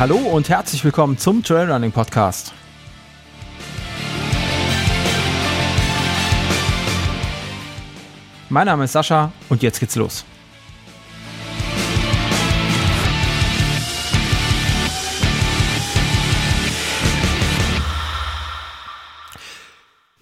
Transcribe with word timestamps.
Hallo 0.00 0.16
und 0.16 0.48
herzlich 0.48 0.82
willkommen 0.82 1.18
zum 1.18 1.42
Trailrunning 1.42 1.92
Podcast. 1.92 2.54
Mein 8.48 8.64
Name 8.64 8.84
ist 8.84 8.92
Sascha 8.92 9.30
und 9.50 9.62
jetzt 9.62 9.78
geht's 9.78 9.96
los. 9.96 10.24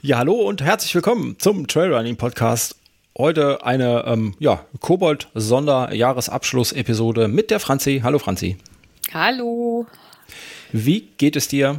Ja, 0.02 0.18
hallo 0.18 0.32
und 0.32 0.60
herzlich 0.60 0.92
willkommen 0.96 1.36
zum 1.38 1.68
Trailrunning 1.68 2.16
Podcast. 2.16 2.74
Heute 3.16 3.64
eine 3.64 4.02
ähm, 4.08 4.34
ja, 4.40 4.64
Kobold-Sonder-Jahresabschluss-Episode 4.80 7.28
mit 7.28 7.52
der 7.52 7.60
Franzi. 7.60 8.00
Hallo 8.02 8.18
Franzi. 8.18 8.56
Hallo. 9.12 9.86
Wie 10.72 11.00
geht 11.16 11.36
es 11.36 11.48
dir? 11.48 11.76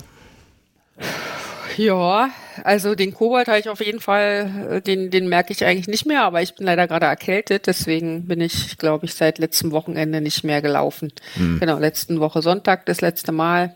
Ja, 1.77 2.29
also 2.63 2.95
den 2.95 3.13
Kobold 3.13 3.47
habe 3.47 3.59
ich 3.59 3.69
auf 3.69 3.79
jeden 3.79 4.01
Fall, 4.01 4.67
äh, 4.69 4.81
den, 4.81 5.11
den 5.11 5.29
merke 5.29 5.53
ich 5.53 5.63
eigentlich 5.63 5.87
nicht 5.87 6.05
mehr, 6.05 6.23
aber 6.23 6.41
ich 6.41 6.55
bin 6.55 6.65
leider 6.65 6.87
gerade 6.87 7.05
erkältet, 7.05 7.67
deswegen 7.67 8.27
bin 8.27 8.41
ich, 8.41 8.77
glaube 8.77 9.05
ich, 9.05 9.13
seit 9.13 9.37
letztem 9.37 9.71
Wochenende 9.71 10.19
nicht 10.21 10.43
mehr 10.43 10.61
gelaufen. 10.61 11.13
Hm. 11.35 11.59
Genau, 11.59 11.77
letzten 11.77 12.19
Woche 12.19 12.41
Sonntag 12.41 12.85
das 12.85 13.01
letzte 13.01 13.31
Mal. 13.31 13.75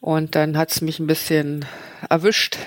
Und 0.00 0.34
dann 0.34 0.58
hat 0.58 0.70
es 0.70 0.82
mich 0.82 1.00
ein 1.00 1.06
bisschen 1.06 1.64
erwischt. 2.10 2.58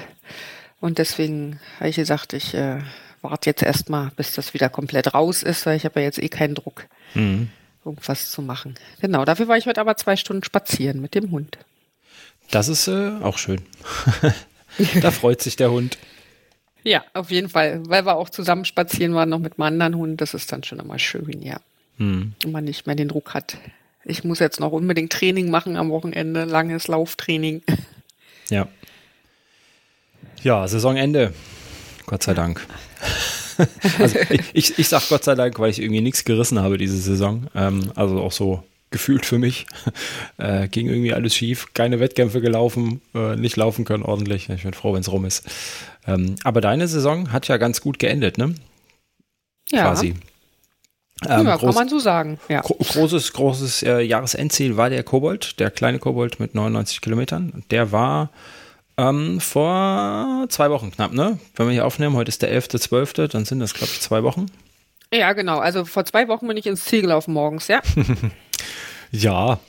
Und 0.81 0.97
deswegen 0.97 1.59
habe 1.79 1.89
ich 1.89 1.95
gesagt, 1.95 2.33
ich 2.33 2.53
äh, 2.53 2.79
warte 3.21 3.49
jetzt 3.49 3.63
erstmal, 3.63 4.11
bis 4.15 4.33
das 4.33 4.53
wieder 4.53 4.69
komplett 4.69 5.13
raus 5.13 5.43
ist, 5.43 5.65
weil 5.65 5.77
ich 5.77 5.85
habe 5.85 5.99
ja 5.99 6.07
jetzt 6.07 6.21
eh 6.21 6.29
keinen 6.29 6.55
Druck, 6.55 6.85
mhm. 7.13 7.49
Irgendwas 7.87 8.31
zu 8.31 8.41
machen. 8.41 8.75
Genau, 9.01 9.25
dafür 9.25 9.47
war 9.47 9.57
ich 9.57 9.65
heute 9.65 9.81
aber 9.81 9.97
zwei 9.97 10.15
Stunden 10.15 10.43
spazieren 10.43 11.01
mit 11.01 11.15
dem 11.15 11.31
Hund. 11.31 11.57
Das 12.51 12.67
ist 12.67 12.87
äh, 12.87 13.11
auch 13.21 13.37
schön. 13.37 13.61
da 15.01 15.11
freut 15.11 15.41
sich 15.41 15.55
der 15.55 15.71
Hund. 15.71 15.97
Ja, 16.83 17.03
auf 17.13 17.31
jeden 17.31 17.49
Fall, 17.49 17.81
weil 17.87 18.05
wir 18.05 18.15
auch 18.15 18.29
zusammen 18.29 18.63
spazieren 18.63 19.13
waren, 19.13 19.29
noch 19.29 19.39
mit 19.39 19.53
einem 19.53 19.63
anderen 19.63 19.95
Hund. 19.95 20.21
Das 20.21 20.33
ist 20.33 20.51
dann 20.51 20.63
schon 20.63 20.79
immer 20.79 20.99
schön, 20.99 21.41
ja. 21.41 21.59
Mhm. 21.97 22.33
Wenn 22.41 22.51
man 22.51 22.63
nicht 22.63 22.87
mehr 22.87 22.95
den 22.95 23.09
Druck 23.09 23.33
hat. 23.33 23.57
Ich 24.05 24.23
muss 24.23 24.39
jetzt 24.39 24.59
noch 24.59 24.71
unbedingt 24.71 25.11
Training 25.11 25.49
machen 25.49 25.75
am 25.75 25.89
Wochenende, 25.89 26.45
langes 26.45 26.87
Lauftraining. 26.87 27.61
Ja. 28.49 28.69
Ja, 30.43 30.65
Saisonende. 30.67 31.33
Gott 32.05 32.23
sei 32.23 32.33
Dank. 32.33 32.65
also 33.99 34.19
ich, 34.53 34.77
ich 34.77 34.87
sag 34.87 35.07
Gott 35.09 35.23
sei 35.23 35.35
Dank, 35.35 35.59
weil 35.59 35.69
ich 35.69 35.81
irgendwie 35.81 36.01
nichts 36.01 36.25
gerissen 36.25 36.59
habe 36.59 36.77
diese 36.77 36.97
Saison. 36.97 37.47
Ähm, 37.55 37.91
also 37.95 38.21
auch 38.21 38.31
so 38.31 38.63
gefühlt 38.91 39.25
für 39.25 39.37
mich. 39.37 39.65
Äh, 40.39 40.67
ging 40.67 40.87
irgendwie 40.87 41.13
alles 41.13 41.33
schief, 41.33 41.73
keine 41.73 41.99
Wettkämpfe 41.99 42.41
gelaufen, 42.41 43.01
äh, 43.15 43.35
nicht 43.35 43.55
laufen 43.55 43.85
können 43.85 44.03
ordentlich. 44.03 44.49
Ich 44.49 44.61
bin 44.61 44.75
froh, 44.75 44.93
wenn 44.93 45.01
es 45.01 45.11
rum 45.11 45.25
ist. 45.25 45.43
Ähm, 46.05 46.35
aber 46.43 46.61
deine 46.61 46.87
Saison 46.87 47.31
hat 47.31 47.47
ja 47.47 47.57
ganz 47.57 47.81
gut 47.81 47.97
geendet, 47.97 48.37
ne? 48.37 48.53
Ja. 49.71 49.87
Quasi. 49.87 50.13
Ähm, 51.27 51.47
ja, 51.47 51.55
groß, 51.55 51.61
kann 51.61 51.73
man 51.73 51.89
so 51.89 51.97
sagen. 51.97 52.39
Ja. 52.49 52.61
Großes, 52.61 53.33
großes 53.33 53.81
äh, 53.81 54.01
Jahresendziel 54.01 54.77
war 54.77 54.91
der 54.91 55.01
Kobold, 55.01 55.59
der 55.59 55.71
kleine 55.71 55.97
Kobold 55.97 56.39
mit 56.39 56.53
99 56.53 57.01
Kilometern. 57.01 57.63
Der 57.71 57.91
war 57.91 58.29
ähm, 58.97 59.39
vor 59.39 60.45
zwei 60.49 60.69
Wochen 60.69 60.91
knapp, 60.91 61.13
ne? 61.13 61.39
Wenn 61.55 61.67
wir 61.67 61.73
hier 61.73 61.85
aufnehmen, 61.85 62.15
heute 62.15 62.29
ist 62.29 62.41
der 62.41 62.51
11.12., 62.51 63.27
dann 63.27 63.45
sind 63.45 63.59
das, 63.59 63.73
glaube 63.73 63.91
ich, 63.93 64.01
zwei 64.01 64.23
Wochen. 64.23 64.47
Ja, 65.13 65.33
genau. 65.33 65.59
Also 65.59 65.85
vor 65.85 66.05
zwei 66.05 66.27
Wochen 66.27 66.47
bin 66.47 66.57
ich 66.57 66.65
ins 66.65 66.85
Ziel 66.85 67.01
gelaufen 67.01 67.33
morgens, 67.33 67.67
ja. 67.67 67.81
ja. 69.11 69.59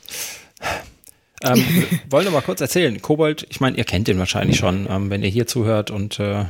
Ähm, 1.42 1.64
wollen 2.10 2.24
wir 2.24 2.32
mal 2.32 2.42
kurz 2.42 2.60
erzählen. 2.60 3.00
Kobold, 3.00 3.46
ich 3.50 3.60
meine, 3.60 3.76
ihr 3.76 3.84
kennt 3.84 4.08
den 4.08 4.18
wahrscheinlich 4.18 4.56
schon, 4.56 4.88
ähm, 4.90 5.10
wenn 5.10 5.22
ihr 5.22 5.28
hier 5.28 5.46
zuhört 5.46 5.90
und 5.90 6.18
äh, 6.18 6.44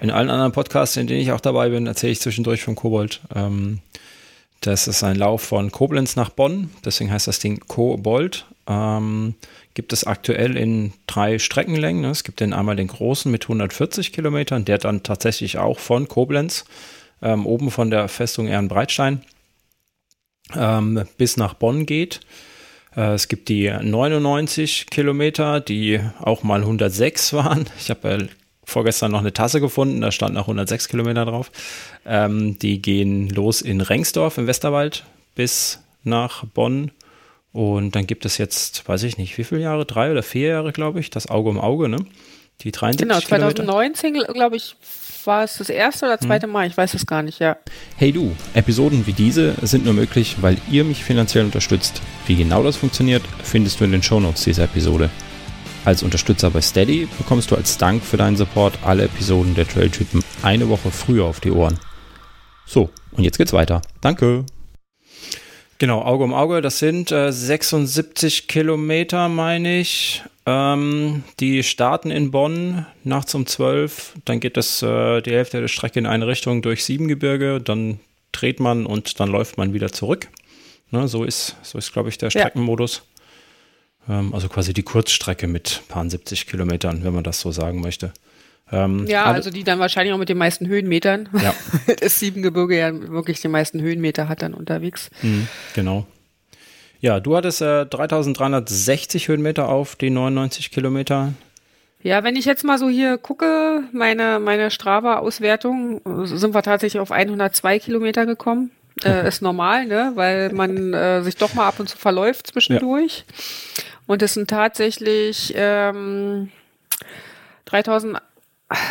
in 0.00 0.10
allen 0.10 0.30
anderen 0.30 0.52
Podcasts, 0.52 0.96
in 0.96 1.06
denen 1.06 1.20
ich 1.20 1.32
auch 1.32 1.40
dabei 1.40 1.68
bin, 1.68 1.86
erzähle 1.86 2.12
ich 2.12 2.20
zwischendurch 2.20 2.62
vom 2.62 2.74
Kobold. 2.74 3.20
Ähm, 3.34 3.78
das 4.60 4.88
ist 4.88 5.02
ein 5.02 5.16
Lauf 5.16 5.42
von 5.42 5.70
Koblenz 5.70 6.16
nach 6.16 6.30
Bonn, 6.30 6.70
deswegen 6.84 7.12
heißt 7.12 7.26
das 7.26 7.40
Ding 7.40 7.60
Kobold. 7.66 8.46
Ähm, 8.66 9.34
gibt 9.74 9.92
es 9.92 10.04
aktuell 10.04 10.56
in 10.56 10.92
drei 11.06 11.38
Streckenlängen. 11.38 12.04
Es 12.04 12.24
gibt 12.24 12.40
den 12.40 12.52
einmal 12.52 12.76
den 12.76 12.88
großen 12.88 13.30
mit 13.30 13.44
140 13.44 14.12
Kilometern, 14.12 14.64
der 14.64 14.78
dann 14.78 15.02
tatsächlich 15.02 15.58
auch 15.58 15.78
von 15.78 16.08
Koblenz, 16.08 16.64
ähm, 17.22 17.46
oben 17.46 17.70
von 17.70 17.90
der 17.90 18.08
Festung 18.08 18.48
Ehrenbreitstein, 18.48 19.22
ähm, 20.54 21.04
bis 21.16 21.36
nach 21.36 21.54
Bonn 21.54 21.86
geht. 21.86 22.20
Äh, 22.96 23.14
es 23.14 23.28
gibt 23.28 23.48
die 23.48 23.70
99 23.70 24.86
Kilometer, 24.90 25.60
die 25.60 26.00
auch 26.20 26.42
mal 26.42 26.60
106 26.60 27.32
waren. 27.32 27.66
Ich 27.78 27.90
habe 27.90 28.08
äh, 28.08 28.26
vorgestern 28.64 29.12
noch 29.12 29.20
eine 29.20 29.32
Tasse 29.32 29.60
gefunden, 29.60 30.00
da 30.00 30.12
stand 30.12 30.34
noch 30.34 30.42
106 30.42 30.88
Kilometer 30.88 31.24
drauf. 31.24 31.50
Ähm, 32.06 32.58
die 32.58 32.82
gehen 32.82 33.28
los 33.28 33.62
in 33.62 33.80
Rengsdorf 33.80 34.38
im 34.38 34.46
Westerwald 34.46 35.04
bis 35.34 35.80
nach 36.04 36.44
Bonn 36.44 36.90
und 37.52 37.94
dann 37.94 38.06
gibt 38.06 38.24
es 38.24 38.38
jetzt, 38.38 38.88
weiß 38.88 39.02
ich 39.02 39.18
nicht, 39.18 39.36
wie 39.38 39.44
viele 39.44 39.60
Jahre, 39.60 39.84
drei 39.84 40.10
oder 40.10 40.22
vier 40.22 40.48
Jahre, 40.48 40.72
glaube 40.72 41.00
ich, 41.00 41.10
das 41.10 41.28
Auge 41.28 41.50
um 41.50 41.58
Auge, 41.58 41.88
ne? 41.88 41.98
Die 42.62 42.72
73 42.72 43.08
Genau, 43.08 43.20
2019, 43.20 44.14
glaube 44.32 44.56
ich, 44.56 44.76
war 45.24 45.44
es 45.44 45.58
das 45.58 45.68
erste 45.68 46.06
oder 46.06 46.18
zweite 46.18 46.46
hm. 46.46 46.52
Mal, 46.52 46.66
ich 46.66 46.76
weiß 46.76 46.94
es 46.94 47.06
gar 47.06 47.22
nicht, 47.22 47.38
ja. 47.38 47.56
Hey 47.96 48.12
du, 48.12 48.34
Episoden 48.54 49.06
wie 49.06 49.12
diese 49.12 49.54
sind 49.62 49.84
nur 49.84 49.94
möglich, 49.94 50.36
weil 50.40 50.56
ihr 50.70 50.84
mich 50.84 51.04
finanziell 51.04 51.44
unterstützt. 51.44 52.00
Wie 52.26 52.36
genau 52.36 52.62
das 52.62 52.76
funktioniert, 52.76 53.22
findest 53.42 53.80
du 53.80 53.84
in 53.84 53.92
den 53.92 54.02
Shownotes 54.02 54.44
dieser 54.44 54.64
Episode. 54.64 55.10
Als 55.84 56.02
Unterstützer 56.02 56.50
bei 56.50 56.60
Steady 56.60 57.08
bekommst 57.18 57.50
du 57.50 57.56
als 57.56 57.76
Dank 57.76 58.04
für 58.04 58.16
deinen 58.16 58.36
Support 58.36 58.78
alle 58.84 59.04
Episoden 59.04 59.54
der 59.54 59.66
Trailtypen 59.66 60.22
eine 60.42 60.68
Woche 60.68 60.90
früher 60.90 61.24
auf 61.24 61.40
die 61.40 61.50
Ohren. 61.50 61.78
So, 62.66 62.90
und 63.12 63.24
jetzt 63.24 63.38
geht's 63.38 63.52
weiter. 63.52 63.82
Danke. 64.00 64.44
Genau, 65.82 66.02
Auge 66.02 66.22
um 66.22 66.32
Auge, 66.32 66.60
das 66.60 66.78
sind 66.78 67.10
äh, 67.10 67.32
76 67.32 68.46
Kilometer, 68.46 69.28
meine 69.28 69.80
ich. 69.80 70.22
Ähm, 70.46 71.24
die 71.40 71.64
starten 71.64 72.12
in 72.12 72.30
Bonn 72.30 72.86
nachts 73.02 73.34
um 73.34 73.46
12. 73.46 74.14
Dann 74.24 74.38
geht 74.38 74.56
es 74.56 74.80
äh, 74.82 75.20
die 75.22 75.32
Hälfte 75.32 75.60
der 75.60 75.66
Strecke 75.66 75.98
in 75.98 76.06
eine 76.06 76.28
Richtung 76.28 76.62
durch 76.62 76.84
Siebengebirge. 76.84 77.60
Dann 77.60 77.98
dreht 78.30 78.60
man 78.60 78.86
und 78.86 79.18
dann 79.18 79.28
läuft 79.28 79.58
man 79.58 79.74
wieder 79.74 79.90
zurück. 79.90 80.28
Ne, 80.92 81.08
so 81.08 81.24
ist, 81.24 81.56
so 81.62 81.78
ist 81.78 81.92
glaube 81.92 82.10
ich, 82.10 82.16
der 82.16 82.30
Streckenmodus. 82.30 83.02
Ja. 84.06 84.20
Ähm, 84.20 84.32
also 84.34 84.48
quasi 84.48 84.72
die 84.72 84.84
Kurzstrecke 84.84 85.48
mit 85.48 85.82
paar 85.88 86.08
70 86.08 86.46
Kilometern, 86.46 87.02
wenn 87.02 87.12
man 87.12 87.24
das 87.24 87.40
so 87.40 87.50
sagen 87.50 87.80
möchte. 87.80 88.12
Ähm, 88.72 89.06
ja, 89.06 89.24
also 89.24 89.50
die 89.50 89.64
dann 89.64 89.78
wahrscheinlich 89.78 90.14
auch 90.14 90.18
mit 90.18 90.30
den 90.30 90.38
meisten 90.38 90.66
Höhenmetern. 90.66 91.28
Ja. 91.40 91.54
das 92.00 92.18
Siebengebirge 92.18 92.78
ja 92.78 93.08
wirklich 93.10 93.40
die 93.40 93.48
meisten 93.48 93.80
Höhenmeter 93.80 94.28
hat 94.28 94.42
dann 94.42 94.54
unterwegs. 94.54 95.10
Mhm, 95.20 95.46
genau. 95.74 96.06
Ja, 97.00 97.20
du 97.20 97.36
hattest 97.36 97.60
äh, 97.60 97.84
3360 97.84 99.28
Höhenmeter 99.28 99.68
auf 99.68 99.96
die 99.96 100.08
99 100.08 100.70
Kilometer. 100.70 101.32
Ja, 102.02 102.24
wenn 102.24 102.34
ich 102.34 102.46
jetzt 102.46 102.64
mal 102.64 102.78
so 102.78 102.88
hier 102.88 103.18
gucke, 103.18 103.82
meine, 103.92 104.40
meine 104.40 104.70
Strava-Auswertung, 104.70 106.00
sind 106.24 106.54
wir 106.54 106.62
tatsächlich 106.62 107.00
auf 107.00 107.12
102 107.12 107.78
Kilometer 107.78 108.24
gekommen. 108.24 108.70
Äh, 109.04 109.28
ist 109.28 109.42
normal, 109.42 109.86
ne? 109.86 110.12
weil 110.14 110.52
man 110.52 110.94
äh, 110.94 111.22
sich 111.22 111.36
doch 111.36 111.54
mal 111.54 111.66
ab 111.66 111.78
und 111.78 111.88
zu 111.88 111.98
verläuft 111.98 112.48
zwischendurch. 112.48 113.24
Ja. 113.26 113.84
Und 114.06 114.22
es 114.22 114.34
sind 114.34 114.48
tatsächlich 114.50 115.52
ähm, 115.56 116.50
3000 117.66 118.18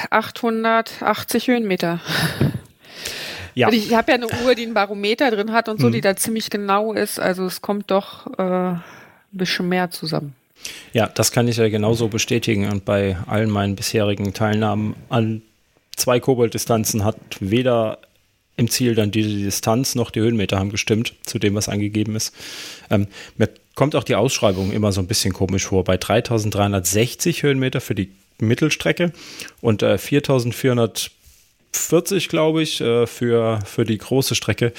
880 0.09 1.47
Höhenmeter. 1.47 2.00
Ja. 3.53 3.67
Und 3.67 3.73
ich 3.73 3.94
habe 3.94 4.11
ja 4.11 4.16
eine 4.16 4.28
Uhr, 4.46 4.56
die 4.56 4.64
ein 4.64 4.73
Barometer 4.73 5.29
drin 5.29 5.52
hat 5.52 5.67
und 5.67 5.82
so, 5.82 5.88
mhm. 5.88 5.91
die 5.91 6.00
da 6.00 6.16
ziemlich 6.16 6.50
genau 6.50 6.94
ist. 6.94 7.20
Also 7.20 7.46
es 7.46 7.61
kommt 7.61 7.91
doch 7.91 8.28
äh, 8.38 8.41
ein 8.41 8.84
bisschen 9.32 9.67
mehr 9.67 9.91
zusammen. 9.91 10.35
Ja, 10.94 11.08
das 11.08 11.32
kann 11.32 11.47
ich 11.47 11.58
ja 11.58 11.67
genauso 11.70 12.08
bestätigen. 12.08 12.72
Und 12.72 12.85
bei 12.85 13.17
allen 13.28 13.50
meinen 13.50 13.76
bisherigen 13.76 14.34
Teilnahmen 14.34 14.96
an 15.09 15.41
zwei 15.96 16.20
Kobold-Distanzen 16.22 17.03
hat 17.03 17.17
weder 17.40 17.97
im 18.58 18.70
Ziel 18.70 18.96
dann 18.96 19.11
die 19.11 19.44
Distanz 19.44 19.96
noch 19.96 20.11
die 20.11 20.20
Höhenmeter 20.20 20.59
haben 20.59 20.70
gestimmt 20.70 21.16
zu 21.23 21.40
dem, 21.40 21.56
was 21.56 21.70
angegeben 21.70 22.16
ist. 22.16 22.34
Ähm, 22.90 23.08
mir 23.38 23.50
kommt 23.76 23.96
auch 23.96 24.03
die 24.03 24.16
Ausschreibung 24.16 24.72
immer 24.72 24.91
so 24.91 25.02
ein 25.02 25.08
bisschen 25.08 25.34
komisch 25.34 25.67
vor. 25.67 25.84
Bei 25.84 25.97
3360 25.97 27.44
Höhenmeter 27.44 27.82
für 27.82 27.96
die 27.96 28.11
Mittelstrecke 28.41 29.14
und 29.61 29.84
äh, 29.84 29.97
4440, 29.97 32.29
glaube 32.29 32.61
ich, 32.61 32.82
äh, 32.82 33.08
für, 33.08 33.59
für 33.66 33.85
die 33.85 33.97
große 33.97 34.35
Strecke. 34.35 34.73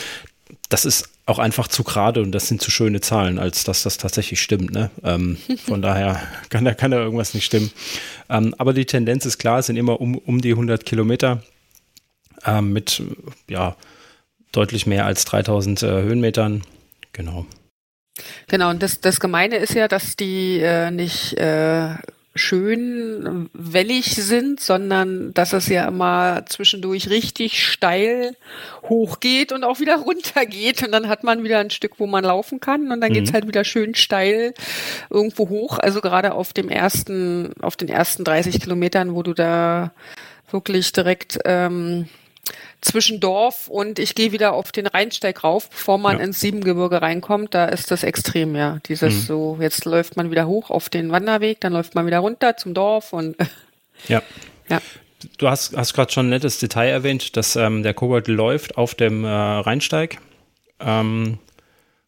Das 0.68 0.84
ist 0.84 1.08
auch 1.24 1.38
einfach 1.38 1.68
zu 1.68 1.84
gerade 1.84 2.20
und 2.20 2.32
das 2.32 2.48
sind 2.48 2.60
zu 2.60 2.70
schöne 2.70 3.00
Zahlen, 3.00 3.38
als 3.38 3.64
dass 3.64 3.82
das 3.82 3.96
tatsächlich 3.96 4.40
stimmt. 4.40 4.72
Ne? 4.72 4.90
Ähm, 5.04 5.38
von 5.66 5.82
daher 5.82 6.20
kann 6.48 6.64
da, 6.64 6.74
kann 6.74 6.90
da 6.90 6.98
irgendwas 6.98 7.34
nicht 7.34 7.44
stimmen. 7.44 7.70
Ähm, 8.28 8.54
aber 8.58 8.72
die 8.72 8.86
Tendenz 8.86 9.24
ist 9.24 9.38
klar, 9.38 9.60
es 9.60 9.66
sind 9.66 9.76
immer 9.76 10.00
um, 10.00 10.18
um 10.18 10.40
die 10.40 10.50
100 10.50 10.84
Kilometer 10.84 11.42
ähm, 12.44 12.72
mit 12.72 13.02
ja, 13.48 13.76
deutlich 14.50 14.86
mehr 14.86 15.06
als 15.06 15.24
3000 15.24 15.82
äh, 15.82 16.02
Höhenmetern. 16.02 16.62
Genau. 17.12 17.46
Genau, 18.48 18.70
und 18.70 18.82
das, 18.82 19.00
das 19.00 19.20
Gemeine 19.20 19.56
ist 19.56 19.74
ja, 19.74 19.88
dass 19.88 20.16
die 20.16 20.60
äh, 20.60 20.90
nicht 20.90 21.34
äh, 21.38 21.94
schön 22.34 23.50
wellig 23.52 24.14
sind, 24.14 24.60
sondern 24.60 25.34
dass 25.34 25.52
es 25.52 25.68
ja 25.68 25.86
immer 25.86 26.44
zwischendurch 26.46 27.10
richtig 27.10 27.66
steil 27.66 28.36
hochgeht 28.84 29.52
und 29.52 29.64
auch 29.64 29.80
wieder 29.80 29.96
runter 29.98 30.46
geht. 30.46 30.82
Und 30.82 30.92
dann 30.92 31.08
hat 31.08 31.24
man 31.24 31.44
wieder 31.44 31.58
ein 31.58 31.70
Stück, 31.70 31.98
wo 31.98 32.06
man 32.06 32.24
laufen 32.24 32.60
kann 32.60 32.90
und 32.90 33.00
dann 33.00 33.10
mhm. 33.10 33.14
geht's 33.14 33.32
halt 33.32 33.46
wieder 33.46 33.64
schön 33.64 33.94
steil 33.94 34.54
irgendwo 35.10 35.48
hoch. 35.48 35.78
Also 35.78 36.00
gerade 36.00 36.32
auf 36.32 36.52
dem 36.52 36.68
ersten, 36.68 37.52
auf 37.60 37.76
den 37.76 37.88
ersten 37.88 38.24
30 38.24 38.60
Kilometern, 38.60 39.14
wo 39.14 39.22
du 39.22 39.34
da 39.34 39.92
wirklich 40.50 40.92
direkt 40.92 41.38
ähm, 41.44 42.08
zwischen 42.80 43.20
Dorf 43.20 43.68
und 43.68 43.98
ich 43.98 44.14
gehe 44.14 44.32
wieder 44.32 44.52
auf 44.52 44.72
den 44.72 44.86
Rheinsteig 44.86 45.44
rauf, 45.44 45.70
bevor 45.70 45.98
man 45.98 46.18
ja. 46.18 46.24
ins 46.24 46.40
Siebengebirge 46.40 47.00
reinkommt, 47.00 47.54
da 47.54 47.66
ist 47.66 47.90
das 47.90 48.02
extrem, 48.02 48.56
ja. 48.56 48.78
Dieses 48.86 49.14
mhm. 49.14 49.20
so, 49.20 49.58
jetzt 49.60 49.84
läuft 49.84 50.16
man 50.16 50.30
wieder 50.30 50.46
hoch 50.46 50.70
auf 50.70 50.88
den 50.88 51.12
Wanderweg, 51.12 51.60
dann 51.60 51.72
läuft 51.72 51.94
man 51.94 52.06
wieder 52.06 52.18
runter 52.18 52.56
zum 52.56 52.74
Dorf 52.74 53.12
und 53.12 53.36
ja. 54.08 54.22
ja. 54.68 54.80
Du 55.38 55.48
hast, 55.48 55.76
hast 55.76 55.94
gerade 55.94 56.12
schon 56.12 56.26
ein 56.26 56.30
nettes 56.30 56.58
Detail 56.58 56.88
erwähnt, 56.88 57.36
dass 57.36 57.54
ähm, 57.54 57.84
der 57.84 57.94
Kobold 57.94 58.26
läuft 58.26 58.76
auf 58.76 58.96
dem 58.96 59.24
äh, 59.24 59.28
Rheinsteig. 59.28 60.18
Ähm, 60.80 61.38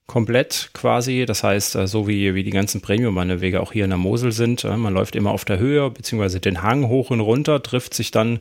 komplett 0.07 0.71
quasi. 0.75 1.25
Das 1.27 1.43
heißt, 1.43 1.77
äh, 1.77 1.87
so 1.87 2.07
wie, 2.07 2.35
wie 2.35 2.45
die 2.45 2.51
ganzen 2.51 2.81
Premium-Wanderwege 2.81 3.61
auch 3.61 3.73
hier 3.73 3.85
in 3.85 3.91
der 3.91 3.99
Mosel 3.99 4.33
sind, 4.33 4.65
äh, 4.65 4.77
man 4.77 4.93
läuft 4.93 5.17
immer 5.17 5.31
auf 5.31 5.45
der 5.45 5.59
Höhe, 5.59 5.91
beziehungsweise 5.91 6.41
den 6.41 6.63
Hang 6.63 6.89
hoch 6.89 7.11
und 7.11 7.21
runter, 7.21 7.63
trifft 7.63 7.95
sich 7.95 8.11
dann 8.11 8.41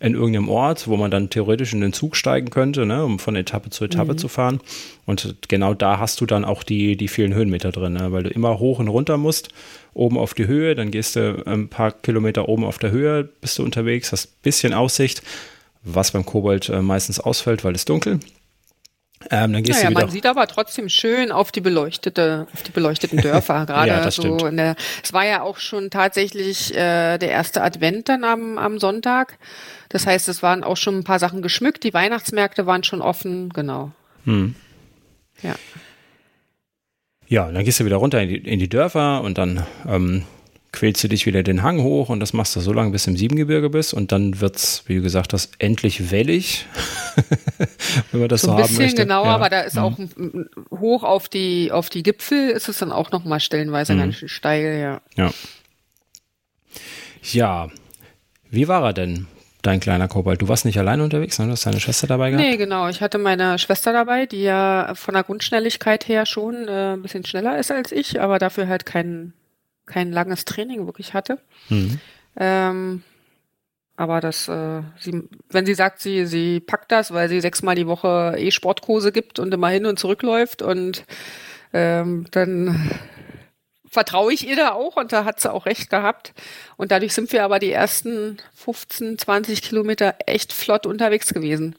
in 0.00 0.14
irgendeinem 0.14 0.48
Ort, 0.48 0.88
wo 0.88 0.96
man 0.96 1.10
dann 1.10 1.30
theoretisch 1.30 1.72
in 1.72 1.80
den 1.80 1.92
Zug 1.92 2.16
steigen 2.16 2.50
könnte, 2.50 2.84
ne, 2.84 3.04
um 3.04 3.18
von 3.18 3.36
Etappe 3.36 3.70
zu 3.70 3.84
Etappe 3.84 4.12
mhm. 4.12 4.18
zu 4.18 4.28
fahren. 4.28 4.60
Und 5.06 5.36
genau 5.48 5.72
da 5.72 5.98
hast 5.98 6.20
du 6.20 6.26
dann 6.26 6.44
auch 6.44 6.62
die, 6.62 6.96
die 6.96 7.08
vielen 7.08 7.32
Höhenmeter 7.32 7.70
drin, 7.70 7.94
ne, 7.94 8.10
weil 8.10 8.24
du 8.24 8.30
immer 8.30 8.58
hoch 8.58 8.80
und 8.80 8.88
runter 8.88 9.16
musst, 9.16 9.48
oben 9.94 10.18
auf 10.18 10.34
die 10.34 10.46
Höhe, 10.46 10.74
dann 10.74 10.90
gehst 10.90 11.14
du 11.16 11.42
ein 11.46 11.68
paar 11.68 11.92
Kilometer 11.92 12.48
oben 12.48 12.64
auf 12.64 12.78
der 12.78 12.90
Höhe, 12.90 13.24
bist 13.40 13.58
du 13.58 13.62
unterwegs, 13.62 14.10
hast 14.10 14.26
ein 14.26 14.42
bisschen 14.42 14.74
Aussicht, 14.74 15.22
was 15.84 16.10
beim 16.10 16.26
Kobold 16.26 16.68
äh, 16.68 16.82
meistens 16.82 17.20
ausfällt, 17.20 17.62
weil 17.64 17.74
es 17.74 17.84
dunkel. 17.84 18.18
Ähm, 19.30 19.52
dann 19.52 19.62
gehst 19.62 19.78
naja, 19.78 19.90
du 19.90 20.00
man 20.00 20.10
sieht 20.10 20.26
aber 20.26 20.46
trotzdem 20.46 20.88
schön 20.88 21.32
auf 21.32 21.52
die 21.52 21.60
beleuchtete, 21.60 22.46
auf 22.52 22.62
die 22.62 22.70
beleuchteten 22.70 23.18
Dörfer. 23.22 23.66
Gerade 23.66 23.88
ja, 23.88 24.10
so 24.10 24.46
in 24.46 24.56
der, 24.56 24.76
es 25.02 25.12
war 25.12 25.26
ja 25.26 25.42
auch 25.42 25.58
schon 25.58 25.90
tatsächlich 25.90 26.74
äh, 26.74 27.18
der 27.18 27.30
erste 27.30 27.62
Advent 27.62 28.08
dann 28.08 28.24
am, 28.24 28.58
am 28.58 28.78
Sonntag. 28.78 29.38
Das 29.88 30.06
heißt, 30.06 30.28
es 30.28 30.42
waren 30.42 30.64
auch 30.64 30.76
schon 30.76 30.98
ein 30.98 31.04
paar 31.04 31.18
Sachen 31.18 31.42
geschmückt, 31.42 31.84
die 31.84 31.94
Weihnachtsmärkte 31.94 32.66
waren 32.66 32.84
schon 32.84 33.00
offen, 33.00 33.50
genau. 33.50 33.92
Hm. 34.24 34.54
Ja. 35.42 35.54
Ja, 37.26 37.50
dann 37.50 37.64
gehst 37.64 37.80
du 37.80 37.84
wieder 37.84 37.96
runter 37.96 38.20
in 38.20 38.28
die, 38.28 38.36
in 38.36 38.58
die 38.58 38.68
Dörfer 38.68 39.22
und 39.22 39.38
dann 39.38 39.64
ähm, 39.88 40.24
quälst 40.74 41.02
du 41.02 41.08
dich 41.08 41.24
wieder 41.24 41.42
den 41.42 41.62
Hang 41.62 41.82
hoch 41.82 42.08
und 42.10 42.20
das 42.20 42.32
machst 42.32 42.54
du 42.56 42.60
so 42.60 42.72
lange, 42.72 42.90
bis 42.90 43.04
du 43.04 43.10
im 43.10 43.16
Siebengebirge 43.16 43.70
bist 43.70 43.94
und 43.94 44.12
dann 44.12 44.40
wird 44.40 44.56
es, 44.56 44.82
wie 44.86 44.96
du 44.96 45.02
gesagt 45.02 45.32
hast, 45.32 45.52
endlich 45.58 46.10
wellig, 46.10 46.66
wenn 48.12 48.20
man 48.20 48.28
das 48.28 48.42
so, 48.42 48.48
so 48.48 48.52
haben 48.52 48.60
möchte. 48.60 48.74
Ein 48.74 48.84
bisschen 48.84 48.98
genauer, 48.98 49.26
ja. 49.26 49.34
aber 49.34 49.48
da 49.48 49.60
ist 49.60 49.76
mhm. 49.76 49.82
auch 49.82 49.98
hoch 50.78 51.02
auf 51.02 51.28
die, 51.28 51.72
auf 51.72 51.88
die 51.88 52.02
Gipfel 52.02 52.50
ist 52.50 52.68
es 52.68 52.78
dann 52.78 52.92
auch 52.92 53.10
nochmal 53.10 53.40
stellenweise 53.40 53.94
mhm. 53.94 53.98
ganz 53.98 54.16
schön 54.16 54.28
steil, 54.28 54.78
ja. 54.78 55.00
Ja. 55.16 55.32
Ja, 57.22 57.68
wie 58.50 58.68
war 58.68 58.84
er 58.84 58.92
denn? 58.92 59.26
dein 59.66 59.80
kleiner 59.80 60.08
Kobold. 60.08 60.42
Du 60.42 60.48
warst 60.48 60.64
nicht 60.64 60.78
allein 60.78 61.00
unterwegs, 61.00 61.36
sondern 61.36 61.50
du 61.50 61.52
hast 61.52 61.66
deine 61.66 61.80
Schwester 61.80 62.06
dabei 62.06 62.30
gehabt? 62.30 62.46
Nee, 62.46 62.56
genau. 62.56 62.88
Ich 62.88 63.00
hatte 63.00 63.18
meine 63.18 63.58
Schwester 63.58 63.92
dabei, 63.92 64.26
die 64.26 64.42
ja 64.42 64.92
von 64.94 65.14
der 65.14 65.24
Grundschnelligkeit 65.24 66.06
her 66.06 66.26
schon 66.26 66.68
äh, 66.68 66.92
ein 66.92 67.02
bisschen 67.02 67.24
schneller 67.24 67.58
ist 67.58 67.70
als 67.70 67.90
ich, 67.90 68.20
aber 68.20 68.38
dafür 68.38 68.68
halt 68.68 68.86
kein, 68.86 69.32
kein 69.86 70.12
langes 70.12 70.44
Training 70.44 70.86
wirklich 70.86 71.14
hatte. 71.14 71.38
Mhm. 71.68 72.00
Ähm, 72.36 73.02
aber 73.96 74.20
das, 74.20 74.48
äh, 74.48 74.82
sie, 74.98 75.28
wenn 75.50 75.66
sie 75.66 75.74
sagt, 75.74 76.00
sie, 76.00 76.26
sie 76.26 76.60
packt 76.60 76.90
das, 76.90 77.12
weil 77.12 77.28
sie 77.28 77.40
sechsmal 77.40 77.76
die 77.76 77.86
Woche 77.86 78.34
eh 78.36 78.50
Sportkurse 78.50 79.12
gibt 79.12 79.38
und 79.38 79.54
immer 79.54 79.68
hin 79.68 79.86
und 79.86 79.98
zurückläuft 79.98 80.62
und 80.62 81.04
ähm, 81.72 82.26
dann 82.32 82.90
vertraue 83.94 84.32
ich 84.32 84.46
ihr 84.46 84.56
da 84.56 84.72
auch 84.72 84.96
und 84.96 85.12
da 85.12 85.24
hat 85.24 85.38
sie 85.38 85.50
auch 85.50 85.66
recht 85.66 85.88
gehabt. 85.88 86.32
Und 86.76 86.90
dadurch 86.90 87.14
sind 87.14 87.32
wir 87.32 87.44
aber 87.44 87.60
die 87.60 87.70
ersten 87.70 88.38
15, 88.56 89.18
20 89.18 89.62
Kilometer 89.62 90.16
echt 90.26 90.52
flott 90.52 90.84
unterwegs 90.84 91.32
gewesen. 91.32 91.76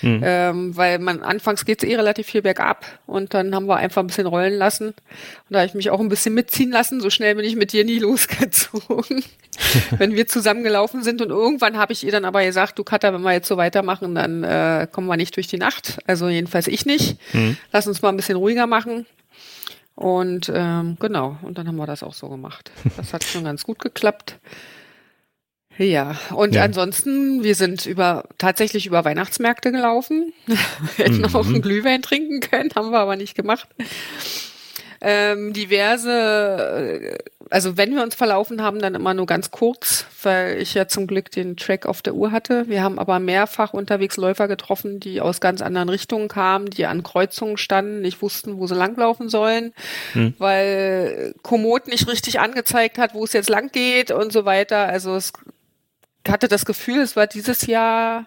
Mhm. 0.00 0.20
Ähm, 0.22 0.76
weil 0.76 1.00
man 1.00 1.22
anfangs 1.22 1.64
geht 1.64 1.82
es 1.82 1.88
eh 1.88 1.96
relativ 1.96 2.28
viel 2.28 2.42
bergab 2.42 2.86
und 3.06 3.34
dann 3.34 3.52
haben 3.54 3.66
wir 3.66 3.76
einfach 3.76 4.02
ein 4.02 4.06
bisschen 4.06 4.28
rollen 4.28 4.54
lassen. 4.54 4.88
Und 4.88 4.94
da 5.50 5.58
habe 5.58 5.66
ich 5.66 5.74
mich 5.74 5.90
auch 5.90 5.98
ein 5.98 6.08
bisschen 6.08 6.34
mitziehen 6.34 6.70
lassen. 6.70 7.00
So 7.00 7.10
schnell 7.10 7.34
bin 7.34 7.44
ich 7.44 7.56
mit 7.56 7.72
dir 7.72 7.84
nie 7.84 7.98
losgezogen, 8.06 9.24
wenn 9.98 10.14
wir 10.14 10.28
zusammengelaufen 10.28 11.02
sind. 11.02 11.20
Und 11.20 11.30
irgendwann 11.30 11.76
habe 11.76 11.92
ich 11.92 12.04
ihr 12.04 12.12
dann 12.12 12.24
aber 12.24 12.44
gesagt, 12.44 12.78
du 12.78 12.84
Katha, 12.84 13.12
wenn 13.12 13.22
wir 13.22 13.32
jetzt 13.32 13.48
so 13.48 13.56
weitermachen, 13.56 14.14
dann 14.14 14.44
äh, 14.44 14.86
kommen 14.92 15.08
wir 15.08 15.16
nicht 15.16 15.34
durch 15.34 15.48
die 15.48 15.58
Nacht. 15.58 15.98
Also 16.06 16.28
jedenfalls 16.28 16.68
ich 16.68 16.86
nicht. 16.86 17.18
Mhm. 17.32 17.56
Lass 17.72 17.88
uns 17.88 18.02
mal 18.02 18.10
ein 18.10 18.16
bisschen 18.16 18.36
ruhiger 18.36 18.68
machen. 18.68 19.04
Und 19.96 20.52
ähm, 20.54 20.96
genau, 21.00 21.38
und 21.42 21.58
dann 21.58 21.66
haben 21.66 21.76
wir 21.76 21.86
das 21.86 22.02
auch 22.02 22.14
so 22.14 22.28
gemacht. 22.28 22.70
Das 22.96 23.12
hat 23.12 23.24
schon 23.24 23.44
ganz 23.44 23.64
gut 23.64 23.78
geklappt. 23.78 24.38
Ja, 25.78 26.16
und 26.34 26.54
ja. 26.54 26.62
ansonsten, 26.62 27.42
wir 27.42 27.54
sind 27.54 27.84
über 27.84 28.24
tatsächlich 28.38 28.86
über 28.86 29.04
Weihnachtsmärkte 29.04 29.72
gelaufen. 29.72 30.32
wir 30.46 30.56
hätten 30.96 31.18
mhm. 31.18 31.34
auch 31.34 31.46
einen 31.46 31.60
Glühwein 31.60 32.02
trinken 32.02 32.40
können, 32.40 32.70
haben 32.74 32.90
wir 32.92 33.00
aber 33.00 33.16
nicht 33.16 33.34
gemacht 33.34 33.68
ähm, 35.00 35.52
diverse, 35.52 36.10
äh, 36.10 37.18
also 37.50 37.76
wenn 37.76 37.94
wir 37.94 38.02
uns 38.02 38.14
verlaufen 38.14 38.62
haben, 38.62 38.80
dann 38.80 38.94
immer 38.94 39.14
nur 39.14 39.26
ganz 39.26 39.50
kurz, 39.50 40.06
weil 40.22 40.60
ich 40.60 40.74
ja 40.74 40.88
zum 40.88 41.06
Glück 41.06 41.30
den 41.30 41.56
Track 41.56 41.86
auf 41.86 42.02
der 42.02 42.14
Uhr 42.14 42.32
hatte. 42.32 42.68
Wir 42.68 42.82
haben 42.82 42.98
aber 42.98 43.18
mehrfach 43.18 43.72
unterwegs 43.72 44.16
Läufer 44.16 44.48
getroffen, 44.48 45.00
die 45.00 45.20
aus 45.20 45.40
ganz 45.40 45.62
anderen 45.62 45.88
Richtungen 45.88 46.28
kamen, 46.28 46.70
die 46.70 46.86
an 46.86 47.02
Kreuzungen 47.02 47.56
standen, 47.56 48.00
nicht 48.00 48.22
wussten, 48.22 48.58
wo 48.58 48.66
sie 48.66 48.74
langlaufen 48.74 49.28
sollen, 49.28 49.72
hm. 50.12 50.34
weil 50.38 51.34
Komoot 51.42 51.86
nicht 51.88 52.08
richtig 52.08 52.40
angezeigt 52.40 52.98
hat, 52.98 53.14
wo 53.14 53.24
es 53.24 53.32
jetzt 53.32 53.50
lang 53.50 53.70
geht 53.70 54.10
und 54.10 54.32
so 54.32 54.44
weiter. 54.44 54.86
Also 54.86 55.14
es 55.14 55.32
hatte 56.28 56.48
das 56.48 56.64
Gefühl, 56.64 57.00
es 57.00 57.16
war 57.16 57.26
dieses 57.26 57.66
Jahr 57.66 58.26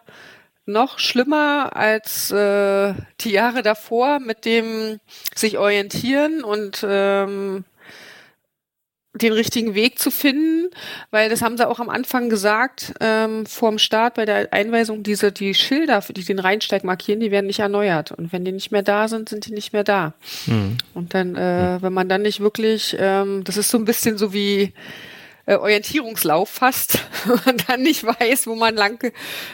noch 0.69 0.99
schlimmer 0.99 1.75
als 1.75 2.31
äh, 2.31 2.93
die 3.21 3.31
Jahre 3.31 3.61
davor 3.61 4.19
mit 4.19 4.45
dem 4.45 4.99
sich 5.35 5.57
orientieren 5.57 6.43
und 6.43 6.85
ähm, 6.88 7.65
den 9.13 9.33
richtigen 9.33 9.73
Weg 9.73 9.97
zu 9.99 10.11
finden, 10.11 10.69
weil 11.09 11.29
das 11.29 11.41
haben 11.41 11.57
sie 11.57 11.67
auch 11.67 11.79
am 11.79 11.89
Anfang 11.89 12.29
gesagt, 12.29 12.93
ähm, 12.99 13.45
vorm 13.45 13.79
Start 13.79 14.13
bei 14.13 14.25
der 14.25 14.53
Einweisung, 14.53 15.01
diese, 15.01 15.31
die 15.31 15.55
Schilder, 15.55 16.01
die 16.01 16.23
den 16.23 16.39
Rheinsteig 16.39 16.83
markieren, 16.83 17.19
die 17.19 17.31
werden 17.31 17.47
nicht 17.47 17.59
erneuert. 17.59 18.11
Und 18.11 18.31
wenn 18.31 18.45
die 18.45 18.51
nicht 18.51 18.71
mehr 18.71 18.83
da 18.83 19.07
sind, 19.07 19.29
sind 19.29 19.47
die 19.47 19.53
nicht 19.53 19.73
mehr 19.73 19.83
da. 19.83 20.13
Mhm. 20.45 20.77
Und 20.93 21.13
dann, 21.15 21.35
äh, 21.35 21.77
mhm. 21.77 21.81
wenn 21.81 21.93
man 21.93 22.07
dann 22.07 22.21
nicht 22.21 22.39
wirklich, 22.39 22.95
ähm, 22.99 23.43
das 23.43 23.57
ist 23.57 23.69
so 23.69 23.77
ein 23.77 23.85
bisschen 23.85 24.17
so 24.17 24.31
wie, 24.31 24.73
äh, 25.50 25.56
Orientierungslauf 25.56 26.48
fast 26.48 27.00
und 27.46 27.68
dann 27.70 27.82
nicht 27.82 28.03
weiß, 28.03 28.46
wo 28.46 28.56
man 28.56 28.75
lang, 28.75 29.12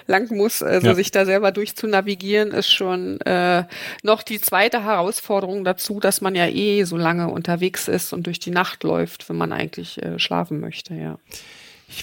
lang 0.07 0.29
muss. 0.35 0.61
Also 0.61 0.87
ja. 0.87 0.95
sich 0.95 1.11
da 1.11 1.25
selber 1.25 1.51
durchzunavigieren, 1.51 2.51
ist 2.51 2.69
schon 2.69 3.21
äh, 3.21 3.63
noch 4.03 4.21
die 4.21 4.41
zweite 4.41 4.83
Herausforderung 4.83 5.63
dazu, 5.63 6.01
dass 6.01 6.19
man 6.19 6.35
ja 6.35 6.47
eh 6.47 6.83
so 6.83 6.97
lange 6.97 7.29
unterwegs 7.29 7.87
ist 7.87 8.11
und 8.11 8.27
durch 8.27 8.39
die 8.39 8.51
Nacht 8.51 8.83
läuft, 8.83 9.29
wenn 9.29 9.37
man 9.37 9.53
eigentlich 9.53 10.01
äh, 10.03 10.19
schlafen 10.19 10.59
möchte, 10.59 10.93
ja. 10.95 11.17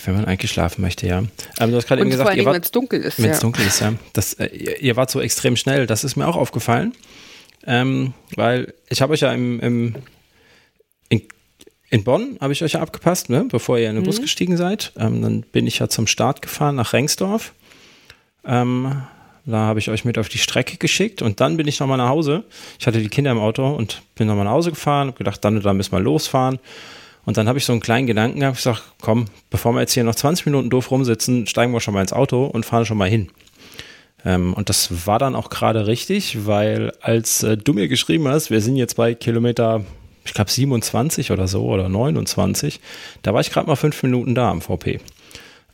Wenn 0.05 0.15
man 0.15 0.25
eigentlich 0.25 0.51
schlafen 0.51 0.81
möchte, 0.81 1.07
ja. 1.07 1.25
Ähm, 1.61 1.71
du 1.71 1.77
hast 1.77 1.87
gerade 1.87 2.01
eben 2.01 2.11
gesagt, 2.11 2.35
wenn 2.35 2.63
es 2.63 2.71
dunkel 2.71 3.01
ist. 3.03 3.21
Wenn 3.21 3.31
es 3.31 3.39
ja. 3.39 3.41
dunkel 3.43 3.67
ist, 3.67 3.81
ja. 3.81 3.93
Das, 4.15 4.33
äh, 4.35 4.47
ihr, 4.47 4.81
ihr 4.81 4.97
wart 4.97 5.11
so 5.11 5.21
extrem 5.21 5.57
schnell. 5.57 5.87
Das 5.87 6.05
ist 6.05 6.17
mir 6.17 6.27
auch 6.27 6.37
aufgefallen. 6.37 6.95
Ähm, 7.67 8.15
weil 8.37 8.73
ich 8.89 9.03
habe 9.03 9.13
euch 9.13 9.21
ja 9.21 9.33
im, 9.33 9.61
im 9.61 9.97
in 11.93 12.05
Bonn 12.05 12.39
habe 12.41 12.55
ich 12.55 12.65
euch 12.65 12.73
ja 12.73 12.81
abgepasst, 12.81 13.29
ne? 13.29 13.45
bevor 13.51 13.79
ihr 13.79 13.91
in 13.91 13.97
den 13.97 14.03
mhm. 14.03 14.07
Bus 14.07 14.21
gestiegen 14.21 14.57
seid. 14.57 14.93
Ähm, 14.97 15.21
dann 15.21 15.43
bin 15.43 15.67
ich 15.67 15.79
ja 15.79 15.89
zum 15.89 16.07
Start 16.07 16.41
gefahren 16.41 16.75
nach 16.75 16.95
Rengsdorf. 16.95 17.53
Ähm, 18.47 19.03
da 19.45 19.59
habe 19.59 19.79
ich 19.79 19.91
euch 19.91 20.07
mit 20.07 20.17
auf 20.17 20.31
die 20.31 20.39
Strecke 20.39 20.79
geschickt 20.79 21.21
und 21.21 21.41
dann 21.41 21.59
bin 21.59 21.69
ich 21.69 21.79
nochmal 21.81 21.99
nach 21.99 22.09
Hause. 22.09 22.45
Ich 22.81 22.87
hatte 22.87 22.99
die 23.01 23.11
Kinder 23.11 23.31
im 23.31 23.39
Auto 23.39 23.69
und 23.69 24.01
bin 24.15 24.27
nochmal 24.27 24.47
nach 24.47 24.53
Hause 24.53 24.71
gefahren, 24.71 25.09
habe 25.09 25.19
gedacht, 25.19 25.45
dann 25.45 25.57
und 25.57 25.67
dann 25.67 25.77
müssen 25.77 25.93
wir 25.93 26.01
losfahren. 26.01 26.61
Und 27.27 27.37
dann 27.37 27.47
habe 27.47 27.59
ich 27.59 27.67
so 27.67 27.73
einen 27.73 27.83
kleinen 27.83 28.07
Gedanken 28.07 28.41
gehabt, 28.41 28.57
ich 28.57 28.63
sage, 28.63 28.81
komm, 29.03 29.27
bevor 29.51 29.75
wir 29.75 29.81
jetzt 29.81 29.93
hier 29.93 30.03
noch 30.03 30.15
20 30.15 30.47
Minuten 30.47 30.71
doof 30.71 30.91
rumsitzen, 30.91 31.47
steigen 31.47 31.73
wir 31.73 31.81
schon 31.81 31.93
mal 31.93 32.01
ins 32.01 32.15
Auto 32.15 32.47
und 32.47 32.65
fahren 32.65 32.87
schon 32.87 32.97
mal 32.97 33.09
hin. 33.09 33.29
Ähm, 34.25 34.55
und 34.55 34.71
das 34.71 35.07
war 35.07 35.19
dann 35.19 35.35
auch 35.35 35.51
gerade 35.51 35.87
richtig, 35.87 36.47
weil 36.47 36.95
als 37.03 37.43
äh, 37.43 37.59
du 37.59 37.75
mir 37.75 37.89
geschrieben 37.89 38.29
hast, 38.29 38.51
wir 38.51 38.63
sind 38.63 38.77
jetzt 38.77 38.97
bei 38.97 39.15
Kilometer 39.15 39.85
ich 40.25 40.35
glaube 40.35 40.51
27 40.51 41.31
oder 41.31 41.49
so 41.49 41.65
oder 41.65 41.89
29. 41.89 42.81
Da 43.23 43.35
war 43.35 43.41
ich 43.41 43.51
gerade 43.51 43.67
mal 43.67 43.77
fünf 43.77 44.03
Minuten 44.03 44.35
da 44.35 44.51
am 44.51 44.61
VP. 44.61 45.01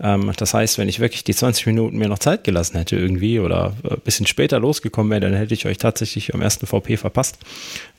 Ähm, 0.00 0.32
das 0.36 0.54
heißt, 0.54 0.78
wenn 0.78 0.88
ich 0.88 1.00
wirklich 1.00 1.24
die 1.24 1.34
20 1.34 1.66
Minuten 1.66 1.98
mir 1.98 2.08
noch 2.08 2.18
Zeit 2.18 2.44
gelassen 2.44 2.76
hätte 2.76 2.96
irgendwie 2.96 3.40
oder 3.40 3.74
ein 3.88 4.00
bisschen 4.04 4.26
später 4.26 4.60
losgekommen 4.60 5.10
wäre, 5.10 5.20
dann 5.20 5.34
hätte 5.34 5.54
ich 5.54 5.66
euch 5.66 5.78
tatsächlich 5.78 6.34
am 6.34 6.40
ersten 6.40 6.66
VP 6.66 6.96
verpasst. 6.96 7.38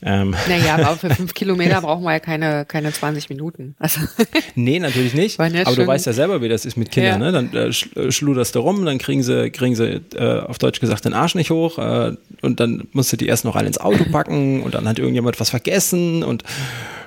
Ähm. 0.02 0.34
Naja, 0.48 0.76
aber 0.76 0.96
für 0.96 1.10
fünf 1.14 1.34
Kilometer 1.34 1.82
brauchen 1.82 2.04
wir 2.04 2.12
ja 2.12 2.20
keine, 2.20 2.64
keine 2.64 2.92
20 2.92 3.28
Minuten. 3.28 3.74
Also 3.78 4.00
nee, 4.54 4.78
natürlich 4.78 5.14
nicht. 5.14 5.38
Ja 5.38 5.46
aber 5.66 5.76
du 5.76 5.86
weißt 5.86 6.06
ja 6.06 6.12
selber, 6.12 6.40
wie 6.40 6.48
das 6.48 6.64
ist 6.64 6.76
mit 6.76 6.90
Kindern. 6.90 7.20
Ja. 7.20 7.30
Ne? 7.30 7.32
Dann 7.32 7.54
äh, 7.54 7.68
äh, 7.68 8.12
schluderst 8.12 8.54
du 8.54 8.60
rum, 8.60 8.84
dann 8.84 8.98
kriegen 8.98 9.22
sie, 9.22 9.50
kriegen 9.50 9.74
sie 9.74 10.00
äh, 10.14 10.40
auf 10.40 10.58
Deutsch 10.58 10.80
gesagt 10.80 11.04
den 11.04 11.14
Arsch 11.14 11.34
nicht 11.34 11.50
hoch 11.50 11.78
äh, 11.78 12.16
und 12.42 12.60
dann 12.60 12.88
musst 12.92 13.12
du 13.12 13.16
die 13.16 13.26
erst 13.26 13.44
noch 13.44 13.56
alle 13.56 13.66
ins 13.66 13.78
Auto 13.78 14.04
packen 14.10 14.62
und 14.62 14.74
dann 14.74 14.88
hat 14.88 14.98
irgendjemand 14.98 15.38
was 15.38 15.50
vergessen 15.50 16.22
und 16.22 16.44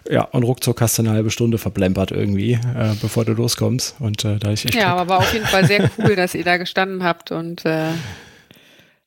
ja, 0.09 0.23
und 0.23 0.43
ruckzuck 0.43 0.81
hast 0.81 0.97
du 0.97 1.03
eine 1.03 1.11
halbe 1.11 1.31
Stunde 1.31 1.57
verplempert 1.57 2.11
irgendwie, 2.11 2.53
äh, 2.53 2.93
bevor 3.01 3.23
du 3.23 3.33
loskommst. 3.33 3.95
Und 3.99 4.25
äh, 4.25 4.37
da 4.37 4.51
ich 4.51 4.65
echt. 4.65 4.75
Ja, 4.75 4.82
aber 4.91 5.07
war 5.07 5.19
auf 5.19 5.33
jeden 5.33 5.45
Fall 5.45 5.65
sehr 5.65 5.89
cool, 5.97 6.15
dass 6.15 6.35
ihr 6.35 6.43
da 6.43 6.57
gestanden 6.57 7.03
habt 7.03 7.31
und 7.31 7.65
äh, 7.65 7.91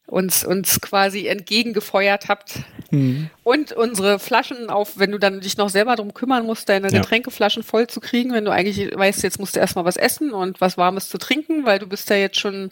uns, 0.07 0.45
uns 0.45 0.81
quasi 0.81 1.27
entgegengefeuert 1.27 2.29
habt. 2.29 2.61
Mhm. 2.91 3.29
Und 3.43 3.73
unsere 3.73 4.19
Flaschen 4.19 4.71
auf, 4.71 4.99
wenn 4.99 5.11
du 5.11 5.19
dann 5.19 5.41
dich 5.41 5.57
noch 5.57 5.69
selber 5.69 5.97
darum 5.97 6.15
kümmern 6.15 6.47
musst, 6.47 6.69
deine 6.69 6.91
ja. 6.91 7.01
Getränkeflaschen 7.01 7.63
voll 7.63 7.89
zu 7.89 8.01
kriegen, 8.01 8.33
wenn 8.33 8.45
du 8.45 8.53
eigentlich 8.53 8.97
weißt, 8.97 9.23
jetzt 9.23 9.41
musst 9.41 9.57
du 9.57 9.61
erstmal 9.61 9.85
was 9.85 9.97
essen 9.97 10.33
und 10.33 10.61
was 10.61 10.79
Warmes 10.79 11.09
zu 11.09 11.19
trinken, 11.19 11.67
weil 11.67 11.79
du 11.79 11.87
bist 11.87 12.09
ja 12.09 12.17
jetzt 12.17 12.39
schon, 12.39 12.71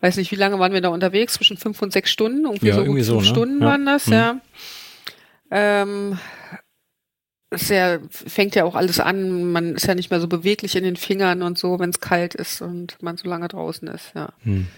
weiß 0.00 0.16
nicht, 0.16 0.30
wie 0.30 0.36
lange 0.36 0.58
waren 0.58 0.72
wir 0.72 0.80
da 0.80 0.90
unterwegs, 0.90 1.34
zwischen 1.34 1.56
fünf 1.56 1.82
und 1.82 1.92
sechs 1.92 2.10
Stunden, 2.10 2.44
irgendwie 2.44 2.68
ja, 2.68 2.74
so 2.74 2.82
irgendwie 2.82 3.02
fünf 3.02 3.08
so, 3.08 3.20
ne? 3.20 3.26
Stunden 3.26 3.60
ja. 3.60 3.66
waren 3.66 3.86
das, 3.86 4.06
mhm. 4.06 4.12
ja. 4.12 4.40
Ähm, 5.50 6.18
es 7.50 7.68
ja, 7.68 7.98
fängt 8.10 8.54
ja 8.54 8.64
auch 8.64 8.76
alles 8.76 9.00
an, 9.00 9.50
man 9.50 9.74
ist 9.74 9.86
ja 9.86 9.94
nicht 9.94 10.10
mehr 10.10 10.20
so 10.20 10.28
beweglich 10.28 10.76
in 10.76 10.84
den 10.84 10.96
Fingern 10.96 11.42
und 11.42 11.58
so, 11.58 11.78
wenn 11.78 11.90
es 11.90 12.00
kalt 12.00 12.34
ist 12.34 12.62
und 12.62 13.02
man 13.02 13.16
so 13.16 13.28
lange 13.28 13.48
draußen 13.48 13.88
ist, 13.88 14.12
ja. 14.14 14.30
Hm. 14.42 14.68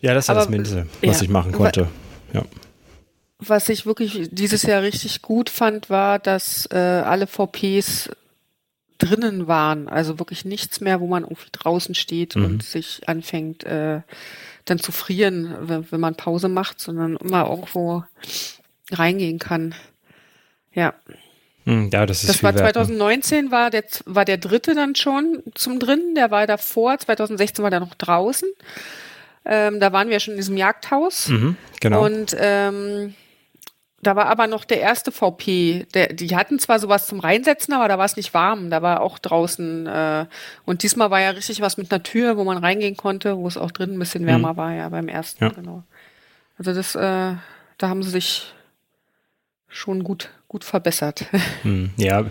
Ja, 0.00 0.12
das 0.12 0.26
ist 0.26 0.30
Aber, 0.30 0.40
das 0.40 0.48
Mindeste, 0.50 0.86
was 1.02 1.18
ja, 1.18 1.22
ich 1.22 1.28
machen 1.30 1.52
konnte. 1.52 1.88
Ja. 2.32 2.44
Was 3.38 3.68
ich 3.68 3.86
wirklich 3.86 4.28
dieses 4.30 4.62
Jahr 4.62 4.82
richtig 4.82 5.22
gut 5.22 5.50
fand, 5.50 5.90
war, 5.90 6.18
dass 6.18 6.68
äh, 6.70 6.76
alle 6.76 7.26
VPs 7.26 8.10
drinnen 8.98 9.46
waren. 9.46 9.88
Also 9.88 10.18
wirklich 10.18 10.44
nichts 10.44 10.80
mehr, 10.80 11.00
wo 11.00 11.06
man 11.06 11.22
irgendwie 11.22 11.48
draußen 11.52 11.94
steht 11.94 12.36
mhm. 12.36 12.44
und 12.44 12.62
sich 12.62 13.08
anfängt 13.08 13.64
äh, 13.64 14.00
dann 14.64 14.78
zu 14.78 14.92
frieren, 14.92 15.54
wenn, 15.62 15.90
wenn 15.90 16.00
man 16.00 16.14
Pause 16.14 16.48
macht, 16.48 16.80
sondern 16.80 17.16
immer 17.16 17.48
irgendwo 17.48 18.04
reingehen 18.90 19.38
kann. 19.38 19.74
Ja. 20.76 20.94
Hm, 21.64 21.90
ja, 21.92 22.06
das 22.06 22.22
ist 22.22 22.28
Das 22.28 22.42
war 22.44 22.54
2019 22.54 23.50
war 23.50 23.70
der 23.70 23.82
war 24.04 24.24
der 24.24 24.36
dritte 24.36 24.74
dann 24.76 24.94
schon 24.94 25.42
zum 25.54 25.80
drinnen, 25.80 26.14
der 26.14 26.30
war 26.30 26.46
davor, 26.46 26.96
2016 26.96 27.62
war 27.62 27.70
der 27.70 27.80
noch 27.80 27.94
draußen. 27.94 28.48
Ähm, 29.44 29.80
da 29.80 29.92
waren 29.92 30.08
wir 30.08 30.20
schon 30.20 30.34
in 30.34 30.38
diesem 30.38 30.56
Jagdhaus. 30.56 31.28
Mhm, 31.28 31.56
genau. 31.80 32.04
Und 32.04 32.36
ähm, 32.38 33.14
da 34.02 34.14
war 34.14 34.26
aber 34.26 34.46
noch 34.46 34.64
der 34.64 34.80
erste 34.80 35.10
VP. 35.10 35.86
Der, 35.94 36.12
die 36.12 36.36
hatten 36.36 36.58
zwar 36.58 36.78
sowas 36.78 37.06
zum 37.06 37.18
Reinsetzen, 37.18 37.74
aber 37.74 37.88
da 37.88 37.98
war 37.98 38.04
es 38.04 38.16
nicht 38.16 38.34
warm. 38.34 38.70
Da 38.70 38.82
war 38.82 39.00
auch 39.00 39.18
draußen. 39.18 39.86
Äh, 39.86 40.26
und 40.64 40.82
diesmal 40.82 41.10
war 41.10 41.20
ja 41.20 41.30
richtig 41.30 41.60
was 41.60 41.76
mit 41.76 41.90
einer 41.90 42.02
Tür, 42.02 42.36
wo 42.36 42.44
man 42.44 42.58
reingehen 42.58 42.96
konnte, 42.96 43.36
wo 43.36 43.48
es 43.48 43.56
auch 43.56 43.72
drin 43.72 43.94
ein 43.94 43.98
bisschen 43.98 44.26
wärmer 44.26 44.52
mhm. 44.52 44.56
war, 44.56 44.72
ja, 44.72 44.88
beim 44.88 45.08
ersten, 45.08 45.44
ja. 45.44 45.50
genau. 45.50 45.82
Also 46.58 46.72
das, 46.72 46.94
äh, 46.94 47.34
da 47.78 47.88
haben 47.88 48.02
sie 48.02 48.10
sich 48.10 48.52
schon 49.76 50.02
gut 50.04 50.30
gut 50.48 50.64
verbessert. 50.64 51.26
Hm, 51.62 51.90
ja, 51.96 52.26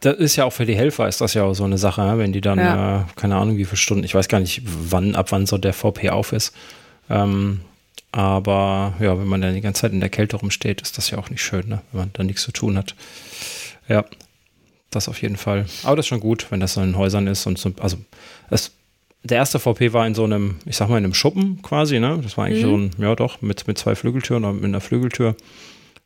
das 0.00 0.16
ist 0.16 0.36
ja 0.36 0.44
auch 0.44 0.52
für 0.52 0.66
die 0.66 0.74
Helfer 0.74 1.08
ist 1.08 1.20
das 1.20 1.34
ja 1.34 1.44
auch 1.44 1.54
so 1.54 1.64
eine 1.64 1.78
Sache, 1.78 2.18
wenn 2.18 2.32
die 2.32 2.40
dann, 2.40 2.58
ja. 2.58 3.00
äh, 3.00 3.04
keine 3.16 3.36
Ahnung, 3.36 3.56
wie 3.56 3.64
viele 3.64 3.76
Stunden, 3.76 4.04
ich 4.04 4.14
weiß 4.14 4.28
gar 4.28 4.40
nicht, 4.40 4.62
wann, 4.64 5.14
ab 5.14 5.32
wann 5.32 5.46
so 5.46 5.58
der 5.58 5.72
VP 5.72 6.10
auf 6.10 6.32
ist. 6.32 6.54
Ähm, 7.08 7.60
aber 8.10 8.94
ja, 9.00 9.18
wenn 9.18 9.26
man 9.26 9.40
dann 9.40 9.54
die 9.54 9.60
ganze 9.60 9.82
Zeit 9.82 9.92
in 9.92 10.00
der 10.00 10.08
Kälte 10.08 10.36
rumsteht, 10.36 10.80
ist 10.80 10.98
das 10.98 11.10
ja 11.10 11.18
auch 11.18 11.30
nicht 11.30 11.42
schön, 11.42 11.68
ne? 11.68 11.82
wenn 11.92 12.00
man 12.00 12.10
da 12.14 12.24
nichts 12.24 12.42
zu 12.42 12.52
tun 12.52 12.76
hat. 12.76 12.94
Ja, 13.88 14.04
das 14.90 15.08
auf 15.08 15.20
jeden 15.22 15.36
Fall. 15.36 15.66
Aber 15.84 15.96
das 15.96 16.04
ist 16.06 16.08
schon 16.08 16.20
gut, 16.20 16.46
wenn 16.50 16.60
das 16.60 16.74
so 16.74 16.82
in 16.82 16.96
Häusern 16.96 17.26
ist 17.26 17.46
und 17.46 17.58
so, 17.58 17.72
also 17.80 17.98
es, 18.50 18.72
der 19.22 19.38
erste 19.38 19.58
VP 19.58 19.92
war 19.92 20.06
in 20.06 20.14
so 20.14 20.24
einem, 20.24 20.56
ich 20.64 20.76
sag 20.76 20.88
mal, 20.88 20.98
in 20.98 21.04
einem 21.04 21.14
Schuppen 21.14 21.60
quasi, 21.62 22.00
ne? 22.00 22.18
Das 22.22 22.36
war 22.36 22.46
eigentlich 22.46 22.64
mhm. 22.64 22.68
so 22.68 22.76
ein, 22.76 22.90
ja 22.98 23.14
doch, 23.14 23.42
mit, 23.42 23.66
mit 23.66 23.78
zwei 23.78 23.94
Flügeltüren 23.94 24.44
oder 24.44 24.54
mit 24.54 24.64
einer 24.64 24.80
Flügeltür. 24.80 25.36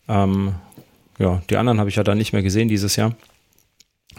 Ähm, 0.09 0.55
ja, 1.19 1.43
die 1.49 1.57
anderen 1.57 1.79
habe 1.79 1.91
ich 1.91 1.97
ja 1.97 2.03
dann 2.03 2.19
nicht 2.19 2.33
mehr 2.33 2.43
gesehen 2.43 2.69
dieses 2.69 2.97
Jahr. 2.97 3.13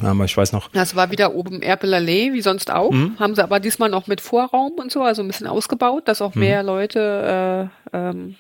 Aber 0.02 0.26
ich 0.26 0.36
weiß 0.36 0.54
noch. 0.54 0.70
Das 0.70 0.96
war 0.96 1.12
wieder 1.12 1.36
oben 1.36 1.62
Erpelallee, 1.62 2.34
wie 2.34 2.42
sonst 2.42 2.72
auch. 2.72 2.92
Mhm. 2.92 3.20
Haben 3.20 3.36
sie 3.36 3.44
aber 3.44 3.60
diesmal 3.60 3.90
noch 3.90 4.08
mit 4.08 4.22
Vorraum 4.22 4.74
und 4.74 4.92
so, 4.92 5.04
also 5.04 5.22
ein 5.22 5.28
bisschen 5.28 5.48
ausgebaut, 5.48 6.08
dass 6.08 6.22
auch 6.22 6.34
mhm. 6.34 6.42
mehr 6.42 6.64
Leute 6.64 7.70
äh, 7.94 7.98
ähm, 7.98 8.36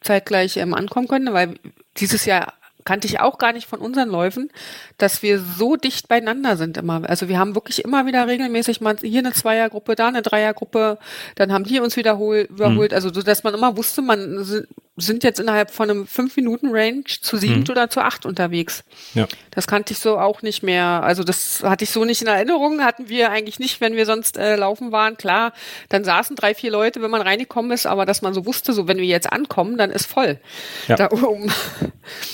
zeitgleich 0.00 0.56
ähm, 0.56 0.72
ankommen 0.72 1.08
können, 1.08 1.34
weil 1.34 1.54
dieses 1.98 2.24
Jahr 2.24 2.54
kannte 2.84 3.06
ich 3.06 3.20
auch 3.20 3.36
gar 3.36 3.52
nicht 3.52 3.66
von 3.66 3.80
unseren 3.80 4.08
Läufen, 4.08 4.50
dass 4.96 5.22
wir 5.22 5.38
so 5.38 5.76
dicht 5.76 6.08
beieinander 6.08 6.56
sind 6.56 6.78
immer. 6.78 7.02
Also 7.08 7.28
wir 7.28 7.38
haben 7.38 7.54
wirklich 7.54 7.84
immer 7.84 8.06
wieder 8.06 8.26
regelmäßig 8.26 8.80
mal 8.80 8.96
hier 9.00 9.20
eine 9.20 9.32
Zweiergruppe, 9.32 9.96
da 9.96 10.08
eine 10.08 10.22
Dreiergruppe, 10.22 10.98
dann 11.34 11.52
haben 11.52 11.64
die 11.64 11.80
uns 11.80 11.96
wiederholt, 11.96 12.48
überholt. 12.48 12.92
Mhm. 12.92 12.94
Also 12.94 13.12
so, 13.12 13.22
dass 13.22 13.44
man 13.44 13.52
immer 13.52 13.76
wusste, 13.76 14.00
man 14.00 14.42
sind 15.00 15.24
jetzt 15.24 15.40
innerhalb 15.40 15.70
von 15.70 15.90
einem 15.90 16.06
fünf 16.06 16.36
Minuten 16.36 16.68
Range 16.70 17.04
zu 17.04 17.36
sieben 17.36 17.60
mhm. 17.60 17.70
oder 17.70 17.90
zu 17.90 18.00
acht 18.00 18.26
unterwegs. 18.26 18.84
Ja. 19.14 19.26
Das 19.50 19.66
kannte 19.66 19.92
ich 19.92 19.98
so 19.98 20.18
auch 20.18 20.42
nicht 20.42 20.62
mehr. 20.62 21.02
Also 21.02 21.24
das 21.24 21.62
hatte 21.62 21.84
ich 21.84 21.90
so 21.90 22.04
nicht 22.04 22.22
in 22.22 22.28
Erinnerung. 22.28 22.82
Hatten 22.82 23.08
wir 23.08 23.30
eigentlich 23.30 23.58
nicht, 23.58 23.80
wenn 23.80 23.96
wir 23.96 24.06
sonst 24.06 24.36
äh, 24.36 24.56
laufen 24.56 24.92
waren. 24.92 25.16
Klar, 25.16 25.52
dann 25.88 26.04
saßen 26.04 26.36
drei, 26.36 26.54
vier 26.54 26.70
Leute, 26.70 27.02
wenn 27.02 27.10
man 27.10 27.22
reingekommen 27.22 27.70
ist, 27.72 27.86
aber 27.86 28.06
dass 28.06 28.22
man 28.22 28.34
so 28.34 28.46
wusste, 28.46 28.72
so 28.72 28.86
wenn 28.88 28.98
wir 28.98 29.06
jetzt 29.06 29.32
ankommen, 29.32 29.76
dann 29.76 29.90
ist 29.90 30.06
voll 30.06 30.38
ja. 30.88 30.96
da 30.96 31.10
oben. 31.10 31.50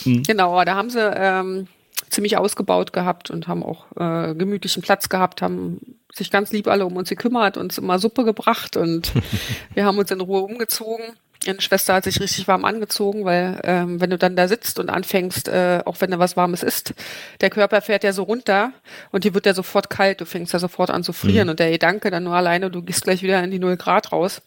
Mhm. 0.04 0.22
Genau, 0.26 0.62
da 0.64 0.74
haben 0.74 0.90
sie 0.90 1.00
ähm, 1.00 1.68
ziemlich 2.10 2.36
ausgebaut 2.36 2.92
gehabt 2.92 3.30
und 3.30 3.48
haben 3.48 3.62
auch 3.62 3.86
äh, 3.96 4.34
gemütlichen 4.34 4.82
Platz 4.82 5.08
gehabt, 5.08 5.42
haben 5.42 5.80
sich 6.12 6.30
ganz 6.30 6.52
lieb 6.52 6.68
alle 6.68 6.86
um 6.86 6.96
uns 6.96 7.08
gekümmert, 7.08 7.56
uns 7.56 7.78
immer 7.78 7.98
Suppe 7.98 8.24
gebracht 8.24 8.76
und 8.76 9.12
wir 9.74 9.84
haben 9.84 9.98
uns 9.98 10.10
in 10.10 10.20
Ruhe 10.20 10.40
umgezogen. 10.40 11.04
Meine 11.44 11.60
Schwester 11.60 11.94
hat 11.94 12.04
sich 12.04 12.20
richtig 12.20 12.48
warm 12.48 12.64
angezogen, 12.64 13.24
weil 13.24 13.60
ähm, 13.64 14.00
wenn 14.00 14.10
du 14.10 14.18
dann 14.18 14.36
da 14.36 14.48
sitzt 14.48 14.78
und 14.78 14.88
anfängst, 14.88 15.48
äh, 15.48 15.80
auch 15.84 16.00
wenn 16.00 16.10
da 16.10 16.18
was 16.18 16.36
Warmes 16.36 16.62
ist, 16.62 16.94
der 17.40 17.50
Körper 17.50 17.80
fährt 17.82 18.04
ja 18.04 18.12
so 18.12 18.22
runter 18.22 18.72
und 19.12 19.24
dir 19.24 19.34
wird 19.34 19.46
ja 19.46 19.54
sofort 19.54 19.90
kalt, 19.90 20.20
du 20.20 20.26
fängst 20.26 20.52
ja 20.52 20.58
sofort 20.58 20.90
an 20.90 21.04
zu 21.04 21.12
frieren 21.12 21.46
mhm. 21.46 21.50
und 21.50 21.60
der 21.60 21.70
Gedanke 21.70 22.10
dann 22.10 22.24
nur 22.24 22.34
alleine, 22.34 22.70
du 22.70 22.82
gehst 22.82 23.02
gleich 23.02 23.22
wieder 23.22 23.42
in 23.42 23.50
die 23.50 23.58
Null 23.58 23.76
Grad 23.76 24.12
raus, 24.12 24.42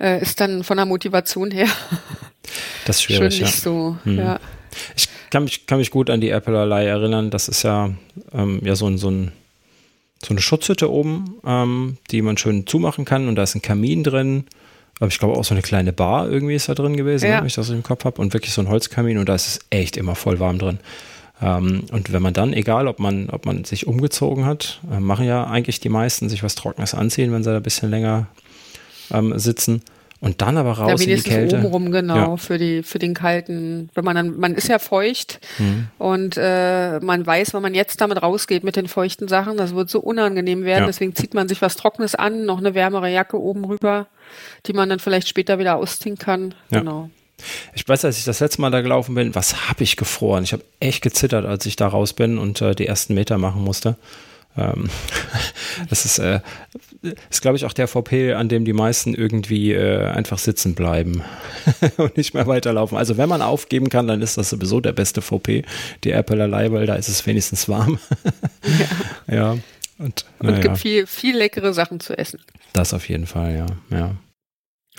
äh, 0.00 0.20
ist 0.20 0.40
dann 0.40 0.64
von 0.64 0.76
der 0.76 0.86
Motivation 0.86 1.50
her 1.50 1.68
das 2.86 2.96
ist 2.96 3.02
schwierig, 3.02 3.34
schon 3.34 3.44
nicht 3.44 3.56
ja. 3.56 3.62
so. 3.62 3.96
Mhm. 4.04 4.18
Ja. 4.18 4.40
Ich 4.96 5.08
kann 5.30 5.44
mich, 5.44 5.66
kann 5.66 5.78
mich 5.78 5.90
gut 5.90 6.10
an 6.10 6.20
die 6.20 6.30
Apple 6.30 6.58
Ally 6.58 6.86
erinnern. 6.86 7.30
Das 7.30 7.48
ist 7.48 7.62
ja, 7.62 7.90
ähm, 8.32 8.60
ja 8.64 8.74
so, 8.76 8.86
ein, 8.86 8.98
so, 8.98 9.10
ein, 9.10 9.32
so 10.22 10.30
eine 10.30 10.40
Schutzhütte 10.40 10.90
oben, 10.90 11.40
ähm, 11.44 11.98
die 12.10 12.22
man 12.22 12.36
schön 12.36 12.66
zumachen 12.66 13.04
kann 13.04 13.28
und 13.28 13.36
da 13.36 13.42
ist 13.42 13.54
ein 13.54 13.62
Kamin 13.62 14.04
drin 14.04 14.46
aber 15.00 15.08
ich 15.08 15.18
glaube 15.18 15.36
auch 15.36 15.44
so 15.44 15.54
eine 15.54 15.62
kleine 15.62 15.92
Bar 15.92 16.30
irgendwie 16.30 16.54
ist 16.54 16.68
da 16.68 16.74
drin 16.74 16.96
gewesen, 16.96 17.26
ja. 17.26 17.38
wenn 17.38 17.46
ich 17.46 17.54
das 17.54 17.70
im 17.70 17.82
Kopf 17.82 18.04
habe. 18.04 18.20
Und 18.20 18.32
wirklich 18.32 18.52
so 18.52 18.60
ein 18.60 18.68
Holzkamin 18.68 19.18
und 19.18 19.28
da 19.28 19.34
ist 19.34 19.46
es 19.48 19.60
echt 19.70 19.96
immer 19.96 20.14
voll 20.14 20.38
warm 20.40 20.58
drin. 20.58 20.78
Ähm, 21.42 21.84
und 21.90 22.12
wenn 22.12 22.22
man 22.22 22.32
dann, 22.32 22.52
egal 22.52 22.86
ob 22.86 23.00
man, 23.00 23.28
ob 23.30 23.44
man 23.44 23.64
sich 23.64 23.86
umgezogen 23.86 24.44
hat, 24.46 24.80
äh, 24.90 25.00
machen 25.00 25.26
ja 25.26 25.44
eigentlich 25.44 25.80
die 25.80 25.88
meisten 25.88 26.28
sich 26.28 26.42
was 26.42 26.54
Trockenes 26.54 26.94
anziehen, 26.94 27.32
wenn 27.32 27.42
sie 27.42 27.50
da 27.50 27.56
ein 27.56 27.62
bisschen 27.62 27.90
länger 27.90 28.28
ähm, 29.10 29.38
sitzen. 29.38 29.82
Und 30.20 30.40
dann 30.40 30.56
aber 30.56 30.72
raus 30.72 31.04
ja, 31.04 31.10
in 31.10 31.16
die 31.16 31.22
Kälte. 31.22 31.58
oben 31.58 31.66
rum, 31.66 31.90
genau, 31.90 32.14
ja. 32.14 32.36
für 32.38 32.56
die, 32.56 32.82
für 32.82 32.98
den 32.98 33.12
kalten, 33.12 33.90
wenn 33.92 34.06
man 34.06 34.16
dann, 34.16 34.38
man 34.38 34.54
ist 34.54 34.68
ja 34.68 34.78
feucht 34.78 35.38
mhm. 35.58 35.88
und 35.98 36.38
äh, 36.38 36.98
man 37.00 37.26
weiß, 37.26 37.52
wenn 37.52 37.60
man 37.60 37.74
jetzt 37.74 38.00
damit 38.00 38.22
rausgeht 38.22 38.64
mit 38.64 38.76
den 38.76 38.88
feuchten 38.88 39.28
Sachen, 39.28 39.58
das 39.58 39.74
wird 39.74 39.90
so 39.90 40.00
unangenehm 40.00 40.64
werden, 40.64 40.84
ja. 40.84 40.86
deswegen 40.86 41.14
zieht 41.14 41.34
man 41.34 41.46
sich 41.46 41.60
was 41.60 41.76
Trockenes 41.76 42.14
an, 42.14 42.46
noch 42.46 42.56
eine 42.56 42.74
wärmere 42.74 43.10
Jacke 43.10 43.38
oben 43.38 43.66
rüber, 43.66 44.06
die 44.66 44.72
man 44.72 44.88
dann 44.88 44.98
vielleicht 44.98 45.28
später 45.28 45.58
wieder 45.58 45.76
ausziehen 45.76 46.18
kann. 46.18 46.54
Genau. 46.70 47.10
Ich 47.74 47.86
weiß, 47.86 48.04
als 48.04 48.18
ich 48.18 48.24
das 48.24 48.40
letzte 48.40 48.60
Mal 48.60 48.70
da 48.70 48.80
gelaufen 48.80 49.14
bin, 49.14 49.34
was 49.34 49.68
habe 49.68 49.82
ich 49.82 49.96
gefroren? 49.96 50.44
Ich 50.44 50.52
habe 50.52 50.64
echt 50.80 51.02
gezittert, 51.02 51.44
als 51.44 51.66
ich 51.66 51.76
da 51.76 51.88
raus 51.88 52.12
bin 52.12 52.38
und 52.38 52.60
äh, 52.60 52.74
die 52.74 52.86
ersten 52.86 53.14
Meter 53.14 53.38
machen 53.38 53.62
musste. 53.62 53.96
Ähm, 54.56 54.88
das 55.90 56.04
ist, 56.04 56.18
äh, 56.18 56.40
ist 57.30 57.42
glaube 57.42 57.56
ich, 57.56 57.64
auch 57.64 57.72
der 57.72 57.88
VP, 57.88 58.34
an 58.34 58.48
dem 58.48 58.64
die 58.64 58.72
meisten 58.72 59.14
irgendwie 59.14 59.72
äh, 59.72 60.06
einfach 60.06 60.38
sitzen 60.38 60.74
bleiben 60.74 61.22
und 61.96 62.16
nicht 62.16 62.34
mehr 62.34 62.46
weiterlaufen. 62.46 62.96
Also 62.96 63.16
wenn 63.16 63.28
man 63.28 63.42
aufgeben 63.42 63.88
kann, 63.88 64.06
dann 64.06 64.22
ist 64.22 64.38
das 64.38 64.50
sowieso 64.50 64.80
der 64.80 64.92
beste 64.92 65.22
VP, 65.22 65.64
die 66.04 66.14
Applerlei, 66.14 66.70
weil 66.70 66.86
da 66.86 66.94
ist 66.94 67.08
es 67.08 67.26
wenigstens 67.26 67.68
warm. 67.68 67.98
ja. 69.28 69.34
ja. 69.34 69.58
Und, 69.98 70.24
und 70.40 70.50
ja. 70.50 70.60
gibt 70.60 70.78
viel, 70.78 71.06
viel 71.06 71.36
leckere 71.36 71.72
Sachen 71.72 72.00
zu 72.00 72.18
essen. 72.18 72.40
Das 72.72 72.92
auf 72.94 73.08
jeden 73.08 73.26
Fall, 73.26 73.54
ja. 73.54 73.66
ja. 73.96 74.16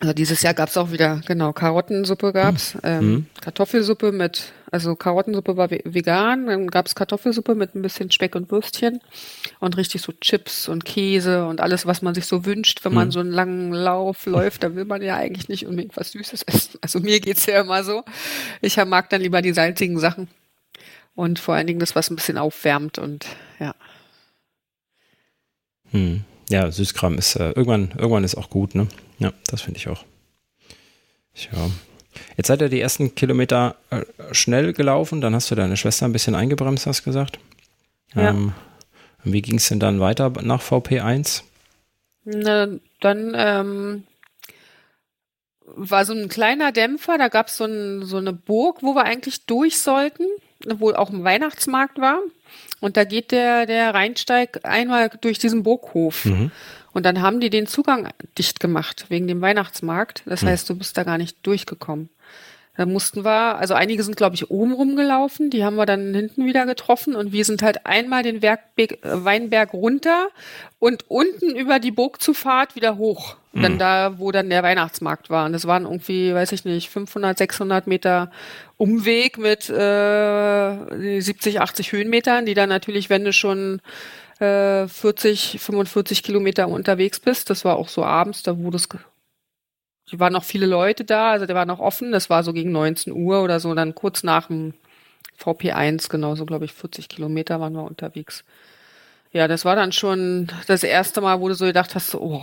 Also 0.02 0.14
dieses 0.14 0.42
Jahr 0.42 0.54
gab's 0.54 0.76
auch 0.76 0.92
wieder, 0.92 1.22
genau, 1.26 1.54
Karottensuppe 1.54 2.34
gab's, 2.34 2.76
mhm. 2.76 2.80
ähm, 2.84 3.12
mhm. 3.12 3.26
Kartoffelsuppe 3.40 4.12
mit, 4.12 4.52
also 4.70 4.94
Karottensuppe 4.94 5.56
war 5.56 5.72
vegan, 5.72 6.48
dann 6.48 6.68
gab's 6.68 6.96
Kartoffelsuppe 6.96 7.56
mit 7.56 7.76
ein 7.76 7.82
bisschen 7.82 8.12
Speck 8.12 8.36
und 8.36 8.52
Würstchen 8.52 9.00
und 9.62 9.78
richtig 9.78 10.02
so 10.02 10.12
Chips 10.12 10.68
und 10.68 10.84
Käse 10.84 11.48
und 11.48 11.62
alles, 11.62 11.86
was 11.86 12.02
man 12.02 12.14
sich 12.14 12.26
so 12.26 12.46
wünscht, 12.46 12.84
wenn 12.84 12.92
mhm. 12.92 12.98
man 12.98 13.12
so 13.12 13.22
einen 13.22 13.32
langen 13.32 13.72
Lauf 13.72 14.26
läuft, 14.26 14.64
da 14.64 14.76
will 14.76 14.84
man 14.84 15.02
ja 15.02 15.16
eigentlich 15.16 15.48
nicht 15.48 15.66
unbedingt 15.66 15.96
was 15.96 16.12
Süßes 16.12 16.44
essen. 16.44 16.72
Also 16.82 17.00
mir 17.00 17.20
geht's 17.22 17.46
ja 17.46 17.62
immer 17.62 17.84
so. 17.84 18.04
Ich 18.62 18.78
mag 18.86 19.10
dann 19.10 19.22
lieber 19.22 19.42
die 19.42 19.54
salzigen 19.54 19.98
Sachen 19.98 20.28
und 21.16 21.40
vor 21.40 21.56
allen 21.56 21.68
Dingen 21.68 21.80
das, 21.80 21.96
was 21.96 22.10
ein 22.10 22.18
bisschen 22.18 22.38
aufwärmt 22.38 23.00
und 23.00 23.26
ja. 23.60 23.74
Hm. 25.96 26.26
Ja, 26.50 26.70
Süßkram 26.70 27.18
ist 27.18 27.38
äh, 27.38 27.52
irgendwann, 27.52 27.92
irgendwann 27.98 28.26
ist 28.26 28.36
auch 28.36 28.50
gut, 28.50 28.76
ne? 28.76 28.88
Ja, 29.18 29.32
das 29.48 29.62
finde 29.62 29.80
ich 29.80 29.88
auch. 29.88 30.04
Ja. 31.52 31.70
Jetzt 32.38 32.48
seid 32.48 32.62
ihr 32.62 32.70
die 32.70 32.82
ersten 32.82 33.16
Kilometer 33.16 33.76
äh, 33.90 34.02
schnell 34.32 34.74
gelaufen, 34.74 35.22
dann 35.22 35.34
hast 35.34 35.50
du 35.50 35.56
deine 35.56 35.78
Schwester 35.78 36.06
ein 36.06 36.12
bisschen 36.12 36.36
eingebremst, 36.36 36.86
hast 36.86 37.04
gesagt. 37.04 37.40
Ja. 38.14 38.30
Ähm, 38.30 38.54
wie 39.24 39.42
ging 39.42 39.56
es 39.56 39.70
denn 39.70 39.80
dann 39.80 40.00
weiter 40.00 40.32
nach 40.42 40.62
VP1? 40.62 41.44
Na, 42.26 42.68
dann 43.00 43.34
ähm, 43.36 44.04
war 45.66 46.06
so 46.06 46.14
ein 46.14 46.28
kleiner 46.28 46.72
Dämpfer, 46.72 47.18
da 47.18 47.30
gab 47.30 47.48
es 47.48 47.58
so, 47.58 47.66
ein, 47.66 48.04
so 48.04 48.18
eine 48.18 48.34
Burg, 48.34 48.84
wo 48.84 48.96
wir 48.96 49.04
eigentlich 49.04 49.46
durch 49.46 49.80
sollten, 49.80 50.26
wo 50.66 50.92
auch 50.92 51.10
ein 51.10 51.24
Weihnachtsmarkt 51.24 52.00
war. 52.00 52.20
Und 52.86 52.98
da 52.98 53.04
geht 53.04 53.32
der, 53.32 53.66
der 53.66 53.96
Rheinsteig 53.96 54.60
einmal 54.62 55.10
durch 55.20 55.40
diesen 55.40 55.64
Burghof. 55.64 56.26
Mhm. 56.26 56.52
Und 56.94 57.04
dann 57.04 57.20
haben 57.20 57.40
die 57.40 57.50
den 57.50 57.66
Zugang 57.66 58.10
dicht 58.38 58.60
gemacht 58.60 59.08
wegen 59.10 59.26
dem 59.26 59.42
Weihnachtsmarkt. 59.42 60.22
Das 60.28 60.44
hm. 60.44 60.50
heißt, 60.50 60.70
du 60.70 60.76
bist 60.76 60.96
da 60.96 61.02
gar 61.02 61.18
nicht 61.18 61.36
durchgekommen. 61.42 62.10
Da 62.78 62.86
mussten 62.86 63.24
wir, 63.24 63.58
also 63.58 63.74
einige 63.74 64.04
sind, 64.04 64.18
glaube 64.18 64.36
ich, 64.36 64.52
oben 64.52 64.74
rumgelaufen, 64.74 65.50
die 65.50 65.64
haben 65.64 65.78
wir 65.78 65.86
dann 65.86 66.14
hinten 66.14 66.46
wieder 66.46 66.66
getroffen 66.66 67.16
und 67.16 67.32
wir 67.32 67.46
sind 67.46 67.62
halt 67.62 67.86
einmal 67.86 68.22
den 68.22 68.42
Werkberg, 68.42 69.04
äh, 69.04 69.24
Weinberg 69.24 69.74
runter 69.74 70.28
und 70.80 71.10
unten 71.10 71.56
über 71.56 71.80
die 71.80 71.92
Burgzufahrt 71.92 72.76
wieder 72.76 72.98
hoch. 72.98 73.38
Mhm. 73.54 73.62
Dann 73.62 73.80
da, 73.80 74.20
wo 74.20 74.32
dann 74.32 74.50
der 74.50 74.64
Weihnachtsmarkt 74.64 75.30
war. 75.30 75.46
Und 75.46 75.54
das 75.54 75.66
waren 75.66 75.84
irgendwie, 75.84 76.34
weiß 76.34 76.52
ich 76.52 76.66
nicht, 76.66 76.90
500, 76.90 77.38
600 77.38 77.88
Meter 77.88 78.30
Umweg 78.78 79.38
mit 79.38 79.70
äh, 79.70 81.22
70, 81.22 81.62
80 81.62 81.94
Höhenmetern, 81.94 82.46
die 82.46 82.54
dann 82.54 82.68
natürlich, 82.68 83.10
wenn 83.10 83.24
du 83.24 83.32
schon 83.32 83.82
äh, 84.40 84.88
40, 84.88 85.60
45 85.62 86.24
Kilometer 86.24 86.68
unterwegs 86.68 87.22
bist. 87.22 87.50
Das 87.50 87.64
war 87.64 87.78
auch 87.78 87.88
so 87.88 88.04
abends, 88.04 88.44
da 88.44 88.58
wurde 88.58 88.76
es, 88.76 88.90
die 90.12 90.20
waren 90.20 90.34
noch 90.34 90.44
viele 90.44 90.66
Leute 90.66 91.04
da, 91.04 91.32
also 91.32 91.46
der 91.46 91.56
war 91.56 91.66
noch 91.66 91.80
offen. 91.80 92.12
Das 92.12 92.30
war 92.30 92.44
so 92.44 92.54
gegen 92.54 92.72
19 92.72 93.14
Uhr 93.14 93.42
oder 93.42 93.60
so, 93.60 93.74
dann 93.74 93.96
kurz 93.96 94.24
nach 94.24 94.48
dem 94.48 94.74
VP1, 95.42 96.10
genauso 96.10 96.46
glaube 96.46 96.66
ich 96.66 96.74
40 96.74 97.10
Kilometer 97.10 97.60
waren 97.60 97.74
wir 97.74 97.84
unterwegs. 97.84 98.44
Ja, 99.32 99.48
das 99.48 99.66
war 99.66 99.76
dann 99.76 99.92
schon 99.92 100.48
das 100.68 100.84
erste 100.84 101.22
Mal, 101.22 101.42
wo 101.42 101.50
du 101.50 101.56
so 101.56 101.66
gedacht 101.66 101.96
hast, 101.96 102.16
oh, 102.16 102.42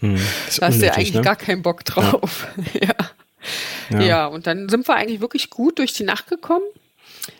hm, 0.00 0.16
da 0.58 0.66
hast 0.66 0.80
du 0.80 0.86
ja 0.86 0.94
eigentlich 0.94 1.14
ne? 1.14 1.22
gar 1.22 1.36
keinen 1.36 1.62
Bock 1.62 1.84
drauf. 1.84 2.48
Ja. 3.90 3.98
ja. 3.98 4.06
ja, 4.06 4.26
und 4.26 4.46
dann 4.46 4.68
sind 4.68 4.86
wir 4.86 4.94
eigentlich 4.94 5.20
wirklich 5.20 5.50
gut 5.50 5.80
durch 5.80 5.92
die 5.92 6.04
Nacht 6.04 6.28
gekommen 6.28 6.62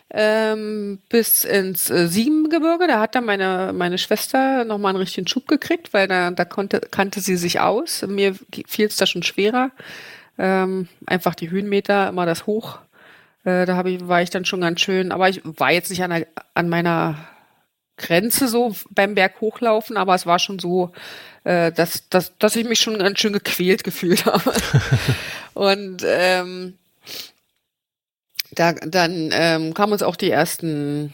ähm, 0.09 0.99
bis 1.09 1.43
ins 1.43 1.89
äh, 1.89 2.07
Siebengebirge. 2.07 2.87
Da 2.87 2.99
hat 2.99 3.15
dann 3.15 3.25
meine, 3.25 3.71
meine 3.73 3.97
Schwester 3.97 4.65
nochmal 4.65 4.91
einen 4.91 4.99
richtigen 4.99 5.27
Schub 5.27 5.47
gekriegt, 5.47 5.93
weil 5.93 6.07
da, 6.07 6.31
da 6.31 6.45
konnte, 6.45 6.79
kannte 6.79 7.19
sie 7.19 7.35
sich 7.35 7.59
aus. 7.59 8.05
Mir 8.07 8.35
fiel 8.67 8.87
es 8.87 8.95
da 8.95 9.05
schon 9.05 9.23
schwerer. 9.23 9.71
Ähm, 10.37 10.87
einfach 11.05 11.35
die 11.35 11.49
Höhenmeter, 11.49 12.09
immer 12.09 12.25
das 12.25 12.45
Hoch. 12.45 12.79
Äh, 13.43 13.65
da 13.65 13.75
hab 13.75 13.85
ich, 13.85 14.07
war 14.07 14.21
ich 14.21 14.29
dann 14.29 14.45
schon 14.45 14.61
ganz 14.61 14.81
schön, 14.81 15.11
aber 15.11 15.29
ich 15.29 15.41
war 15.43 15.71
jetzt 15.71 15.89
nicht 15.89 16.03
an, 16.03 16.11
der, 16.11 16.27
an 16.53 16.69
meiner 16.69 17.27
Grenze 17.97 18.47
so 18.47 18.75
beim 18.89 19.15
Berg 19.15 19.41
hochlaufen, 19.41 19.97
aber 19.97 20.15
es 20.15 20.25
war 20.25 20.39
schon 20.39 20.59
so, 20.59 20.91
äh, 21.43 21.71
dass, 21.71 22.09
dass, 22.09 22.37
dass 22.37 22.55
ich 22.55 22.65
mich 22.65 22.79
schon 22.79 22.97
ganz 22.97 23.19
schön 23.19 23.33
gequält 23.33 23.83
gefühlt 23.83 24.25
habe. 24.27 24.53
Und 25.53 26.03
ähm, 26.05 26.77
da, 28.55 28.73
dann 28.73 29.29
ähm, 29.33 29.73
kamen 29.73 29.93
uns 29.93 30.03
auch 30.03 30.15
die 30.15 30.31
ersten, 30.31 31.13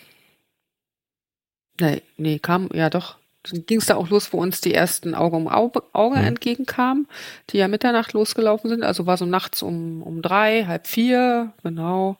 nee, 1.79 2.01
nee, 2.17 2.39
kam, 2.39 2.69
ja 2.73 2.89
doch, 2.89 3.17
dann 3.43 3.65
ging 3.65 3.79
es 3.79 3.85
da 3.85 3.95
auch 3.95 4.09
los, 4.09 4.33
wo 4.33 4.37
uns 4.41 4.61
die 4.61 4.73
ersten 4.73 5.15
Auge 5.15 5.37
um 5.37 5.47
Auge, 5.47 5.83
Auge 5.93 6.17
mhm. 6.17 6.25
entgegenkamen, 6.25 7.07
die 7.49 7.57
ja 7.57 7.67
Mitternacht 7.67 8.13
losgelaufen 8.13 8.69
sind. 8.69 8.83
Also 8.83 9.05
war 9.05 9.17
so 9.17 9.25
nachts 9.25 9.63
um, 9.63 10.03
um 10.03 10.21
drei, 10.21 10.65
halb 10.65 10.87
vier, 10.87 11.53
genau. 11.63 12.17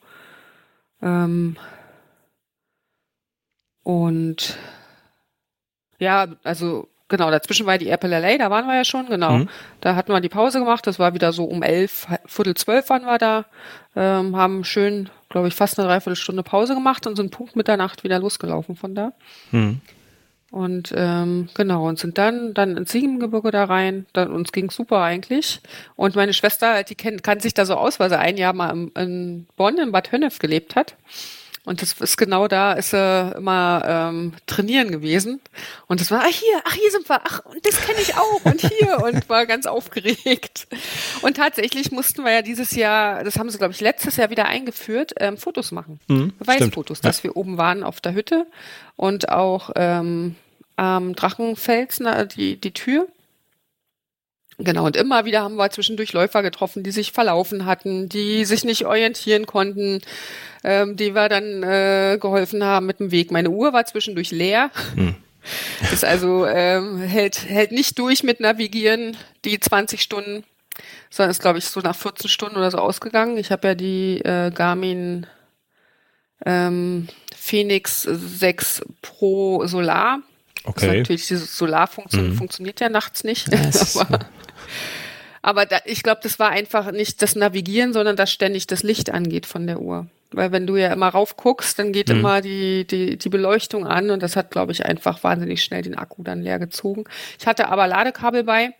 Ähm, 1.02 1.58
und 3.84 4.58
ja, 6.00 6.28
also 6.44 6.88
genau, 7.10 7.30
dazwischen 7.32 7.66
war 7.66 7.78
die 7.78 7.90
Apple 7.90 8.10
LA, 8.10 8.38
da 8.38 8.50
waren 8.50 8.66
wir 8.68 8.76
ja 8.76 8.86
schon, 8.86 9.08
genau. 9.08 9.40
Mhm. 9.40 9.50
Da 9.82 9.96
hatten 9.96 10.12
wir 10.12 10.22
die 10.22 10.30
Pause 10.30 10.60
gemacht, 10.60 10.88
das 10.88 11.00
war 11.00 11.14
wieder 11.14 11.34
so 11.34 11.44
um 11.44 11.64
elf, 11.64 12.08
Viertel 12.26 12.56
zwölf 12.56 12.90
waren 12.90 13.06
wir 13.06 13.18
da, 13.18 13.46
ähm, 13.96 14.36
haben 14.36 14.64
schön, 14.64 15.10
glaube 15.30 15.48
ich, 15.48 15.56
fast 15.56 15.78
eine 15.78 15.88
Dreiviertelstunde 15.88 16.44
Pause 16.44 16.76
gemacht 16.76 17.06
und 17.08 17.16
sind 17.16 17.32
Punkt 17.32 17.56
Mitternacht 17.56 18.04
wieder 18.04 18.20
losgelaufen 18.20 18.76
von 18.76 18.96
da. 18.96 19.14
Mhm. 19.52 19.82
Und 20.52 20.94
ähm, 20.96 21.48
genau, 21.54 21.88
und 21.88 22.00
sind 22.00 22.18
dann 22.18 22.56
dann 22.56 22.76
ins 22.76 22.92
Siegengebirge 22.92 23.52
da 23.52 23.66
rein. 23.66 24.08
Dann, 24.14 24.32
uns 24.32 24.52
ging 24.52 24.72
super 24.72 25.02
eigentlich. 25.02 25.62
Und 25.96 26.16
meine 26.16 26.34
Schwester, 26.34 26.84
die 26.84 26.96
kennt, 26.96 27.22
kann 27.22 27.40
sich 27.40 27.54
da 27.54 27.66
so 27.66 27.76
aus, 27.76 28.00
weil 28.00 28.10
sie 28.10 28.18
ein 28.18 28.36
Jahr 28.38 28.54
mal 28.54 28.72
in, 28.72 28.88
in 28.96 29.48
Bonn, 29.58 29.78
in 29.78 29.92
Bad 29.92 30.12
Honnef 30.12 30.40
gelebt 30.40 30.76
hat. 30.76 30.96
Und 31.66 31.82
das 31.82 31.94
ist 31.94 32.18
genau 32.18 32.48
da, 32.48 32.74
ist 32.74 32.94
er 32.94 33.36
immer 33.38 33.84
ähm, 33.86 34.34
trainieren 34.48 34.92
gewesen. 34.92 35.42
Und 35.88 36.00
das 36.00 36.10
war, 36.10 36.22
ach 36.22 36.34
hier, 36.34 36.62
ach 36.64 36.74
hier 36.74 36.90
sind 36.92 37.08
wir, 37.08 37.22
ach, 37.24 37.46
und 37.46 37.66
das 37.66 37.82
kenne 37.82 38.00
ich 38.02 38.16
auch 38.16 38.46
und 38.46 38.62
hier 38.62 39.00
und 39.04 39.30
war 39.30 39.46
ganz 39.46 39.66
aufgeregt. 39.66 40.68
Und 41.22 41.38
tatsächlich 41.38 41.92
mussten 41.92 42.24
wir 42.24 42.32
ja 42.32 42.42
dieses 42.42 42.72
Jahr, 42.72 43.24
das 43.24 43.38
haben 43.38 43.50
sie, 43.50 43.58
glaube 43.58 43.74
ich, 43.74 43.82
letztes 43.82 44.16
Jahr 44.16 44.30
wieder 44.30 44.46
eingeführt, 44.46 45.14
ähm, 45.20 45.38
Fotos 45.38 45.72
machen. 45.72 46.00
Mhm, 46.08 46.34
Beweisfotos, 46.40 47.02
dass 47.02 47.20
ja. 47.20 47.26
wir 47.26 47.38
oben 47.38 47.58
waren 47.58 47.84
auf 47.84 48.02
der 48.02 48.14
Hütte 48.14 48.48
und 48.96 49.30
auch 49.30 49.72
ähm, 49.76 50.36
am 50.78 51.14
Drachenfels, 51.14 52.00
na, 52.00 52.26
die, 52.26 52.60
die 52.60 52.72
Tür. 52.72 53.08
Genau, 54.62 54.86
und 54.86 54.98
immer 54.98 55.24
wieder 55.24 55.42
haben 55.42 55.56
wir 55.56 55.70
zwischendurch 55.72 56.12
Läufer 56.12 56.44
getroffen, 56.44 56.84
die 56.84 56.92
sich 56.92 57.14
verlaufen 57.14 57.66
hatten, 57.66 58.10
die 58.10 58.44
sich 58.44 58.66
nicht 58.66 58.86
orientieren 58.86 59.46
konnten, 59.46 60.02
ähm, 60.66 60.98
die 60.98 61.16
wir 61.16 61.30
dann 61.30 61.64
äh, 61.64 62.18
geholfen 62.20 62.64
haben 62.66 62.86
mit 62.86 63.00
dem 63.00 63.12
Weg. 63.12 63.32
Meine 63.32 63.52
Uhr 63.52 63.72
war 63.72 63.86
zwischendurch 63.86 64.32
leer. 64.32 64.70
Hm. 64.96 65.16
Ist 65.94 66.04
also 66.04 66.46
ähm, 66.46 67.00
hält, 67.00 67.46
hält 67.48 67.72
nicht 67.72 67.98
durch 67.98 68.24
mit 68.24 68.42
Navigieren, 68.42 69.16
die 69.46 69.58
20 69.58 70.02
Stunden, 70.02 70.44
sondern 71.10 71.32
ist, 71.32 71.42
glaube 71.42 71.60
ich, 71.60 71.66
so 71.66 71.80
nach 71.80 71.96
14 71.96 72.30
Stunden 72.30 72.58
oder 72.58 72.70
so 72.70 72.78
ausgegangen. 72.78 73.38
Ich 73.38 73.52
habe 73.52 73.70
ja 73.70 73.76
die 73.76 74.20
äh, 74.20 74.52
Garmin 74.52 75.26
ähm, 76.46 77.08
Phoenix 77.36 78.04
6 78.04 78.82
Pro 79.02 79.66
Solar. 79.66 80.20
Okay. 80.66 80.86
Also 80.88 80.98
natürlich, 80.98 81.28
diese 81.28 81.46
Solarfunktion 81.46 82.32
mhm. 82.32 82.36
funktioniert 82.36 82.82
ja 82.82 82.90
nachts 82.90 83.24
nicht. 83.24 83.48
Yes. 83.52 83.96
aber 83.98 84.20
aber 85.42 85.66
da, 85.66 85.80
ich 85.86 86.04
glaube, 86.04 86.22
das 86.24 86.40
war 86.40 86.50
einfach 86.50 86.92
nicht 86.92 87.22
das 87.22 87.36
Navigieren, 87.36 87.94
sondern 87.94 88.16
dass 88.16 88.32
ständig 88.32 88.68
das 88.68 88.84
Licht 88.84 89.12
angeht 89.12 89.46
von 89.46 89.68
der 89.68 89.82
Uhr. 89.82 90.08
Weil 90.32 90.52
wenn 90.52 90.68
du 90.68 90.76
ja 90.76 90.94
immer 90.94 91.08
rauf 91.08 91.38
guckst, 91.38 91.80
dann 91.80 91.92
geht 91.92 92.10
mhm. 92.10 92.20
immer 92.20 92.42
die, 92.42 92.86
die, 92.86 93.18
die 93.18 93.30
Beleuchtung 93.30 93.88
an 93.88 94.12
und 94.12 94.22
das 94.22 94.36
hat, 94.36 94.52
glaube 94.52 94.72
ich, 94.72 94.86
einfach 94.86 95.24
wahnsinnig 95.24 95.64
schnell 95.64 95.82
den 95.82 95.98
Akku 95.98 96.24
dann 96.24 96.42
leer 96.42 96.60
gezogen. 96.60 97.06
Ich 97.40 97.48
hatte 97.48 97.70
aber 97.70 97.88
Ladekabel 97.88 98.44
bei 98.44 98.74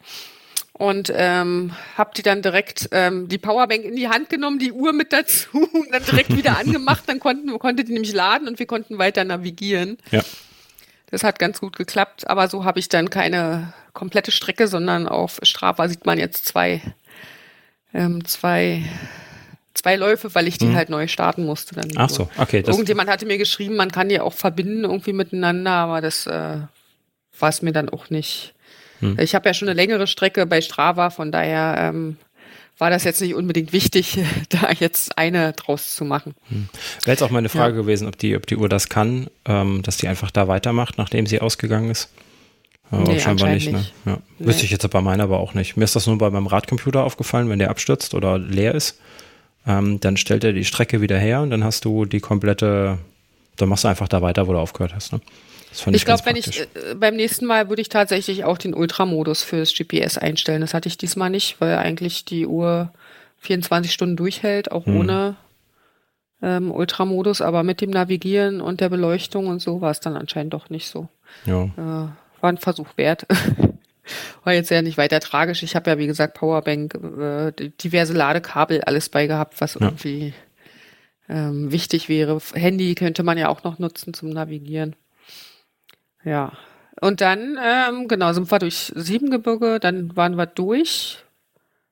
und 0.74 1.12
ähm, 1.16 1.74
habe 1.98 2.12
die 2.16 2.22
dann 2.22 2.42
direkt 2.42 2.90
ähm, 2.92 3.28
die 3.28 3.38
Powerbank 3.38 3.84
in 3.84 3.96
die 3.96 4.10
Hand 4.10 4.30
genommen, 4.30 4.60
die 4.60 4.72
Uhr 4.72 4.94
mit 4.94 5.12
dazu 5.12 5.50
und 5.74 5.92
dann 5.92 6.04
direkt 6.04 6.36
wieder 6.36 6.58
angemacht. 6.58 7.04
Dann 7.08 7.20
konnten 7.20 7.58
konnte 7.58 7.84
die 7.84 7.94
nämlich 7.94 8.14
laden 8.14 8.48
und 8.48 8.60
wir 8.60 8.68
konnten 8.68 8.98
weiter 8.98 9.24
navigieren. 9.24 9.98
Ja. 10.12 10.22
Das 11.10 11.24
hat 11.24 11.40
ganz 11.40 11.60
gut 11.60 11.76
geklappt, 11.76 12.30
aber 12.30 12.48
so 12.48 12.64
habe 12.64 12.80
ich 12.80 12.88
dann 12.88 13.10
keine 13.10 13.74
komplette 14.00 14.32
Strecke, 14.32 14.70
sondern 14.70 15.10
auf 15.10 15.40
Strava 15.44 15.90
sieht 15.90 16.06
man 16.06 16.18
jetzt 16.18 16.46
zwei, 16.46 16.82
ähm, 17.94 18.24
zwei, 18.24 18.82
zwei 19.74 19.98
Läufe, 19.98 20.34
weil 20.34 20.48
ich 20.48 20.58
die 20.58 20.68
hm. 20.68 20.76
halt 20.76 20.90
neu 20.90 21.10
starten 21.10 21.46
musste. 21.46 21.76
Dann 21.76 21.92
Ach 21.98 22.10
so, 22.10 22.30
okay. 22.38 22.64
Irgendjemand 22.66 23.10
hatte 23.10 23.26
mir 23.26 23.38
geschrieben, 23.38 23.76
man 23.76 23.92
kann 23.92 24.08
die 24.08 24.22
auch 24.22 24.34
verbinden 24.34 24.86
irgendwie 24.86 25.12
miteinander, 25.12 25.72
aber 25.72 26.00
das 26.00 26.26
äh, 26.28 26.60
war 27.40 27.50
es 27.50 27.62
mir 27.62 27.74
dann 27.74 27.90
auch 27.90 28.10
nicht. 28.10 28.54
Hm. 29.02 29.20
Ich 29.20 29.36
habe 29.36 29.50
ja 29.50 29.54
schon 29.54 29.68
eine 29.68 29.76
längere 29.76 30.08
Strecke 30.08 30.46
bei 30.46 30.62
Strava, 30.62 31.10
von 31.10 31.34
daher 31.34 31.76
ähm, 31.78 32.16
war 32.78 32.90
das 32.90 33.04
jetzt 33.04 33.20
nicht 33.20 33.36
unbedingt 33.36 33.74
wichtig, 33.74 34.18
da 34.50 34.72
jetzt 34.80 35.18
eine 35.18 35.52
draus 35.52 35.94
zu 35.94 36.06
machen. 36.06 36.36
Hm. 36.48 36.70
Wäre 37.04 37.16
jetzt 37.16 37.22
auch 37.22 37.32
meine 37.32 37.50
Frage 37.50 37.76
ja. 37.76 37.82
gewesen, 37.82 38.08
ob 38.08 38.18
die, 38.18 38.38
ob 38.38 38.48
die 38.48 38.56
Uhr 38.56 38.70
das 38.70 38.88
kann, 38.88 39.28
ähm, 39.44 39.82
dass 39.82 39.98
die 39.98 40.08
einfach 40.08 40.32
da 40.32 40.48
weitermacht, 40.48 40.98
nachdem 40.98 41.26
sie 41.26 41.42
ausgegangen 41.42 41.92
ist. 41.92 42.10
Aber 42.92 43.04
nee, 43.04 43.20
scheinbar 43.20 43.50
nicht, 43.50 43.72
ne? 43.72 43.86
Ja. 44.06 44.18
Nee. 44.40 44.48
Wüsste 44.48 44.66
ich 44.66 44.72
jetzt 44.72 44.90
bei 44.90 45.02
meiner 45.02 45.24
aber 45.24 45.40
auch 45.40 45.54
nicht. 45.54 45.78
Mir 45.78 45.84
ist 45.84 45.96
das 45.96 46.08
nur 46.08 46.18
bei 46.18 46.30
meinem 46.30 46.48
Radcomputer 46.48 47.04
aufgefallen, 47.04 47.50
wenn 47.50 47.60
der 47.60 47.70
abstürzt 47.70 48.14
oder 48.14 48.40
leer 48.40 48.74
ist, 48.74 49.00
ähm, 49.68 50.00
dann 50.00 50.18
stellt 50.18 50.44
er 50.44 50.54
die 50.54 50.66
Strecke 50.66 51.02
wieder 51.02 51.18
her 51.18 51.42
und 51.42 51.52
dann 51.52 51.64
hast 51.64 51.86
du 51.86 52.06
die 52.06 52.20
komplette, 52.20 52.98
dann 53.58 53.70
machst 53.70 53.84
du 53.84 53.88
einfach 53.90 54.08
da 54.08 54.22
weiter, 54.22 54.48
wo 54.48 54.54
du 54.54 54.60
aufgehört 54.60 54.96
hast, 54.96 55.14
ne? 55.14 55.22
ich, 55.72 55.88
ich 55.88 56.06
glaube, 56.06 56.26
wenn 56.26 56.36
ich 56.36 56.62
äh, 56.62 56.96
beim 56.96 57.16
nächsten 57.16 57.46
Mal 57.46 57.70
würde 57.70 57.82
ich 57.82 57.90
tatsächlich 57.90 58.44
auch 58.44 58.58
den 58.58 58.74
Ultramodus 58.74 59.44
fürs 59.44 59.74
GPS 59.74 60.18
einstellen. 60.18 60.62
Das 60.62 60.74
hatte 60.74 60.90
ich 60.90 60.98
diesmal 60.98 61.30
nicht, 61.30 61.62
weil 61.62 61.78
eigentlich 61.78 62.26
die 62.26 62.48
Uhr 62.48 62.92
24 63.40 63.92
Stunden 63.92 64.16
durchhält, 64.16 64.72
auch 64.72 64.88
hm. 64.88 64.98
ohne 64.98 65.36
ähm, 66.42 66.72
Ultramodus, 66.72 67.42
aber 67.42 67.64
mit 67.64 67.82
dem 67.82 67.92
Navigieren 67.92 68.62
und 68.62 68.82
der 68.82 68.90
Beleuchtung 68.90 69.48
und 69.48 69.62
so 69.62 69.82
war 69.82 69.92
es 69.92 70.00
dann 70.00 70.16
anscheinend 70.16 70.54
doch 70.54 70.70
nicht 70.70 70.88
so. 70.88 71.08
Ja. 71.46 71.64
Äh, 71.66 72.08
war 72.42 72.52
ein 72.52 72.58
Versuch 72.58 72.90
wert. 72.98 73.26
war 74.44 74.54
jetzt 74.54 74.70
ja 74.70 74.82
nicht 74.82 74.98
weiter 74.98 75.20
tragisch. 75.20 75.64
Ich 75.64 75.76
habe 75.76 75.90
ja, 75.90 75.98
wie 75.98 76.08
gesagt, 76.08 76.36
Powerbank, 76.36 76.96
äh, 76.96 77.52
diverse 77.82 78.14
Ladekabel, 78.14 78.82
alles 78.82 79.10
bei 79.10 79.28
gehabt, 79.28 79.62
was 79.62 79.76
ja. 79.76 79.82
irgendwie 79.82 80.34
ähm, 81.28 81.72
wichtig 81.72 82.10
wäre. 82.10 82.40
Handy 82.54 82.96
könnte 82.96 83.24
man 83.24 83.38
ja 83.38 83.50
auch 83.50 83.64
noch 83.64 83.80
nutzen 83.80 84.14
zum 84.14 84.30
Navigieren. 84.30 84.96
Ja. 86.24 86.54
Und 87.02 87.22
dann, 87.22 87.58
ähm, 87.64 88.08
genau, 88.08 88.34
sind 88.34 88.52
wir 88.52 88.60
durch 88.60 88.92
Siebengebirge, 88.96 89.80
dann 89.80 90.16
waren 90.18 90.36
wir 90.36 90.48
durch 90.48 91.24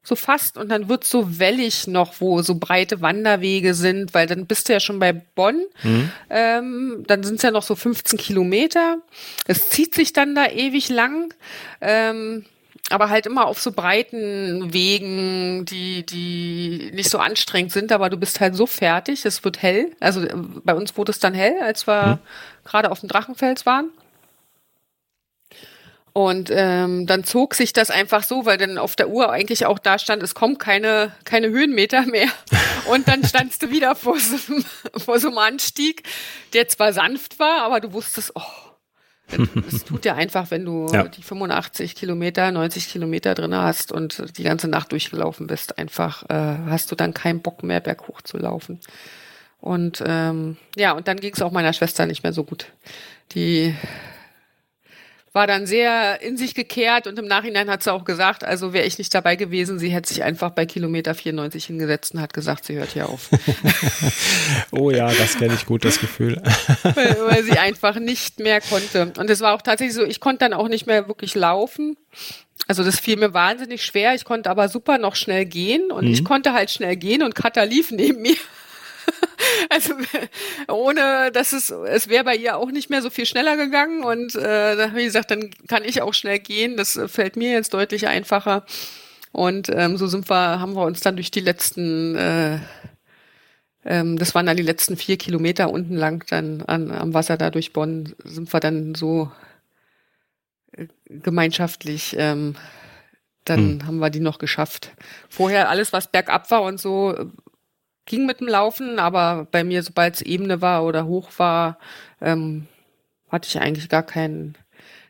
so 0.07 0.15
fast 0.15 0.57
und 0.57 0.69
dann 0.69 0.87
wird 0.87 1.03
so 1.03 1.37
wellig 1.37 1.85
noch, 1.87 2.21
wo 2.21 2.41
so 2.41 2.55
breite 2.55 3.01
Wanderwege 3.01 3.73
sind, 3.73 4.13
weil 4.13 4.25
dann 4.25 4.45
bist 4.45 4.69
du 4.69 4.73
ja 4.73 4.79
schon 4.79 4.99
bei 4.99 5.11
Bonn. 5.11 5.65
Mhm. 5.83 6.11
Ähm, 6.29 7.03
dann 7.07 7.23
sind 7.23 7.35
es 7.35 7.41
ja 7.41 7.51
noch 7.51 7.63
so 7.63 7.75
15 7.75 8.17
Kilometer. 8.17 8.99
Es 9.47 9.69
zieht 9.69 9.93
sich 9.93 10.13
dann 10.13 10.33
da 10.33 10.47
ewig 10.47 10.87
lang. 10.89 11.33
Ähm, 11.81 12.45
aber 12.89 13.09
halt 13.09 13.25
immer 13.25 13.47
auf 13.47 13.59
so 13.59 13.73
breiten 13.73 14.71
Wegen, 14.71 15.65
die, 15.65 16.05
die 16.05 16.91
nicht 16.93 17.09
so 17.09 17.17
anstrengend 17.17 17.73
sind, 17.73 17.91
aber 17.91 18.09
du 18.09 18.15
bist 18.15 18.39
halt 18.39 18.55
so 18.55 18.65
fertig, 18.65 19.25
es 19.25 19.43
wird 19.43 19.61
hell. 19.61 19.91
Also 19.99 20.21
äh, 20.21 20.33
bei 20.63 20.73
uns 20.73 20.95
wurde 20.95 21.11
es 21.11 21.19
dann 21.19 21.33
hell, 21.33 21.55
als 21.61 21.85
wir 21.85 22.19
mhm. 22.23 22.67
gerade 22.67 22.91
auf 22.91 23.01
dem 23.01 23.09
Drachenfels 23.09 23.65
waren. 23.65 23.89
Und 26.17 26.49
ähm, 26.51 27.05
dann 27.05 27.23
zog 27.23 27.53
sich 27.53 27.73
das 27.73 27.91
einfach 27.91 28.23
so, 28.23 28.47
weil 28.47 28.57
dann 28.57 28.79
auf 28.79 28.95
der 28.95 29.07
Uhr 29.07 29.31
eigentlich 29.31 29.67
auch 29.67 29.77
da 29.77 29.99
stand, 29.99 30.23
es 30.23 30.33
kommt 30.33 30.57
keine, 30.57 31.11
keine 31.25 31.49
Höhenmeter 31.49 32.07
mehr. 32.07 32.27
Und 32.91 33.07
dann 33.07 33.23
standst 33.23 33.61
du 33.61 33.69
wieder 33.69 33.93
vor 33.93 34.17
so, 34.17 34.35
einem, 34.51 34.65
vor 34.95 35.19
so 35.19 35.27
einem 35.27 35.37
Anstieg, 35.37 36.01
der 36.53 36.67
zwar 36.69 36.91
sanft 36.91 37.37
war, 37.37 37.61
aber 37.61 37.81
du 37.81 37.93
wusstest, 37.93 38.31
oh, 38.33 38.41
es 39.71 39.85
tut 39.85 40.05
ja 40.05 40.15
einfach, 40.15 40.49
wenn 40.49 40.65
du 40.65 40.87
ja. 40.91 41.03
die 41.03 41.21
85 41.21 41.93
Kilometer, 41.93 42.51
90 42.51 42.89
Kilometer 42.89 43.35
drin 43.35 43.53
hast 43.53 43.91
und 43.91 44.39
die 44.39 44.43
ganze 44.43 44.67
Nacht 44.67 44.91
durchgelaufen 44.93 45.45
bist, 45.45 45.77
einfach 45.77 46.23
äh, 46.31 46.57
hast 46.67 46.91
du 46.91 46.95
dann 46.95 47.13
keinen 47.13 47.43
Bock 47.43 47.61
mehr, 47.61 47.79
berghoch 47.79 48.23
zu 48.23 48.39
laufen. 48.39 48.79
Und 49.61 50.01
ähm, 50.03 50.57
ja, 50.75 50.93
und 50.93 51.07
dann 51.07 51.19
ging 51.19 51.35
es 51.35 51.43
auch 51.43 51.51
meiner 51.51 51.73
Schwester 51.73 52.07
nicht 52.07 52.23
mehr 52.23 52.33
so 52.33 52.43
gut. 52.43 52.71
Die 53.33 53.75
war 55.37 55.45
dann 55.45 55.67
sehr 55.67 56.19
in 56.23 56.35
sich 56.35 56.55
gekehrt 56.55 57.05
und 57.05 57.19
im 57.19 57.25
Nachhinein 57.25 57.69
hat 57.69 57.83
sie 57.83 57.93
auch 57.93 58.05
gesagt, 58.05 58.43
also 58.43 58.73
wäre 58.73 58.87
ich 58.87 58.97
nicht 58.97 59.13
dabei 59.13 59.35
gewesen, 59.35 59.77
sie 59.77 59.89
hätte 59.89 60.09
sich 60.09 60.23
einfach 60.23 60.49
bei 60.49 60.65
Kilometer 60.65 61.13
94 61.13 61.65
hingesetzt 61.65 62.15
und 62.15 62.21
hat 62.21 62.33
gesagt, 62.33 62.65
sie 62.65 62.73
hört 62.73 62.89
hier 62.89 63.07
auf. 63.07 63.29
oh 64.71 64.89
ja, 64.89 65.13
das 65.13 65.37
kenne 65.37 65.53
ich 65.53 65.67
gut, 65.67 65.85
das 65.85 65.99
Gefühl. 65.99 66.41
weil, 66.81 67.17
weil 67.27 67.43
sie 67.43 67.59
einfach 67.59 67.99
nicht 67.99 68.39
mehr 68.39 68.61
konnte. 68.61 69.13
Und 69.15 69.29
es 69.29 69.41
war 69.41 69.53
auch 69.53 69.61
tatsächlich 69.61 69.93
so, 69.93 70.03
ich 70.03 70.19
konnte 70.19 70.39
dann 70.39 70.53
auch 70.53 70.69
nicht 70.69 70.87
mehr 70.87 71.07
wirklich 71.07 71.35
laufen. 71.35 71.97
Also 72.67 72.83
das 72.83 72.99
fiel 72.99 73.17
mir 73.17 73.35
wahnsinnig 73.35 73.85
schwer. 73.85 74.15
Ich 74.15 74.25
konnte 74.25 74.49
aber 74.49 74.69
super 74.69 74.97
noch 74.97 75.15
schnell 75.15 75.45
gehen 75.45 75.91
und 75.91 76.05
mhm. 76.05 76.13
ich 76.13 76.25
konnte 76.25 76.53
halt 76.53 76.71
schnell 76.71 76.95
gehen 76.95 77.21
und 77.21 77.35
Katha 77.35 77.61
lief 77.61 77.91
neben 77.91 78.23
mir. 78.23 78.37
also 79.69 79.93
ohne, 80.67 81.31
dass 81.31 81.53
es, 81.53 81.69
es 81.69 82.07
wäre 82.07 82.23
bei 82.23 82.35
ihr 82.35 82.57
auch 82.57 82.71
nicht 82.71 82.89
mehr 82.89 83.01
so 83.01 83.09
viel 83.09 83.25
schneller 83.25 83.57
gegangen 83.57 84.03
und 84.03 84.35
äh, 84.35 84.95
wie 84.95 85.05
gesagt, 85.05 85.31
dann 85.31 85.49
kann 85.67 85.83
ich 85.83 86.01
auch 86.01 86.13
schnell 86.13 86.39
gehen. 86.39 86.77
Das 86.77 86.99
fällt 87.07 87.35
mir 87.35 87.51
jetzt 87.51 87.73
deutlich 87.73 88.07
einfacher. 88.07 88.65
Und 89.31 89.69
ähm, 89.69 89.97
so 89.97 90.07
sind 90.07 90.29
wir, 90.29 90.59
haben 90.59 90.73
wir 90.73 90.83
uns 90.83 91.01
dann 91.01 91.15
durch 91.15 91.31
die 91.31 91.41
letzten, 91.41 92.15
äh, 92.15 92.59
ähm, 93.85 94.17
das 94.17 94.33
waren 94.33 94.45
dann 94.45 94.57
die 94.57 94.63
letzten 94.63 94.97
vier 94.97 95.17
Kilometer 95.17 95.69
unten 95.69 95.95
lang 95.95 96.25
dann 96.29 96.61
an, 96.63 96.91
am 96.91 97.13
Wasser 97.13 97.37
da 97.37 97.49
durch 97.51 97.73
Bonn, 97.73 98.15
sind 98.23 98.51
wir 98.51 98.59
dann 98.59 98.95
so 98.95 99.31
äh, 100.71 100.87
gemeinschaftlich 101.07 102.15
ähm, 102.17 102.55
dann 103.49 103.59
hm. 103.59 103.87
haben 103.87 103.99
wir 103.99 104.09
die 104.09 104.19
noch 104.19 104.39
geschafft. 104.39 104.91
Vorher 105.29 105.69
alles, 105.69 105.93
was 105.93 106.11
bergab 106.11 106.51
war 106.51 106.63
und 106.63 106.79
so, 106.79 107.15
ging 108.07 108.25
mit 108.25 108.39
dem 108.39 108.47
Laufen, 108.47 108.97
aber 108.97 109.47
bei 109.51 109.63
mir, 109.63 109.83
sobald 109.83 110.15
es 110.15 110.21
Ebene 110.21 110.61
war 110.61 110.83
oder 110.83 111.05
hoch 111.05 111.29
war, 111.37 111.77
ähm, 112.19 112.67
hatte 113.29 113.47
ich 113.47 113.59
eigentlich 113.59 113.89
gar 113.89 114.03
keinen 114.03 114.55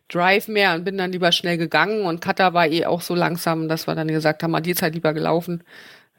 Drive 0.10 0.48
mehr 0.48 0.74
und 0.74 0.84
bin 0.84 0.98
dann 0.98 1.12
lieber 1.12 1.32
schnell 1.32 1.58
gegangen 1.58 2.02
und 2.02 2.22
Kata 2.22 2.54
war 2.54 2.68
eh 2.68 2.86
auch 2.86 3.02
so 3.02 3.16
langsam, 3.16 3.70
dass 3.70 3.88
wir 3.88 3.96
dann 3.96 4.08
gesagt 4.08 4.44
haben, 4.44 4.62
die 4.64 4.72
ist 4.72 4.82
halt 4.82 4.96
lieber 4.96 5.14
gelaufen. 5.14 5.64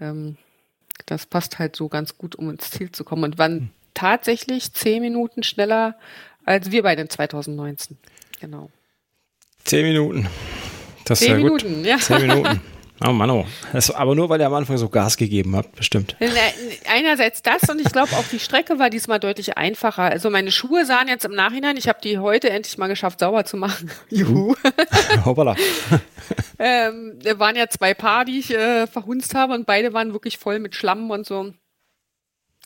Ähm, 0.00 0.36
das 1.06 1.26
passt 1.26 1.58
halt 1.58 1.76
so 1.76 1.88
ganz 1.88 2.16
gut, 2.16 2.34
um 2.34 2.50
ins 2.50 2.70
Ziel 2.70 2.92
zu 2.92 3.04
kommen 3.04 3.24
und 3.24 3.38
waren 3.38 3.52
hm. 3.52 3.70
tatsächlich 3.94 4.72
zehn 4.72 5.02
Minuten 5.02 5.42
schneller 5.42 5.96
als 6.44 6.70
wir 6.70 6.82
bei 6.82 6.96
den 6.96 7.10
2019. 7.10 7.98
Genau. 8.40 8.70
Zehn 9.64 9.84
Minuten. 9.84 10.28
Das 11.04 11.18
zehn 11.18 11.28
ist 11.28 11.32
ja 11.32 11.36
Minuten, 11.44 11.74
gut. 11.76 11.86
ja. 11.86 11.98
Zehn 11.98 12.26
Minuten. 12.26 12.60
Oh 13.06 13.12
Mann, 13.12 13.30
oh. 13.30 13.46
Das, 13.72 13.92
aber 13.92 14.14
nur, 14.16 14.28
weil 14.28 14.40
ihr 14.40 14.46
am 14.46 14.54
Anfang 14.54 14.76
so 14.76 14.88
Gas 14.88 15.16
gegeben 15.16 15.54
habt, 15.54 15.76
bestimmt. 15.76 16.16
Einerseits 16.90 17.42
das 17.42 17.62
und 17.70 17.80
ich 17.80 17.92
glaube 17.92 18.12
auch 18.16 18.24
die 18.24 18.40
Strecke 18.40 18.78
war 18.80 18.90
diesmal 18.90 19.20
deutlich 19.20 19.56
einfacher. 19.56 20.02
Also 20.02 20.30
meine 20.30 20.50
Schuhe 20.50 20.84
sahen 20.84 21.06
jetzt 21.06 21.24
im 21.24 21.32
Nachhinein, 21.32 21.76
ich 21.76 21.88
habe 21.88 22.00
die 22.02 22.18
heute 22.18 22.50
endlich 22.50 22.76
mal 22.76 22.88
geschafft, 22.88 23.20
sauber 23.20 23.44
zu 23.44 23.56
machen. 23.56 23.90
Juhu. 24.10 24.54
Hoppala. 25.24 25.54
ähm, 26.58 27.18
da 27.22 27.38
waren 27.38 27.54
ja 27.54 27.68
zwei 27.68 27.94
Paar, 27.94 28.24
die 28.24 28.40
ich 28.40 28.52
äh, 28.52 28.88
verhunzt 28.88 29.34
habe 29.34 29.54
und 29.54 29.66
beide 29.66 29.92
waren 29.92 30.12
wirklich 30.12 30.38
voll 30.38 30.58
mit 30.58 30.74
Schlamm 30.74 31.10
und 31.10 31.24
so. 31.24 31.52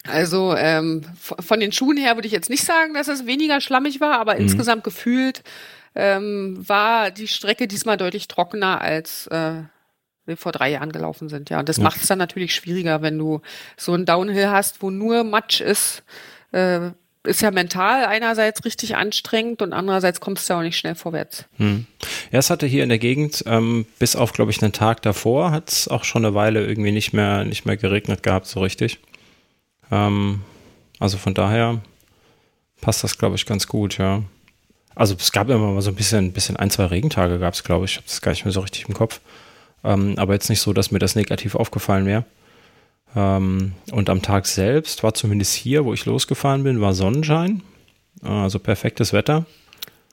Also 0.09 0.57
ähm, 0.57 1.05
von 1.21 1.61
den 1.61 1.73
Schuhen 1.73 1.97
her 1.97 2.17
würde 2.17 2.27
ich 2.27 2.33
jetzt 2.33 2.51
nicht 2.51 2.65
sagen, 2.65 2.95
dass 2.95 3.09
es 3.09 3.27
weniger 3.27 3.61
schlammig 3.61 4.01
war, 4.01 4.19
aber 4.19 4.35
mhm. 4.35 4.41
insgesamt 4.41 4.83
gefühlt 4.83 5.43
ähm, 5.95 6.57
war 6.67 7.11
die 7.11 7.29
Strecke 7.29 7.69
diesmal 7.69 7.99
deutlich 7.99 8.29
trockener 8.29 8.81
als 8.81 9.27
äh, 9.29 9.63
vor 10.37 10.53
drei 10.53 10.71
Jahren 10.71 10.93
gelaufen 10.93 11.29
sind. 11.29 11.51
Ja, 11.51 11.61
und 11.61 11.69
das 11.69 11.79
ja. 11.79 11.83
macht 11.83 12.01
es 12.01 12.07
dann 12.07 12.19
natürlich 12.19 12.55
schwieriger, 12.55 13.03
wenn 13.03 13.19
du 13.19 13.41
so 13.77 13.95
ein 13.95 14.07
Downhill 14.07 14.49
hast, 14.49 14.83
wo 14.83 14.91
nur 14.91 15.25
Matsch 15.25 15.61
ist. 15.61 16.03
Äh, 16.53 16.91
ist 17.25 17.41
ja 17.41 17.51
mental 17.53 18.05
einerseits 18.05 18.65
richtig 18.65 18.97
anstrengend 18.97 19.63
und 19.63 19.73
andererseits 19.73 20.21
kommst 20.21 20.49
du 20.49 20.55
ja 20.55 20.59
auch 20.59 20.65
nicht 20.65 20.77
schnell 20.77 20.97
vorwärts. 20.97 21.45
Hm. 21.57 21.87
Ja, 22.33 22.39
es 22.41 22.51
hatte 22.51 22.67
hier 22.67 22.83
in 22.83 22.89
der 22.89 22.99
Gegend, 22.99 23.45
ähm, 23.47 23.87
bis 23.99 24.17
auf, 24.17 24.33
glaube 24.33 24.51
ich, 24.51 24.61
einen 24.61 24.73
Tag 24.73 25.03
davor, 25.03 25.53
hat 25.53 25.71
es 25.71 25.89
auch 25.89 26.05
schon 26.05 26.25
eine 26.25 26.35
Weile 26.35 26.67
irgendwie 26.67 26.91
nicht 26.91 27.13
mehr, 27.13 27.45
nicht 27.45 27.65
mehr 27.65 27.77
geregnet 27.77 28.23
gehabt, 28.23 28.47
so 28.47 28.61
richtig. 28.61 28.99
Ähm, 29.93 30.43
also 30.99 31.17
von 31.17 31.35
daher 31.35 31.81
passt 32.81 33.05
das, 33.05 33.19
glaube 33.19 33.37
ich, 33.37 33.47
ganz 33.47 33.69
gut, 33.69 33.99
ja. 33.99 34.23
Also 34.95 35.15
es 35.19 35.33
gab 35.33 35.49
immer 35.49 35.69
mal 35.73 35.81
so 35.81 35.91
ein 35.91 35.97
bisschen, 35.97 36.33
bisschen 36.33 36.57
ein, 36.57 36.71
zwei 36.71 36.87
Regentage 36.87 37.39
gab 37.39 37.55
es, 37.55 37.65
glaube 37.65 37.85
ich. 37.85 37.93
Ich 37.93 37.97
habe 37.99 38.07
das 38.07 38.21
gar 38.21 38.33
nicht 38.33 38.45
mehr 38.45 38.53
so 38.53 38.61
richtig 38.61 38.89
im 38.89 38.95
Kopf. 38.95 39.21
Ähm, 39.85 40.15
aber 40.17 40.35
jetzt 40.35 40.49
nicht 40.49 40.61
so, 40.61 40.73
dass 40.73 40.91
mir 40.91 40.99
das 40.99 41.17
negativ 41.17 41.55
aufgefallen 41.55 42.07
wäre. 42.07 42.25
Ähm, 43.15 43.73
und 43.91 44.11
am 44.11 44.23
Tag 44.23 44.47
selbst 44.47 45.03
war 45.03 45.15
zumindest 45.15 45.55
hier, 45.55 45.85
wo 45.85 45.93
ich 45.93 46.07
losgefahren 46.07 46.63
bin, 46.65 46.81
war 46.81 46.95
Sonnenschein. 46.95 47.63
Also 48.23 48.59
perfektes 48.59 49.13
Wetter. 49.13 49.47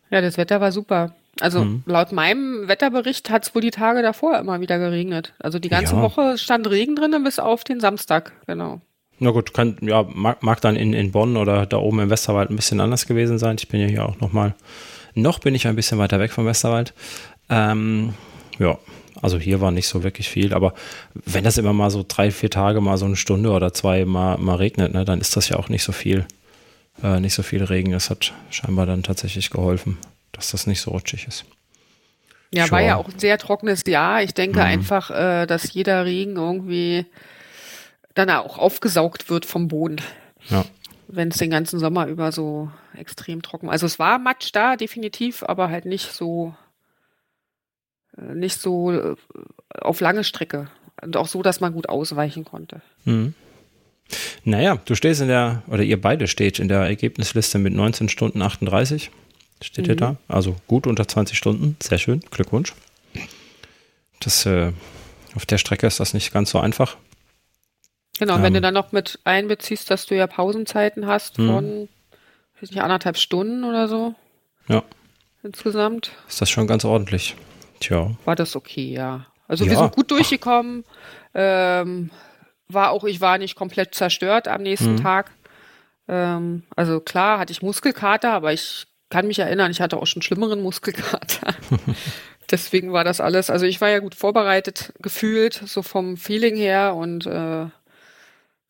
Ja, 0.09 0.21
das 0.21 0.37
Wetter 0.37 0.59
war 0.61 0.71
super. 0.71 1.13
Also 1.39 1.63
mhm. 1.63 1.83
laut 1.85 2.11
meinem 2.11 2.67
Wetterbericht 2.67 3.29
hat 3.29 3.45
es 3.45 3.55
wohl 3.55 3.61
die 3.61 3.71
Tage 3.71 4.01
davor 4.01 4.39
immer 4.39 4.59
wieder 4.59 4.79
geregnet. 4.79 5.33
Also 5.39 5.59
die 5.59 5.69
ganze 5.69 5.95
ja. 5.95 6.01
Woche 6.01 6.37
stand 6.37 6.69
Regen 6.69 6.95
drin 6.95 7.23
bis 7.23 7.39
auf 7.39 7.63
den 7.63 7.79
Samstag, 7.79 8.33
genau. 8.47 8.81
Na 9.19 9.31
gut, 9.31 9.53
kann, 9.53 9.77
ja, 9.81 10.03
mag, 10.03 10.43
mag 10.43 10.61
dann 10.61 10.75
in, 10.75 10.93
in 10.93 11.11
Bonn 11.11 11.37
oder 11.37 11.65
da 11.65 11.77
oben 11.77 11.99
im 11.99 12.09
Westerwald 12.09 12.49
ein 12.49 12.55
bisschen 12.55 12.79
anders 12.79 13.05
gewesen 13.05 13.37
sein. 13.37 13.57
Ich 13.59 13.67
bin 13.67 13.81
ja 13.81 13.87
hier 13.87 14.05
auch 14.05 14.19
nochmal, 14.19 14.55
noch 15.13 15.39
bin 15.39 15.55
ich 15.55 15.67
ein 15.67 15.75
bisschen 15.75 15.97
weiter 15.97 16.19
weg 16.19 16.31
vom 16.31 16.45
Westerwald. 16.45 16.93
Ähm, 17.49 18.13
ja, 18.59 18.77
also 19.21 19.37
hier 19.37 19.61
war 19.61 19.71
nicht 19.71 19.87
so 19.87 20.03
wirklich 20.03 20.29
viel, 20.29 20.53
aber 20.53 20.73
wenn 21.13 21.43
das 21.43 21.57
immer 21.57 21.73
mal 21.73 21.89
so 21.89 22.05
drei, 22.07 22.31
vier 22.31 22.49
Tage 22.49 22.81
mal 22.81 22.97
so 22.97 23.05
eine 23.05 23.15
Stunde 23.15 23.51
oder 23.51 23.73
zwei 23.73 24.05
mal, 24.05 24.37
mal 24.37 24.55
regnet, 24.55 24.93
ne, 24.93 25.05
dann 25.05 25.21
ist 25.21 25.35
das 25.35 25.49
ja 25.49 25.57
auch 25.57 25.69
nicht 25.69 25.83
so 25.83 25.91
viel, 25.91 26.25
äh, 27.03 27.19
nicht 27.19 27.33
so 27.33 27.43
viel 27.43 27.63
Regen. 27.63 27.91
Das 27.91 28.09
hat 28.09 28.33
scheinbar 28.49 28.85
dann 28.85 29.03
tatsächlich 29.03 29.49
geholfen, 29.49 29.97
dass 30.31 30.51
das 30.51 30.67
nicht 30.67 30.81
so 30.81 30.91
rutschig 30.91 31.27
ist. 31.27 31.45
Ja, 32.51 32.63
sure. 32.63 32.71
war 32.71 32.81
ja 32.81 32.95
auch 32.95 33.07
ein 33.07 33.19
sehr 33.19 33.37
trockenes 33.37 33.83
Jahr. 33.85 34.23
Ich 34.23 34.33
denke 34.33 34.59
mhm. 34.59 34.65
einfach, 34.65 35.11
äh, 35.11 35.45
dass 35.45 35.73
jeder 35.73 36.05
Regen 36.05 36.35
irgendwie 36.35 37.05
dann 38.15 38.29
auch 38.29 38.57
aufgesaugt 38.57 39.29
wird 39.29 39.45
vom 39.45 39.67
Boden. 39.67 40.01
Ja. 40.49 40.65
Wenn 41.07 41.29
es 41.29 41.37
den 41.37 41.49
ganzen 41.51 41.79
Sommer 41.79 42.07
über 42.07 42.31
so 42.31 42.69
extrem 42.95 43.41
trocken. 43.41 43.69
Also 43.69 43.85
es 43.85 43.99
war 43.99 44.19
Matsch 44.19 44.49
da, 44.53 44.75
definitiv, 44.75 45.43
aber 45.43 45.69
halt 45.69 45.85
nicht 45.85 46.13
so 46.13 46.53
nicht 48.19 48.59
so 48.59 48.91
äh, 48.91 49.15
auf 49.79 50.01
lange 50.01 50.23
Strecke. 50.23 50.67
Und 51.01 51.15
auch 51.15 51.27
so, 51.27 51.41
dass 51.41 51.61
man 51.61 51.73
gut 51.73 51.87
ausweichen 51.87 52.43
konnte. 52.43 52.81
Mhm. 53.05 53.33
Naja, 54.43 54.79
du 54.85 54.95
stehst 54.95 55.21
in 55.21 55.27
der, 55.27 55.63
oder 55.67 55.83
ihr 55.83 56.01
beide 56.01 56.27
steht 56.27 56.59
in 56.59 56.67
der 56.67 56.79
Ergebnisliste 56.79 57.59
mit 57.59 57.73
19 57.73 58.09
Stunden 58.09 58.41
38. 58.41 59.11
Steht 59.61 59.85
mhm. 59.85 59.91
ihr 59.91 59.95
da? 59.95 60.15
Also 60.27 60.55
gut 60.67 60.87
unter 60.87 61.07
20 61.07 61.37
Stunden. 61.37 61.77
Sehr 61.81 61.97
schön. 61.97 62.21
Glückwunsch. 62.31 62.73
Das, 64.19 64.45
äh, 64.45 64.73
auf 65.35 65.45
der 65.45 65.57
Strecke 65.57 65.87
ist 65.87 65.99
das 65.99 66.13
nicht 66.13 66.33
ganz 66.33 66.49
so 66.49 66.59
einfach. 66.59 66.97
Genau, 68.19 68.35
ähm, 68.35 68.43
wenn 68.43 68.53
du 68.53 68.61
dann 68.61 68.73
noch 68.73 68.91
mit 68.91 69.19
einbeziehst, 69.23 69.89
dass 69.89 70.05
du 70.05 70.15
ja 70.15 70.27
Pausenzeiten 70.27 71.07
hast 71.07 71.37
mhm. 71.37 71.47
von, 71.47 71.89
weiß 72.59 72.71
nicht, 72.71 72.81
anderthalb 72.81 73.17
Stunden 73.17 73.63
oder 73.63 73.87
so. 73.87 74.15
Ja. 74.67 74.83
Insgesamt. 75.43 76.11
Ist 76.27 76.41
das 76.41 76.49
schon 76.49 76.67
ganz 76.67 76.83
ordentlich. 76.83 77.35
Tja. 77.79 78.11
War 78.25 78.35
das 78.35 78.55
okay, 78.55 78.93
ja. 78.93 79.25
Also 79.47 79.65
ja. 79.65 79.71
wir 79.71 79.77
sind 79.77 79.95
gut 79.95 80.11
durchgekommen. 80.11 80.83
Ähm, 81.33 82.11
war 82.67 82.91
auch, 82.91 83.03
ich 83.03 83.19
war 83.19 83.37
nicht 83.37 83.55
komplett 83.55 83.95
zerstört 83.95 84.47
am 84.47 84.61
nächsten 84.61 84.93
mhm. 84.93 85.03
Tag. 85.03 85.31
Ähm, 86.07 86.63
also 86.75 86.99
klar 86.99 87.39
hatte 87.39 87.51
ich 87.51 87.61
Muskelkater, 87.61 88.31
aber 88.31 88.53
ich 88.53 88.87
kann 89.09 89.27
mich 89.27 89.39
erinnern, 89.39 89.71
ich 89.71 89.81
hatte 89.81 89.97
auch 89.97 90.05
schon 90.05 90.21
schlimmeren 90.21 90.61
Muskelkater. 90.61 91.55
Deswegen 92.51 92.93
war 92.93 93.03
das 93.03 93.21
alles, 93.21 93.49
also 93.49 93.65
ich 93.65 93.79
war 93.79 93.89
ja 93.89 93.99
gut 93.99 94.15
vorbereitet, 94.15 94.93
gefühlt, 94.99 95.53
so 95.53 95.83
vom 95.83 96.17
Feeling 96.17 96.55
her 96.55 96.95
und 96.95 97.27
äh, 97.27 97.67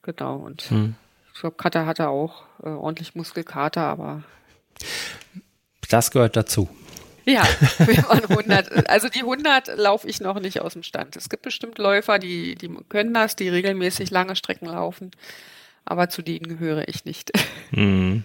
genau, 0.01 0.35
und 0.35 0.69
mhm. 0.69 0.95
ich 1.33 1.39
glaube, 1.39 1.55
Kater 1.55 1.85
hatte 1.85 2.09
auch 2.09 2.43
äh, 2.61 2.69
ordentlich 2.69 3.15
Muskelkater, 3.15 3.83
aber 3.83 4.23
das 5.89 6.11
gehört 6.11 6.35
dazu. 6.35 6.69
Ja, 7.29 7.43
wir 7.79 8.03
waren 8.03 8.25
100. 8.25 8.89
Also 8.89 9.09
die 9.09 9.19
100 9.19 9.77
laufe 9.77 10.07
ich 10.07 10.19
noch 10.19 10.39
nicht 10.39 10.61
aus 10.61 10.73
dem 10.73 10.83
Stand. 10.83 11.15
Es 11.15 11.29
gibt 11.29 11.43
bestimmt 11.43 11.77
Läufer, 11.77 12.19
die, 12.19 12.55
die 12.55 12.69
können 12.89 13.13
das, 13.13 13.35
die 13.35 13.49
regelmäßig 13.49 14.09
lange 14.09 14.35
Strecken 14.35 14.67
laufen. 14.67 15.11
Aber 15.85 16.09
zu 16.09 16.21
denen 16.21 16.47
gehöre 16.47 16.87
ich 16.87 17.05
nicht. 17.05 17.31
Mhm. 17.71 18.23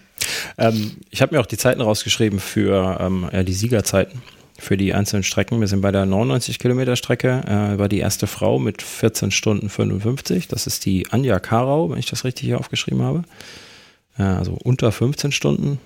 Ähm, 0.57 0.97
ich 1.11 1.21
habe 1.21 1.35
mir 1.35 1.39
auch 1.39 1.45
die 1.45 1.57
Zeiten 1.57 1.79
rausgeschrieben 1.79 2.39
für 2.39 2.97
ähm, 2.99 3.29
ja, 3.31 3.43
die 3.43 3.53
Siegerzeiten 3.53 4.23
für 4.57 4.75
die 4.75 4.91
einzelnen 4.91 5.21
Strecken. 5.23 5.59
Wir 5.59 5.67
sind 5.67 5.81
bei 5.81 5.91
der 5.91 6.07
99 6.07 6.57
Kilometer 6.57 6.95
Strecke, 6.95 7.43
äh, 7.45 7.77
war 7.77 7.87
die 7.87 7.99
erste 7.99 8.25
Frau 8.25 8.57
mit 8.57 8.81
14 8.81 9.29
Stunden 9.29 9.69
55. 9.69 10.47
Das 10.47 10.65
ist 10.65 10.85
die 10.85 11.11
Anja 11.11 11.39
Karau, 11.39 11.91
wenn 11.91 11.99
ich 11.99 12.07
das 12.07 12.23
richtig 12.23 12.45
hier 12.45 12.59
aufgeschrieben 12.59 13.03
habe. 13.03 13.23
Äh, 14.17 14.23
also 14.23 14.53
unter 14.63 14.91
15 14.91 15.31
Stunden 15.31 15.79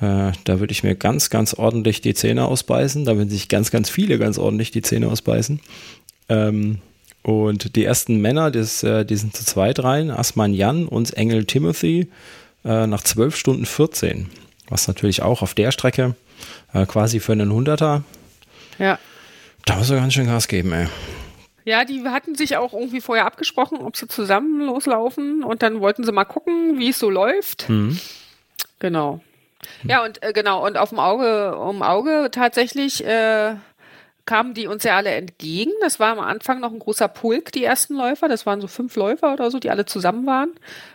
äh, 0.00 0.32
da 0.44 0.60
würde 0.60 0.72
ich 0.72 0.82
mir 0.82 0.94
ganz, 0.94 1.30
ganz 1.30 1.54
ordentlich 1.54 2.00
die 2.00 2.14
Zähne 2.14 2.46
ausbeißen. 2.46 3.04
Da 3.04 3.16
würden 3.16 3.30
sich 3.30 3.48
ganz, 3.48 3.70
ganz 3.70 3.90
viele 3.90 4.18
ganz 4.18 4.38
ordentlich 4.38 4.70
die 4.70 4.82
Zähne 4.82 5.08
ausbeißen. 5.08 5.60
Ähm, 6.28 6.78
und 7.22 7.76
die 7.76 7.84
ersten 7.84 8.20
Männer, 8.20 8.50
das, 8.50 8.82
äh, 8.82 9.04
die 9.04 9.16
sind 9.16 9.34
zu 9.36 9.44
zweit 9.44 9.82
rein. 9.82 10.10
Asman 10.10 10.52
Jan 10.52 10.86
und 10.86 11.16
Engel 11.16 11.44
Timothy 11.44 12.08
äh, 12.64 12.86
nach 12.86 13.02
12 13.02 13.36
Stunden 13.36 13.66
14. 13.66 14.30
Was 14.68 14.88
natürlich 14.88 15.22
auch 15.22 15.42
auf 15.42 15.54
der 15.54 15.70
Strecke 15.70 16.14
äh, 16.72 16.86
quasi 16.86 17.20
für 17.20 17.32
einen 17.32 17.52
Hunderter. 17.52 18.02
Ja. 18.78 18.98
Da 19.64 19.76
muss 19.76 19.90
er 19.90 19.96
ganz 19.96 20.14
schön 20.14 20.26
Gas 20.26 20.48
geben, 20.48 20.72
ey. 20.72 20.88
Ja, 21.64 21.86
die 21.86 22.02
hatten 22.04 22.34
sich 22.34 22.58
auch 22.58 22.74
irgendwie 22.74 23.00
vorher 23.00 23.24
abgesprochen, 23.24 23.78
ob 23.78 23.96
sie 23.96 24.06
zusammen 24.06 24.66
loslaufen 24.66 25.42
und 25.42 25.62
dann 25.62 25.80
wollten 25.80 26.04
sie 26.04 26.12
mal 26.12 26.24
gucken, 26.24 26.78
wie 26.78 26.90
es 26.90 26.98
so 26.98 27.08
läuft. 27.08 27.70
Mhm. 27.70 27.98
Genau. 28.80 29.22
Ja, 29.84 30.04
und 30.04 30.22
äh, 30.22 30.32
genau, 30.32 30.64
und 30.64 30.76
auf 30.76 30.90
dem 30.90 30.98
Auge, 30.98 31.56
um 31.56 31.82
Auge 31.82 32.28
tatsächlich 32.30 33.04
äh, 33.04 33.54
kamen 34.26 34.54
die 34.54 34.66
uns 34.66 34.84
ja 34.84 34.96
alle 34.96 35.10
entgegen. 35.10 35.72
Das 35.80 36.00
war 36.00 36.12
am 36.12 36.20
Anfang 36.20 36.60
noch 36.60 36.72
ein 36.72 36.78
großer 36.78 37.08
Pulk, 37.08 37.52
die 37.52 37.64
ersten 37.64 37.94
Läufer. 37.94 38.28
Das 38.28 38.46
waren 38.46 38.60
so 38.60 38.68
fünf 38.68 38.96
Läufer 38.96 39.32
oder 39.32 39.50
so, 39.50 39.58
die 39.58 39.70
alle 39.70 39.84
zusammen 39.84 40.26
waren. 40.26 40.52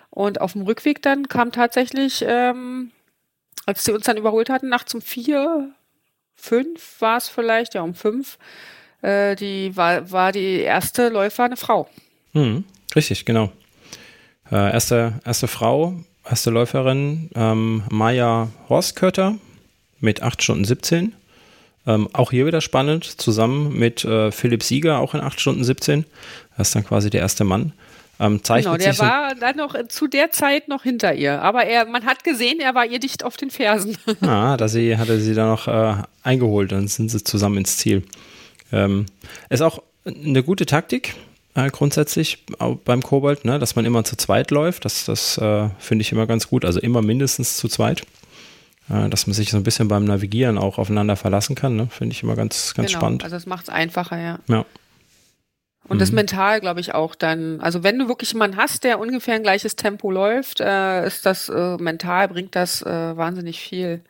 Und 0.09 0.41
auf 0.41 0.53
dem 0.53 0.63
Rückweg 0.63 1.01
dann 1.01 1.27
kam 1.27 1.51
tatsächlich, 1.51 2.23
ähm, 2.27 2.91
als 3.65 3.83
sie 3.83 3.91
uns 3.91 4.05
dann 4.05 4.17
überholt 4.17 4.49
hatten, 4.49 4.69
nachts 4.69 4.93
um 4.95 5.01
vier, 5.01 5.71
fünf 6.35 6.99
war 7.01 7.17
es 7.17 7.29
vielleicht, 7.29 7.75
ja, 7.75 7.81
um 7.81 7.93
fünf, 7.93 8.39
äh, 9.01 9.35
die 9.35 9.75
war, 9.77 10.11
war 10.11 10.31
die 10.31 10.61
erste 10.61 11.09
Läufer 11.09 11.43
eine 11.43 11.57
Frau. 11.57 11.87
Hm, 12.33 12.63
richtig, 12.95 13.25
genau. 13.25 13.51
Äh, 14.51 14.73
erste, 14.73 15.19
erste 15.23 15.47
Frau 15.47 15.93
erste 16.29 16.49
Läuferin 16.51 17.29
ähm, 17.35 17.83
Maya 17.89 18.49
Horstkötter 18.69 19.35
mit 19.99 20.21
8 20.21 20.43
Stunden 20.43 20.65
17. 20.65 21.13
Ähm, 21.87 22.09
auch 22.13 22.31
hier 22.31 22.45
wieder 22.45 22.61
spannend, 22.61 23.05
zusammen 23.05 23.77
mit 23.77 24.05
äh, 24.05 24.31
Philipp 24.31 24.63
Sieger, 24.63 24.99
auch 24.99 25.15
in 25.15 25.21
8 25.21 25.39
Stunden 25.39 25.63
17. 25.63 26.05
Das 26.57 26.69
ist 26.69 26.75
dann 26.75 26.85
quasi 26.85 27.09
der 27.09 27.21
erste 27.21 27.43
Mann. 27.43 27.73
Ähm, 28.19 28.41
genau, 28.43 28.75
der 28.75 28.99
war 28.99 29.33
dann 29.33 29.55
noch 29.55 29.75
zu 29.87 30.07
der 30.07 30.31
Zeit 30.31 30.67
noch 30.67 30.83
hinter 30.83 31.13
ihr. 31.13 31.41
Aber 31.41 31.65
er, 31.65 31.85
man 31.85 32.05
hat 32.05 32.23
gesehen, 32.23 32.59
er 32.59 32.75
war 32.75 32.85
ihr 32.85 32.99
dicht 32.99 33.23
auf 33.23 33.37
den 33.37 33.49
Fersen. 33.49 33.97
Ah, 34.21 34.57
da 34.57 34.67
sie, 34.67 34.97
hatte 34.97 35.19
sie 35.19 35.33
dann 35.33 35.47
noch 35.47 35.67
äh, 35.67 35.95
eingeholt, 36.21 36.71
dann 36.73 36.87
sind 36.87 37.09
sie 37.09 37.23
zusammen 37.23 37.57
ins 37.57 37.77
Ziel. 37.77 38.03
Ähm, 38.71 39.05
ist 39.49 39.61
auch 39.61 39.81
eine 40.05 40.43
gute 40.43 40.65
Taktik 40.65 41.15
äh, 41.55 41.69
grundsätzlich 41.69 42.45
beim 42.85 43.01
Kobold, 43.01 43.45
ne, 43.45 43.59
dass 43.59 43.75
man 43.75 43.85
immer 43.85 44.03
zu 44.03 44.15
zweit 44.15 44.51
läuft. 44.51 44.85
Das, 44.85 45.05
das 45.05 45.37
äh, 45.37 45.69
finde 45.79 46.03
ich 46.03 46.11
immer 46.11 46.27
ganz 46.27 46.47
gut. 46.47 46.65
Also 46.65 46.79
immer 46.79 47.01
mindestens 47.01 47.57
zu 47.57 47.67
zweit. 47.67 48.03
Äh, 48.89 49.09
dass 49.09 49.27
man 49.27 49.33
sich 49.33 49.51
so 49.51 49.57
ein 49.57 49.63
bisschen 49.63 49.87
beim 49.87 50.05
Navigieren 50.05 50.57
auch 50.57 50.77
aufeinander 50.77 51.15
verlassen 51.15 51.55
kann. 51.55 51.75
Ne? 51.75 51.87
Finde 51.91 52.13
ich 52.13 52.23
immer 52.23 52.35
ganz, 52.35 52.73
ganz 52.73 52.89
genau, 52.89 52.99
spannend. 52.99 53.23
Also 53.23 53.35
es 53.35 53.45
macht 53.45 53.63
es 53.63 53.69
einfacher, 53.69 54.19
ja. 54.19 54.39
Ja. 54.47 54.65
Und 55.87 55.97
mhm. 55.97 55.99
das 55.99 56.11
mental, 56.11 56.59
glaube 56.59 56.79
ich, 56.79 56.93
auch 56.93 57.15
dann. 57.15 57.61
Also 57.61 57.83
wenn 57.83 57.99
du 57.99 58.07
wirklich 58.07 58.31
jemanden 58.33 58.57
hast, 58.57 58.83
der 58.83 58.99
ungefähr 58.99 59.35
ein 59.35 59.43
gleiches 59.43 59.75
Tempo 59.75 60.11
läuft, 60.11 60.59
äh, 60.59 61.05
ist 61.05 61.25
das 61.25 61.49
äh, 61.49 61.77
mental, 61.77 62.27
bringt 62.29 62.55
das 62.55 62.81
äh, 62.81 63.17
wahnsinnig 63.17 63.59
viel. 63.59 64.01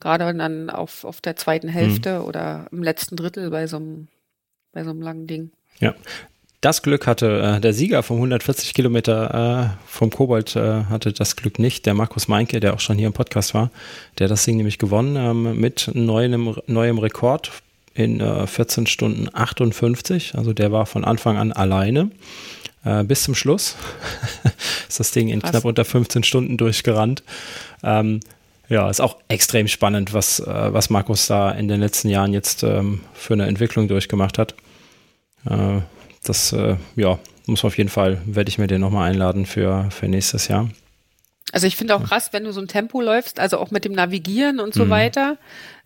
Gerade 0.00 0.34
dann 0.34 0.70
auf, 0.70 1.04
auf 1.04 1.20
der 1.20 1.36
zweiten 1.36 1.68
Hälfte 1.68 2.20
mhm. 2.20 2.24
oder 2.24 2.66
im 2.72 2.82
letzten 2.82 3.16
Drittel 3.16 3.50
bei 3.50 3.66
so 3.66 3.76
einem, 3.76 4.08
bei 4.72 4.84
so 4.84 4.90
einem 4.90 5.02
langen 5.02 5.26
Ding. 5.26 5.50
Ja, 5.80 5.94
das 6.64 6.80
Glück 6.80 7.06
hatte 7.06 7.56
äh, 7.56 7.60
der 7.60 7.74
Sieger 7.74 8.02
vom 8.02 8.16
140 8.16 8.72
Kilometer 8.72 9.74
äh, 9.74 9.86
vom 9.86 10.08
Kobold 10.08 10.56
äh, 10.56 10.84
hatte 10.84 11.12
das 11.12 11.36
Glück 11.36 11.58
nicht. 11.58 11.84
Der 11.84 11.92
Markus 11.92 12.26
Meinke, 12.26 12.58
der 12.58 12.72
auch 12.72 12.80
schon 12.80 12.96
hier 12.96 13.06
im 13.06 13.12
Podcast 13.12 13.52
war, 13.52 13.70
der 14.18 14.28
das 14.28 14.46
Ding 14.46 14.56
nämlich 14.56 14.78
gewonnen 14.78 15.16
ähm, 15.16 15.60
mit 15.60 15.90
neuem, 15.92 16.56
neuem 16.66 16.98
Rekord 16.98 17.52
in 17.92 18.18
äh, 18.20 18.46
14 18.46 18.86
Stunden 18.86 19.28
58. 19.30 20.36
Also 20.36 20.54
der 20.54 20.72
war 20.72 20.86
von 20.86 21.04
Anfang 21.04 21.36
an 21.36 21.52
alleine 21.52 22.10
bis 23.04 23.22
zum 23.22 23.34
Schluss. 23.34 23.76
ist 24.88 25.00
das 25.00 25.10
Ding 25.10 25.30
in 25.30 25.40
Krass. 25.40 25.52
knapp 25.52 25.64
unter 25.64 25.86
15 25.86 26.22
Stunden 26.22 26.58
durchgerannt. 26.58 27.22
Ähm, 27.82 28.20
ja, 28.68 28.90
ist 28.90 29.00
auch 29.00 29.16
extrem 29.28 29.68
spannend, 29.68 30.12
was, 30.12 30.42
was 30.44 30.90
Markus 30.90 31.26
da 31.26 31.50
in 31.50 31.68
den 31.68 31.80
letzten 31.80 32.10
Jahren 32.10 32.34
jetzt 32.34 32.62
ähm, 32.62 33.00
für 33.14 33.32
eine 33.32 33.46
Entwicklung 33.46 33.88
durchgemacht 33.88 34.36
hat. 34.36 34.54
Äh, 35.48 35.80
das, 36.24 36.52
äh, 36.52 36.76
ja, 36.96 37.18
muss 37.46 37.64
auf 37.64 37.78
jeden 37.78 37.90
Fall, 37.90 38.20
werde 38.26 38.48
ich 38.48 38.58
mir 38.58 38.66
den 38.66 38.80
nochmal 38.80 39.10
einladen 39.10 39.46
für, 39.46 39.88
für 39.90 40.08
nächstes 40.08 40.48
Jahr. 40.48 40.68
Also 41.52 41.66
ich 41.66 41.76
finde 41.76 41.94
auch 41.94 42.02
krass, 42.02 42.32
wenn 42.32 42.44
du 42.44 42.52
so 42.52 42.60
ein 42.60 42.68
Tempo 42.68 43.00
läufst, 43.00 43.38
also 43.38 43.58
auch 43.58 43.70
mit 43.70 43.84
dem 43.84 43.92
Navigieren 43.92 44.58
und 44.58 44.74
so 44.74 44.86
mhm. 44.86 44.90
weiter. 44.90 45.38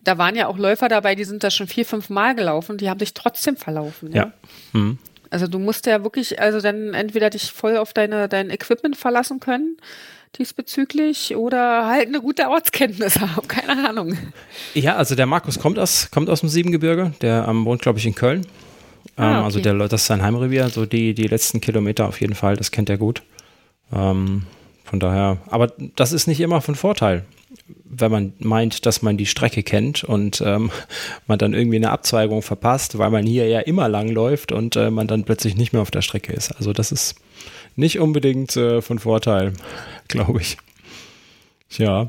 Da 0.03 0.17
waren 0.17 0.37
ja 0.37 0.47
auch 0.47 0.57
Läufer 0.57 0.89
dabei, 0.89 1.15
die 1.15 1.25
sind 1.25 1.45
da 1.45 1.51
schon 1.51 1.67
vier, 1.67 1.85
fünf 1.85 2.09
Mal 2.09 2.35
gelaufen, 2.35 2.79
die 2.79 2.89
haben 2.89 3.01
sich 3.01 3.13
trotzdem 3.13 3.57
verlaufen. 3.57 4.13
Ja. 4.13 4.17
ja. 4.23 4.33
Mhm. 4.73 4.99
Also 5.31 5.47
du 5.47 5.59
musst 5.59 5.85
ja 5.85 6.03
wirklich, 6.05 6.41
also 6.41 6.61
dann 6.61 6.95
entweder 6.95 7.29
dich 7.29 7.53
voll 7.53 7.77
auf 7.77 7.93
deine, 7.93 8.29
dein 8.29 8.51
Equipment 8.51 8.97
verlassen 8.97 9.41
können 9.41 9.77
diesbezüglich 10.39 11.37
oder 11.37 11.87
halt 11.87 12.09
eine 12.09 12.21
gute 12.21 12.49
Ortskenntnis 12.49 13.19
haben, 13.21 13.49
keine 13.49 13.89
Ahnung. 13.89 14.17
Ja, 14.75 14.97
also 14.97 15.15
der 15.15 15.27
Markus 15.27 15.59
kommt 15.59 15.79
aus, 15.79 16.11
kommt 16.11 16.29
aus 16.29 16.41
dem 16.41 16.51
Siebengebirge, 16.51 17.13
der 17.23 17.47
ähm, 17.49 17.65
wohnt, 17.65 17.83
glaube 17.83 17.99
ich, 17.99 18.07
in 18.07 18.15
Köln 18.15 18.47
Ah, 19.19 19.39
ähm, 19.39 19.45
also 19.45 19.59
okay. 19.59 19.77
der, 19.77 19.89
das 19.89 20.03
ist 20.03 20.07
sein 20.07 20.23
Heimrevier, 20.23 20.69
so 20.71 20.87
die, 20.87 21.13
die 21.13 21.27
letzten 21.27 21.61
Kilometer 21.61 22.09
auf 22.09 22.21
jeden 22.21 22.35
Fall, 22.35 22.57
das 22.57 22.71
kennt 22.71 22.89
er 22.89 22.97
gut. 22.97 23.23
Ähm, 23.93 24.45
von 24.85 25.01
daher, 25.01 25.39
aber 25.51 25.73
das 25.97 26.13
ist 26.13 26.29
nicht 26.29 26.41
immer 26.41 26.61
von 26.63 26.75
Vorteil, 26.75 27.27
wenn 27.85 28.11
man 28.11 28.33
meint, 28.39 28.87
dass 28.87 29.03
man 29.03 29.17
die 29.17 29.27
Strecke 29.27 29.63
kennt 29.63 30.05
und 30.05 30.43
ähm, 30.47 30.71
man 31.27 31.39
dann 31.39 31.53
irgendwie 31.53 31.77
eine 31.77 31.91
Abzweigung 31.91 32.43
verpasst, 32.43 32.97
weil 32.97 33.11
man 33.11 33.27
hier 33.27 33.49
ja 33.49 33.61
immer 33.61 33.89
lang 33.89 34.09
läuft 34.09 34.53
und 34.53 34.77
äh, 34.77 34.91
man 34.91 35.09
dann 35.09 35.25
plötzlich 35.25 35.57
nicht 35.57 35.73
mehr 35.73 35.83
auf 35.83 35.91
der 35.91 36.03
Strecke 36.03 36.33
ist. 36.33 36.53
Also 36.53 36.73
das 36.73 36.93
ist 36.93 37.17
nicht 37.77 37.99
unbedingt 37.99 38.57
äh, 38.57 38.81
von 38.81 38.99
Vorteil, 38.99 39.53
glaube 40.09 40.41
ich. 40.41 40.57
Ja. 41.71 42.07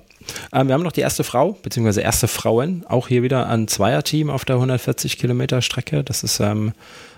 Ähm, 0.53 0.67
wir 0.67 0.73
haben 0.73 0.83
noch 0.83 0.91
die 0.91 1.01
erste 1.01 1.23
Frau, 1.23 1.53
beziehungsweise 1.61 2.01
erste 2.01 2.27
Frauen, 2.27 2.85
auch 2.87 3.07
hier 3.07 3.23
wieder 3.23 3.47
ein 3.47 3.67
Zweierteam 3.67 4.29
auf 4.29 4.45
der 4.45 4.55
140 4.55 5.17
Kilometer 5.17 5.61
Strecke. 5.61 6.03
Das 6.03 6.23
ist 6.23 6.39
ähm, 6.39 6.73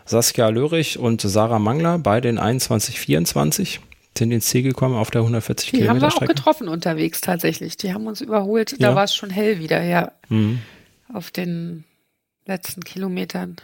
Saskia 0.05 0.49
Löhrig 0.49 0.97
und 0.97 1.21
Sarah 1.21 1.59
Mangler, 1.59 1.99
beide 1.99 2.29
in 2.29 2.39
21,24 2.39 3.79
sind 4.17 4.31
ins 4.31 4.45
Ziel 4.47 4.63
gekommen 4.63 4.95
auf 4.95 5.09
der 5.09 5.21
140 5.21 5.71
die 5.71 5.77
Kilometer 5.77 6.11
Strecke. 6.11 6.11
Die 6.11 6.19
haben 6.19 6.27
wir 6.27 6.31
auch 6.31 6.35
getroffen 6.35 6.67
unterwegs 6.67 7.21
tatsächlich. 7.21 7.77
Die 7.77 7.93
haben 7.93 8.07
uns 8.07 8.21
überholt. 8.21 8.75
Da 8.79 8.89
ja. 8.89 8.95
war 8.95 9.05
es 9.05 9.15
schon 9.15 9.29
hell 9.29 9.59
wieder, 9.59 9.81
ja. 9.83 10.11
Mhm. 10.29 10.59
Auf 11.13 11.31
den 11.31 11.85
letzten 12.45 12.83
Kilometern. 12.83 13.55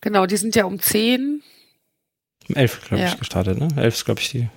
Genau, 0.00 0.26
die 0.26 0.36
sind 0.36 0.56
ja 0.56 0.64
um 0.64 0.80
10. 0.80 1.42
Um 2.48 2.56
11, 2.56 2.88
glaube 2.88 3.02
ja. 3.02 3.08
ich, 3.08 3.18
gestartet, 3.18 3.58
ne? 3.58 3.68
11 3.76 3.94
ist, 3.94 4.04
glaube 4.04 4.20
ich, 4.20 4.30
die 4.30 4.48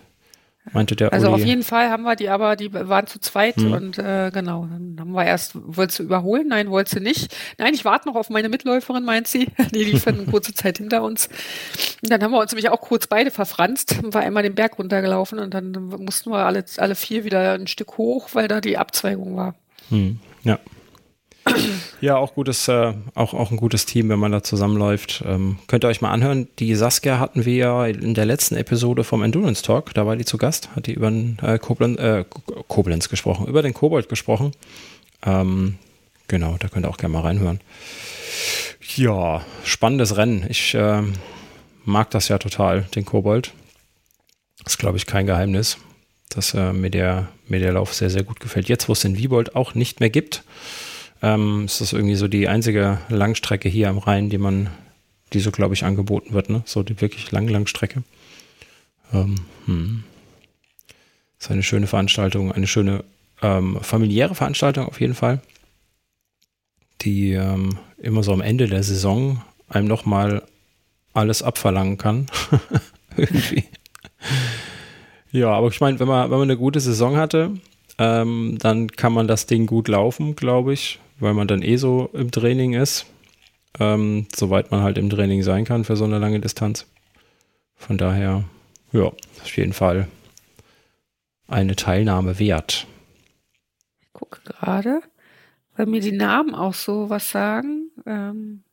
meinte 0.73 0.95
der 0.95 1.11
Also 1.11 1.27
Uli. 1.27 1.41
auf 1.41 1.47
jeden 1.47 1.63
Fall 1.63 1.89
haben 1.89 2.03
wir 2.03 2.15
die, 2.15 2.29
aber 2.29 2.55
die 2.55 2.73
waren 2.73 3.07
zu 3.07 3.19
zweit 3.19 3.57
hm. 3.57 3.73
und 3.73 3.97
äh, 3.97 4.29
genau, 4.31 4.67
dann 4.69 4.95
haben 4.99 5.11
wir 5.11 5.25
erst, 5.25 5.53
wolltest 5.55 5.99
du 5.99 6.03
überholen? 6.03 6.47
Nein, 6.47 6.69
wolltest 6.69 6.95
du 6.95 6.99
nicht. 6.99 7.35
Nein, 7.57 7.73
ich 7.73 7.83
warte 7.83 8.07
noch 8.07 8.15
auf 8.15 8.29
meine 8.29 8.49
Mitläuferin, 8.49 9.03
meint 9.03 9.27
sie. 9.27 9.47
Die 9.73 9.83
lief 9.83 10.03
dann 10.05 10.19
eine 10.19 10.25
kurze 10.25 10.53
Zeit 10.53 10.77
hinter 10.77 11.03
uns. 11.03 11.29
Und 12.01 12.11
dann 12.11 12.21
haben 12.21 12.31
wir 12.31 12.39
uns 12.39 12.51
nämlich 12.51 12.69
auch 12.69 12.81
kurz 12.81 13.07
beide 13.07 13.31
verfranst, 13.31 13.97
haben 13.97 14.13
wir 14.13 14.21
einmal 14.21 14.43
den 14.43 14.55
Berg 14.55 14.77
runtergelaufen 14.77 15.39
und 15.39 15.53
dann 15.53 15.71
mussten 15.71 16.31
wir 16.31 16.45
alle, 16.45 16.63
alle 16.77 16.95
vier 16.95 17.23
wieder 17.23 17.53
ein 17.53 17.67
Stück 17.67 17.97
hoch, 17.97 18.29
weil 18.33 18.47
da 18.47 18.61
die 18.61 18.77
Abzweigung 18.77 19.35
war. 19.35 19.55
Hm. 19.89 20.19
Ja. 20.43 20.59
Ja, 22.01 22.17
auch 22.17 22.33
gutes, 22.33 22.67
äh, 22.67 22.93
auch, 23.13 23.35
auch 23.35 23.51
ein 23.51 23.57
gutes 23.57 23.85
Team, 23.85 24.09
wenn 24.09 24.17
man 24.17 24.31
da 24.31 24.41
zusammenläuft. 24.41 25.23
Ähm, 25.25 25.59
könnt 25.67 25.85
ihr 25.85 25.87
euch 25.87 26.01
mal 26.01 26.11
anhören. 26.11 26.47
Die 26.57 26.73
Saskia 26.73 27.19
hatten 27.19 27.45
wir 27.45 27.55
ja 27.55 27.85
in 27.85 28.15
der 28.15 28.25
letzten 28.25 28.55
Episode 28.55 29.03
vom 29.03 29.21
Endurance 29.21 29.61
Talk, 29.61 29.93
da 29.93 30.07
war 30.07 30.15
die 30.15 30.25
zu 30.25 30.39
Gast, 30.39 30.75
hat 30.75 30.87
die 30.87 30.93
über 30.93 31.11
den 31.11 31.37
äh, 31.43 31.59
Koblenz, 31.59 31.99
äh, 31.99 32.25
Koblenz 32.67 33.07
gesprochen, 33.07 33.45
über 33.45 33.61
den 33.61 33.75
Kobold 33.75 34.09
gesprochen. 34.09 34.51
Ähm, 35.23 35.77
genau, 36.27 36.55
da 36.59 36.69
könnt 36.69 36.87
ihr 36.87 36.89
auch 36.89 36.97
gerne 36.97 37.13
mal 37.13 37.21
reinhören. 37.21 37.59
Ja, 38.95 39.45
spannendes 39.63 40.17
Rennen. 40.17 40.45
Ich 40.49 40.73
äh, 40.73 41.03
mag 41.85 42.09
das 42.09 42.27
ja 42.29 42.39
total, 42.39 42.81
den 42.95 43.05
Kobold. 43.05 43.53
Ist, 44.65 44.79
glaube 44.79 44.97
ich, 44.97 45.05
kein 45.05 45.27
Geheimnis, 45.27 45.77
dass 46.29 46.55
äh, 46.55 46.73
mir, 46.73 46.89
der, 46.89 47.27
mir 47.47 47.59
der 47.59 47.73
Lauf 47.73 47.93
sehr, 47.93 48.09
sehr 48.09 48.23
gut 48.23 48.39
gefällt. 48.39 48.69
Jetzt, 48.69 48.89
wo 48.89 48.93
es 48.93 49.01
den 49.01 49.17
Wiebold 49.17 49.55
auch 49.55 49.75
nicht 49.75 49.99
mehr 49.99 50.09
gibt, 50.09 50.43
ähm, 51.21 51.65
ist 51.65 51.81
das 51.81 51.93
irgendwie 51.93 52.15
so 52.15 52.27
die 52.27 52.47
einzige 52.47 52.99
Langstrecke 53.09 53.69
hier 53.69 53.89
am 53.89 53.99
Rhein, 53.99 54.29
die 54.29 54.37
man, 54.37 54.69
die 55.33 55.39
so, 55.39 55.51
glaube 55.51 55.73
ich, 55.73 55.83
angeboten 55.83 56.33
wird, 56.33 56.49
ne? 56.49 56.63
So 56.65 56.83
die 56.83 56.99
wirklich 56.99 57.31
lange 57.31 57.51
Langstrecke. 57.51 58.03
Ähm, 59.13 59.35
hm. 59.65 60.03
Ist 61.39 61.51
eine 61.51 61.63
schöne 61.63 61.87
Veranstaltung, 61.87 62.51
eine 62.51 62.67
schöne 62.67 63.03
ähm, 63.41 63.79
familiäre 63.81 64.35
Veranstaltung 64.35 64.87
auf 64.87 64.99
jeden 64.99 65.13
Fall, 65.13 65.41
die 67.01 67.33
ähm, 67.33 67.77
immer 67.97 68.23
so 68.23 68.33
am 68.33 68.41
Ende 68.41 68.67
der 68.67 68.83
Saison 68.83 69.41
einem 69.69 69.87
nochmal 69.87 70.43
alles 71.13 71.43
abverlangen 71.43 71.97
kann. 71.97 72.27
Irgendwie. 73.17 73.63
Ja, 75.31 75.49
aber 75.49 75.67
ich 75.67 75.79
meine, 75.79 75.99
wenn 75.99 76.07
man, 76.07 76.31
wenn 76.31 76.39
man 76.39 76.49
eine 76.49 76.57
gute 76.57 76.79
Saison 76.79 77.15
hatte, 77.17 77.51
ähm, 77.97 78.57
dann 78.59 78.87
kann 78.89 79.13
man 79.13 79.27
das 79.27 79.45
Ding 79.45 79.65
gut 79.65 79.87
laufen, 79.87 80.35
glaube 80.35 80.73
ich 80.73 80.99
weil 81.21 81.33
man 81.33 81.47
dann 81.47 81.61
eh 81.61 81.77
so 81.77 82.09
im 82.13 82.31
Training 82.31 82.73
ist, 82.73 83.05
ähm, 83.79 84.27
soweit 84.35 84.71
man 84.71 84.81
halt 84.81 84.97
im 84.97 85.09
Training 85.09 85.43
sein 85.43 85.65
kann 85.65 85.85
für 85.85 85.95
so 85.95 86.03
eine 86.03 86.19
lange 86.19 86.39
Distanz. 86.39 86.87
Von 87.75 87.97
daher, 87.97 88.43
ja, 88.91 89.05
auf 89.05 89.57
jeden 89.57 89.73
Fall 89.73 90.07
eine 91.47 91.75
Teilnahme 91.75 92.39
wert. 92.39 92.87
Ich 94.01 94.13
gucke 94.13 94.41
gerade, 94.43 95.01
weil 95.75 95.85
mir 95.85 96.01
die 96.01 96.11
Namen 96.11 96.55
auch 96.55 96.73
so 96.73 97.09
was 97.09 97.31
sagen 97.31 97.91
ähm, 98.05 98.63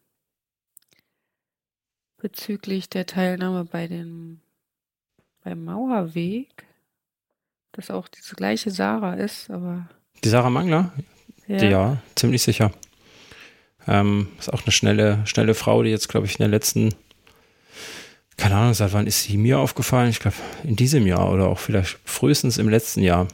bezüglich 2.16 2.88
der 2.88 3.06
Teilnahme 3.06 3.64
bei 3.64 3.86
dem 3.86 4.40
beim 5.44 5.64
Mauerweg, 5.64 6.66
dass 7.72 7.90
auch 7.90 8.08
diese 8.08 8.34
gleiche 8.34 8.70
Sarah 8.70 9.14
ist, 9.14 9.50
aber 9.50 9.88
die 10.24 10.28
Sarah 10.28 10.50
Mangler? 10.50 10.92
Ja, 11.48 11.64
ja 11.64 11.96
ziemlich 12.14 12.42
sicher. 12.42 12.70
Ähm, 13.86 14.28
ist 14.38 14.52
auch 14.52 14.62
eine 14.62 14.72
schnelle, 14.72 15.22
schnelle 15.24 15.54
Frau, 15.54 15.82
die 15.82 15.90
jetzt, 15.90 16.08
glaube 16.08 16.26
ich, 16.26 16.34
in 16.34 16.38
der 16.38 16.48
letzten, 16.48 16.94
keine 18.36 18.56
Ahnung, 18.56 18.74
seit 18.74 18.92
wann 18.92 19.06
ist 19.06 19.22
sie 19.22 19.38
mir 19.38 19.58
aufgefallen? 19.58 20.10
Ich 20.10 20.20
glaube, 20.20 20.36
in 20.62 20.76
diesem 20.76 21.06
Jahr 21.06 21.32
oder 21.32 21.48
auch 21.48 21.58
vielleicht 21.58 21.98
frühestens 22.04 22.58
im 22.58 22.68
letzten 22.68 23.02
Jahr, 23.02 23.26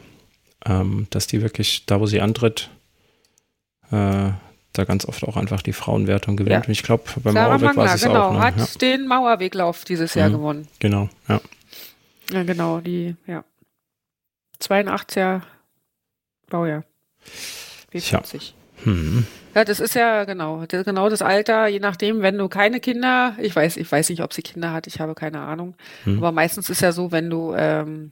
ähm, 0.65 1.09
dass 1.11 1.27
die 1.27 1.43
wirklich, 1.43 1.87
da 1.87 2.01
wo 2.01 2.07
sie 2.07 2.21
antritt, 2.21 2.71
äh, 3.91 4.31
da 4.73 4.85
ganz 4.85 5.07
oft 5.07 5.25
auch 5.25 5.37
einfach 5.37 5.63
die 5.63 5.73
Frauenwertung 5.73 6.37
gewinnt. 6.37 6.53
Ja. 6.53 6.67
Und 6.67 6.71
ich 6.71 6.83
glaube, 6.83 7.05
beim 7.23 7.35
Sarah 7.35 7.59
Mauerweg 7.59 7.77
war 7.77 7.95
es 7.95 8.03
genau, 8.03 8.23
auch. 8.29 8.33
Ne? 8.33 8.41
hat 8.41 8.57
ja. 8.57 8.67
den 8.81 9.07
Mauerweglauf 9.07 9.85
dieses 9.85 10.15
Jahr 10.15 10.29
mhm, 10.29 10.35
gewonnen. 10.35 10.69
Genau, 10.79 11.09
ja. 11.29 11.41
Ja, 12.33 12.43
genau, 12.43 12.81
die, 12.81 13.17
ja. 13.27 13.45
82er 14.61 15.43
Baujahr. 16.49 16.85
B40. 17.95 18.53
Hm. 18.83 19.27
Ja, 19.55 19.65
das 19.65 19.79
ist 19.79 19.95
ja 19.95 20.25
genau, 20.25 20.65
das, 20.67 20.85
genau 20.85 21.09
das 21.09 21.23
Alter, 21.23 21.69
je 21.69 21.79
nachdem, 21.79 22.23
wenn 22.23 22.37
du 22.37 22.49
keine 22.49 22.81
Kinder, 22.81 23.37
ich 23.39 23.55
weiß, 23.55 23.77
ich 23.77 23.91
weiß 23.91 24.09
nicht, 24.09 24.23
ob 24.23 24.33
sie 24.33 24.43
Kinder 24.43 24.73
hat, 24.73 24.87
ich 24.87 25.01
habe 25.01 25.15
keine 25.15 25.41
Ahnung. 25.41 25.75
Hm. 26.05 26.19
Aber 26.19 26.33
meistens 26.33 26.69
ist 26.71 26.83
ja 26.83 26.93
so, 26.93 27.13
wenn 27.13 27.31
du 27.31 27.55
ähm, 27.57 28.11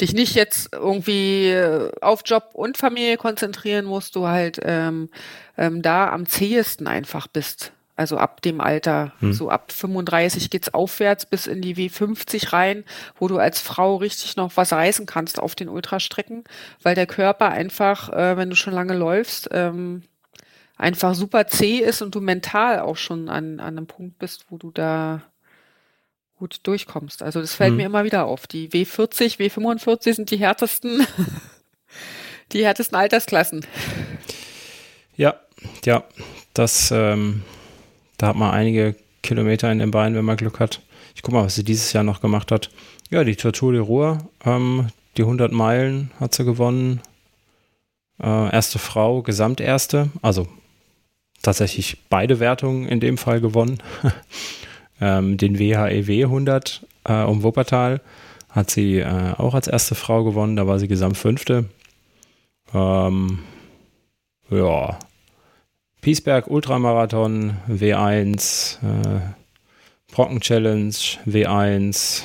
dich 0.00 0.14
nicht 0.14 0.34
jetzt 0.34 0.72
irgendwie 0.72 1.50
äh, 1.50 1.92
auf 2.00 2.22
Job 2.24 2.50
und 2.54 2.78
Familie 2.78 3.16
konzentrieren 3.16 3.84
musst, 3.84 4.16
du 4.16 4.28
halt 4.28 4.58
ähm, 4.62 5.10
ähm, 5.58 5.82
da 5.82 6.08
am 6.10 6.26
zähesten 6.26 6.86
einfach 6.86 7.26
bist. 7.26 7.72
Also 7.96 8.16
ab 8.16 8.40
dem 8.40 8.60
Alter, 8.60 9.12
hm. 9.20 9.32
so 9.32 9.50
ab 9.50 9.72
35 9.72 10.48
geht's 10.48 10.72
aufwärts 10.72 11.26
bis 11.26 11.46
in 11.46 11.60
die 11.60 11.76
W50 11.76 12.52
rein, 12.52 12.84
wo 13.18 13.28
du 13.28 13.38
als 13.38 13.60
Frau 13.60 13.96
richtig 13.96 14.36
noch 14.36 14.56
was 14.56 14.72
reißen 14.72 15.04
kannst 15.06 15.38
auf 15.38 15.54
den 15.54 15.68
Ultrastrecken, 15.68 16.44
weil 16.82 16.94
der 16.94 17.06
Körper 17.06 17.50
einfach, 17.50 18.10
äh, 18.10 18.36
wenn 18.36 18.48
du 18.48 18.56
schon 18.56 18.72
lange 18.72 18.96
läufst, 18.96 19.50
ähm, 19.52 20.02
einfach 20.76 21.14
super 21.14 21.46
zäh 21.46 21.78
ist 21.78 22.00
und 22.00 22.14
du 22.14 22.22
mental 22.22 22.80
auch 22.80 22.96
schon 22.96 23.28
an, 23.28 23.60
an 23.60 23.76
einem 23.76 23.86
Punkt 23.86 24.18
bist, 24.18 24.46
wo 24.48 24.56
du 24.56 24.70
da 24.70 25.22
gut 26.36 26.60
durchkommst. 26.62 27.22
Also 27.22 27.40
das 27.40 27.54
fällt 27.54 27.70
hm. 27.70 27.76
mir 27.76 27.86
immer 27.86 28.04
wieder 28.04 28.24
auf. 28.24 28.46
Die 28.46 28.70
W40, 28.70 29.38
W45 29.38 30.14
sind 30.14 30.30
die 30.30 30.38
härtesten, 30.38 31.06
die 32.52 32.64
härtesten 32.64 32.96
Altersklassen. 32.96 33.66
Ja, 35.16 35.38
ja, 35.84 36.04
das 36.54 36.90
ähm, 36.90 37.42
da 38.20 38.28
hat 38.28 38.36
man 38.36 38.50
einige 38.50 38.96
Kilometer 39.22 39.72
in 39.72 39.78
den 39.78 39.90
Beinen, 39.90 40.14
wenn 40.14 40.26
man 40.26 40.36
Glück 40.36 40.60
hat. 40.60 40.82
Ich 41.14 41.22
gucke 41.22 41.38
mal, 41.38 41.44
was 41.44 41.54
sie 41.54 41.64
dieses 41.64 41.94
Jahr 41.94 42.04
noch 42.04 42.20
gemacht 42.20 42.52
hat. 42.52 42.70
Ja, 43.08 43.24
die 43.24 43.34
Tour 43.34 43.72
de 43.72 43.80
Ruhr, 43.80 44.18
ähm, 44.44 44.88
die 45.16 45.22
100 45.22 45.52
Meilen 45.52 46.10
hat 46.20 46.34
sie 46.34 46.44
gewonnen. 46.44 47.00
Äh, 48.22 48.52
erste 48.52 48.78
Frau, 48.78 49.22
Gesamterste, 49.22 50.10
also 50.20 50.46
tatsächlich 51.40 51.96
beide 52.10 52.40
Wertungen 52.40 52.86
in 52.86 53.00
dem 53.00 53.16
Fall 53.16 53.40
gewonnen. 53.40 53.78
ähm, 55.00 55.38
den 55.38 55.58
WHEW 55.58 56.24
100 56.24 56.86
e 57.08 57.12
äh, 57.12 57.24
um 57.24 57.42
Wuppertal 57.42 58.02
hat 58.50 58.70
sie 58.70 58.98
äh, 58.98 59.32
auch 59.38 59.54
als 59.54 59.66
erste 59.66 59.94
Frau 59.94 60.24
gewonnen, 60.24 60.56
da 60.56 60.66
war 60.66 60.78
sie 60.78 60.88
Gesamtfünfte. 60.88 61.70
Ähm, 62.74 63.38
ja, 64.50 64.98
Piesberg 66.00 66.46
Ultramarathon 66.48 67.56
W1, 67.68 68.78
äh, 68.82 69.20
Brocken 70.12 70.40
Challenge 70.40 70.94
W1. 71.26 72.22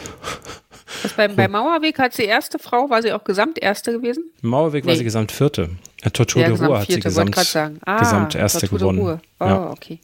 Was 1.04 1.14
beim, 1.14 1.36
bei 1.36 1.48
Mauerweg 1.48 2.00
hat 2.00 2.14
sie 2.14 2.24
erste 2.24 2.58
Frau, 2.58 2.90
war 2.90 3.02
sie 3.02 3.12
auch 3.12 3.24
Gesamterste 3.24 3.92
gewesen? 3.92 4.32
Mauerweg 4.42 4.86
nee. 4.86 4.92
war 4.92 4.98
sie 4.98 5.04
Gesamtvierte. 5.04 5.70
Äh, 6.02 6.12
Tortur 6.12 6.42
ja, 6.42 6.50
de 6.50 6.58
Ruhr 6.58 6.80
hat 6.80 6.88
sie 6.88 7.00
Gesamt, 7.00 7.38
ah, 7.86 8.00
Gesamterste 8.00 8.68
gewonnen. 8.68 9.20
Oh, 9.40 9.46
ja. 9.46 9.70
okay. 9.72 10.00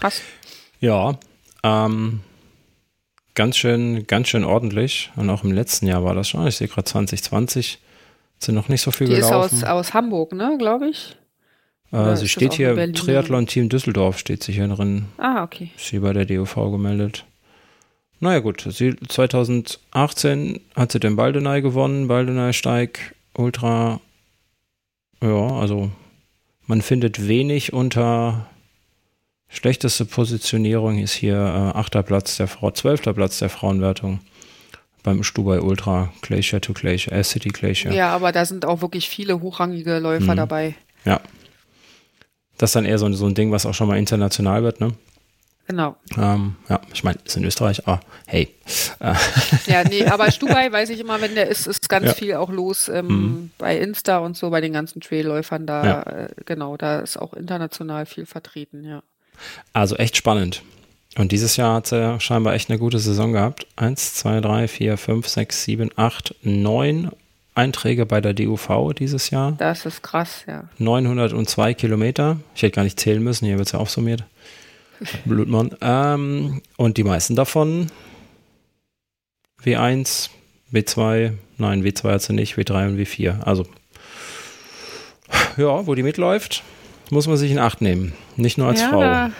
Krass. 0.00 0.20
Ja, 0.80 1.18
ähm, 1.62 2.20
ganz 3.34 3.56
schön, 3.56 4.06
ganz 4.06 4.28
schön 4.28 4.44
ordentlich. 4.44 5.10
Und 5.16 5.30
auch 5.30 5.44
im 5.44 5.52
letzten 5.52 5.86
Jahr 5.86 6.04
war 6.04 6.14
das 6.14 6.28
schon. 6.28 6.46
Ich 6.46 6.56
sehe 6.56 6.68
gerade 6.68 6.84
2020 6.84 7.78
sind 8.38 8.54
noch 8.54 8.68
nicht 8.68 8.82
so 8.82 8.90
viel 8.90 9.06
Die 9.06 9.14
gelaufen. 9.14 9.48
Die 9.50 9.56
ist 9.56 9.64
aus, 9.64 9.88
aus 9.88 9.94
Hamburg, 9.94 10.32
ne, 10.32 10.56
glaube 10.58 10.88
ich. 10.88 11.16
Äh, 11.92 12.16
sie 12.16 12.28
steht 12.28 12.54
hier, 12.54 12.92
Triathlon-Team 12.92 13.68
Düsseldorf 13.68 14.18
steht 14.18 14.42
sich 14.42 14.56
hier 14.56 14.68
drin. 14.68 15.06
Ah, 15.18 15.42
okay. 15.42 15.70
Ist 15.76 15.88
sie 15.88 16.00
bei 16.00 16.12
der 16.12 16.24
DOV 16.26 16.54
gemeldet. 16.70 17.24
Naja 18.18 18.38
gut, 18.38 18.66
sie, 18.70 18.96
2018 18.96 20.60
hat 20.74 20.92
sie 20.92 21.00
den 21.00 21.16
Baldenei 21.16 21.60
gewonnen, 21.60 22.08
Baldenei-Steig, 22.08 23.14
Ultra. 23.34 24.00
Ja, 25.22 25.48
also 25.48 25.90
man 26.66 26.82
findet 26.82 27.28
wenig 27.28 27.72
unter 27.72 28.46
schlechteste 29.48 30.04
Positionierung 30.04 30.98
ist 30.98 31.12
hier 31.12 31.36
äh, 31.36 31.78
achter 31.78 32.02
Platz 32.02 32.36
der 32.36 32.48
Frau, 32.48 32.70
zwölfter 32.70 33.12
Platz 33.12 33.38
der 33.38 33.48
Frauenwertung 33.48 34.20
beim 35.02 35.22
Stubai 35.22 35.60
Ultra 35.60 36.12
Glacier 36.22 36.60
to 36.60 36.72
Glacier, 36.72 37.12
äh, 37.12 37.22
City 37.22 37.50
Glacier. 37.50 37.92
Ja, 37.92 38.10
aber 38.10 38.32
da 38.32 38.44
sind 38.44 38.64
auch 38.64 38.82
wirklich 38.82 39.08
viele 39.08 39.40
hochrangige 39.40 39.98
Läufer 39.98 40.32
mhm. 40.32 40.36
dabei. 40.36 40.74
Ja, 41.04 41.20
das 42.58 42.70
ist 42.70 42.76
dann 42.76 42.84
eher 42.84 42.98
so, 42.98 43.10
so 43.12 43.26
ein 43.26 43.34
Ding, 43.34 43.52
was 43.52 43.66
auch 43.66 43.74
schon 43.74 43.88
mal 43.88 43.98
international 43.98 44.62
wird, 44.62 44.80
ne? 44.80 44.92
Genau. 45.68 45.96
Ähm, 46.16 46.54
ja, 46.68 46.80
ich 46.94 47.02
meine, 47.02 47.18
ist 47.24 47.36
in 47.36 47.44
Österreich, 47.44 47.86
aber 47.88 48.00
hey. 48.26 48.54
Ja, 49.66 49.82
nee, 49.82 50.06
aber 50.06 50.30
Stubai 50.30 50.70
weiß 50.70 50.90
ich 50.90 51.00
immer, 51.00 51.20
wenn 51.20 51.34
der 51.34 51.48
ist, 51.48 51.66
ist 51.66 51.88
ganz 51.88 52.06
ja. 52.06 52.14
viel 52.14 52.34
auch 52.34 52.50
los 52.50 52.88
ähm, 52.88 53.06
mhm. 53.06 53.50
bei 53.58 53.76
Insta 53.76 54.18
und 54.18 54.36
so, 54.36 54.50
bei 54.50 54.60
den 54.60 54.72
ganzen 54.72 55.00
Trailläufern 55.00 55.66
da, 55.66 55.84
ja. 55.84 56.02
äh, 56.02 56.28
genau, 56.44 56.76
da 56.76 57.00
ist 57.00 57.16
auch 57.16 57.34
international 57.34 58.06
viel 58.06 58.26
vertreten, 58.26 58.84
ja. 58.84 59.02
Also 59.72 59.96
echt 59.96 60.16
spannend. 60.16 60.62
Und 61.18 61.32
dieses 61.32 61.56
Jahr 61.56 61.76
hat 61.76 61.88
sie 61.88 62.20
scheinbar 62.20 62.54
echt 62.54 62.70
eine 62.70 62.78
gute 62.78 62.98
Saison 62.98 63.32
gehabt. 63.32 63.66
Eins, 63.74 64.14
zwei, 64.14 64.40
drei, 64.40 64.68
vier, 64.68 64.96
fünf, 64.96 65.26
sechs, 65.28 65.64
sieben, 65.64 65.90
acht, 65.96 66.34
neun 66.42 67.10
Einträge 67.56 68.06
bei 68.06 68.20
der 68.20 68.34
DUV 68.34 68.92
dieses 68.92 69.30
Jahr. 69.30 69.52
Das 69.52 69.86
ist 69.86 70.02
krass, 70.02 70.44
ja. 70.46 70.64
902 70.78 71.74
Kilometer. 71.74 72.38
Ich 72.54 72.62
hätte 72.62 72.74
gar 72.74 72.84
nicht 72.84 73.00
zählen 73.00 73.22
müssen, 73.22 73.46
hier 73.46 73.56
wird 73.56 73.68
es 73.68 73.72
ja 73.72 73.78
aufsummiert. 73.78 74.24
Blutmann. 75.24 75.74
Ähm, 75.80 76.62
und 76.76 76.96
die 76.96 77.04
meisten 77.04 77.34
davon 77.34 77.90
W1, 79.64 80.30
W2, 80.72 81.32
nein, 81.58 81.82
W2 81.82 82.12
hat 82.12 82.22
sie 82.22 82.34
nicht, 82.34 82.56
W3 82.56 82.88
und 82.88 82.98
W4. 82.98 83.40
Also, 83.42 83.66
ja, 85.56 85.86
wo 85.86 85.94
die 85.94 86.02
mitläuft, 86.02 86.62
muss 87.10 87.26
man 87.26 87.36
sich 87.36 87.50
in 87.50 87.58
Acht 87.58 87.80
nehmen. 87.80 88.12
Nicht 88.36 88.58
nur 88.58 88.68
als 88.68 88.80
ja, 88.80 88.90
Frau. 88.90 89.00
da 89.00 89.30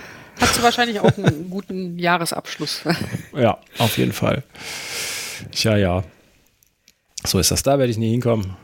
Hat 0.41 0.55
sie 0.55 0.63
wahrscheinlich 0.63 1.01
auch 1.01 1.17
einen 1.19 1.51
guten 1.51 1.99
Jahresabschluss. 1.99 2.83
Ja, 3.35 3.59
auf 3.77 3.99
jeden 3.99 4.15
Fall. 4.15 4.43
Ja, 5.53 5.77
ja. 5.77 6.03
So 7.27 7.39
ist 7.39 7.51
das. 7.51 7.63
Da 7.63 7.79
werde 7.79 7.91
ich 7.91 7.99
nie 7.99 8.11
hinkommen. 8.11 8.55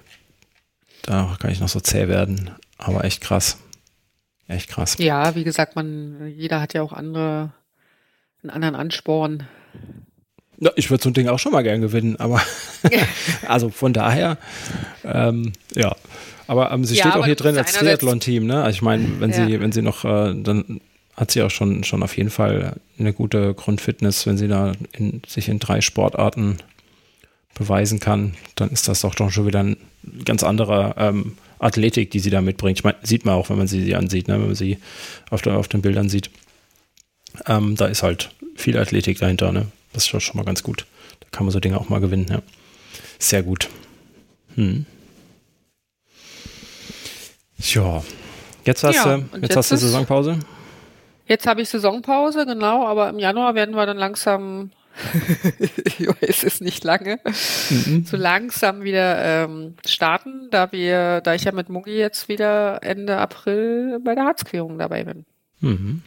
Da 1.02 1.36
kann 1.40 1.50
ich 1.50 1.60
noch 1.60 1.68
so 1.68 1.80
zäh 1.80 2.08
werden. 2.08 2.50
Aber 2.78 3.04
echt 3.04 3.20
krass. 3.20 3.58
Echt 4.48 4.68
krass. 4.68 4.96
ja, 4.98 5.34
wie 5.34 5.44
gesagt, 5.44 5.76
man, 5.76 6.32
jeder 6.36 6.60
hat 6.60 6.74
ja 6.74 6.82
auch 6.82 6.92
andere, 6.92 7.52
einen 8.42 8.50
anderen 8.50 8.74
Ansporn. 8.74 9.44
Ja, 10.58 10.70
ich 10.76 10.90
würde 10.90 11.02
so 11.02 11.10
ein 11.10 11.14
Ding 11.14 11.28
auch 11.28 11.38
schon 11.38 11.52
mal 11.52 11.62
gern 11.62 11.80
gewinnen, 11.80 12.16
aber 12.16 12.40
also 13.48 13.70
von 13.70 13.92
daher, 13.92 14.36
ähm, 15.04 15.52
ja. 15.74 15.94
Aber 16.48 16.70
ähm, 16.72 16.84
sie 16.84 16.96
Ja, 16.96 17.04
steht 17.04 17.14
auch 17.16 17.24
hier 17.24 17.36
drin 17.36 17.56
als 17.56 17.72
Triathlon-Team, 17.72 18.46
ne? 18.46 18.62
Also 18.62 18.76
ich 18.76 18.82
meine, 18.82 19.20
wenn 19.20 19.30
Ja. 19.30 19.46
sie, 19.46 19.60
wenn 19.60 19.72
sie 19.72 19.80
noch, 19.82 20.04
äh, 20.04 20.34
dann 20.34 20.80
hat 21.16 21.30
sie 21.30 21.42
auch 21.42 21.50
schon, 21.50 21.84
schon 21.84 22.02
auf 22.02 22.16
jeden 22.16 22.30
Fall 22.30 22.74
eine 22.98 23.12
gute 23.12 23.54
Grundfitness, 23.54 24.26
wenn 24.26 24.36
sie 24.36 24.48
da 24.48 24.72
in, 24.92 25.22
sich 25.26 25.48
in 25.48 25.58
drei 25.60 25.80
Sportarten 25.80 26.58
beweisen 27.54 28.00
kann, 28.00 28.34
dann 28.54 28.70
ist 28.70 28.88
das 28.88 29.00
doch 29.02 29.14
schon 29.30 29.46
wieder 29.46 29.60
ein 29.62 29.76
ganz 30.24 30.42
anderer 30.42 30.94
ähm, 30.96 31.36
Athletik, 31.58 32.10
die 32.10 32.18
sie 32.18 32.30
da 32.30 32.40
mitbringt. 32.40 32.78
Ich 32.78 32.84
meine, 32.84 32.96
sieht 33.02 33.24
man 33.24 33.34
auch, 33.34 33.50
wenn 33.50 33.58
man 33.58 33.68
sie, 33.68 33.82
sie 33.84 33.94
ansieht, 33.94 34.26
ne? 34.28 34.34
wenn 34.34 34.46
man 34.46 34.54
sie 34.54 34.78
auf, 35.30 35.42
der, 35.42 35.56
auf 35.56 35.68
den 35.68 35.82
Bildern 35.82 36.08
sieht. 36.08 36.30
Ähm, 37.46 37.76
da 37.76 37.86
ist 37.86 38.02
halt 38.02 38.30
viel 38.56 38.76
Athletik 38.78 39.18
dahinter, 39.18 39.52
ne? 39.52 39.66
Das 39.92 40.04
ist 40.10 40.22
schon- 40.22 40.36
mal 40.36 40.44
ganz 40.44 40.62
gut. 40.62 40.86
Da 41.20 41.26
kann 41.30 41.46
man 41.46 41.52
so 41.52 41.60
Dinge 41.60 41.78
auch 41.78 41.88
mal 41.88 42.00
gewinnen, 42.00 42.26
ja. 42.30 42.42
Sehr 43.18 43.42
gut. 43.42 43.68
Hm. 44.54 44.84
Ja. 47.58 48.02
Jetzt 48.64 48.84
hast 48.84 48.96
Ja, 48.96 49.16
du, 49.16 49.22
jetzt, 49.34 49.42
jetzt 49.42 49.56
hast 49.56 49.70
du 49.72 49.76
Saisonpause. 49.76 50.38
Jetzt 51.26 51.46
habe 51.46 51.62
ich 51.62 51.68
Saisonpause, 51.68 52.44
genau, 52.46 52.86
aber 52.86 53.08
im 53.10 53.18
Januar 53.18 53.54
werden 53.54 53.74
wir 53.74 53.86
dann 53.86 53.96
langsam, 53.96 54.70
ich 55.84 56.06
weiß 56.06 56.44
es 56.44 56.60
nicht 56.60 56.84
lange, 56.84 57.18
so 58.04 58.16
langsam 58.16 58.82
wieder 58.82 59.44
ähm, 59.44 59.74
starten, 59.86 60.48
da 60.50 60.72
wir, 60.72 61.20
da 61.20 61.34
ich 61.34 61.44
ja 61.44 61.52
mit 61.52 61.68
Mugi 61.68 61.96
jetzt 61.96 62.28
wieder 62.28 62.82
Ende 62.82 63.18
April 63.18 63.98
bei 64.04 64.14
der 64.14 64.24
Harzquerung 64.24 64.78
dabei 64.78 65.04
bin. 65.04 65.24
Mhm. 65.60 66.02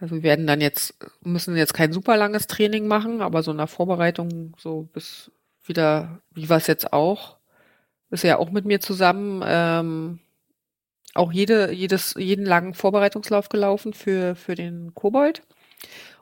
Also 0.00 0.16
wir 0.16 0.22
werden 0.22 0.46
dann 0.46 0.60
jetzt, 0.60 0.94
müssen 1.22 1.56
jetzt 1.56 1.74
kein 1.74 1.92
super 1.92 2.16
langes 2.16 2.46
Training 2.46 2.86
machen, 2.86 3.20
aber 3.20 3.42
so 3.42 3.50
eine 3.50 3.66
Vorbereitung 3.66 4.54
so 4.58 4.88
bis 4.92 5.30
wieder, 5.64 6.20
wie 6.32 6.48
war 6.48 6.56
es 6.56 6.66
jetzt 6.66 6.92
auch, 6.92 7.36
ist 8.10 8.24
ja 8.24 8.38
auch 8.38 8.50
mit 8.50 8.64
mir 8.64 8.80
zusammen, 8.80 9.42
ähm, 9.44 10.20
auch 11.14 11.32
jede, 11.32 11.72
jedes, 11.72 12.14
jeden 12.16 12.46
langen 12.46 12.74
Vorbereitungslauf 12.74 13.48
gelaufen 13.48 13.92
für, 13.92 14.34
für 14.34 14.54
den 14.54 14.94
Kobold. 14.94 15.42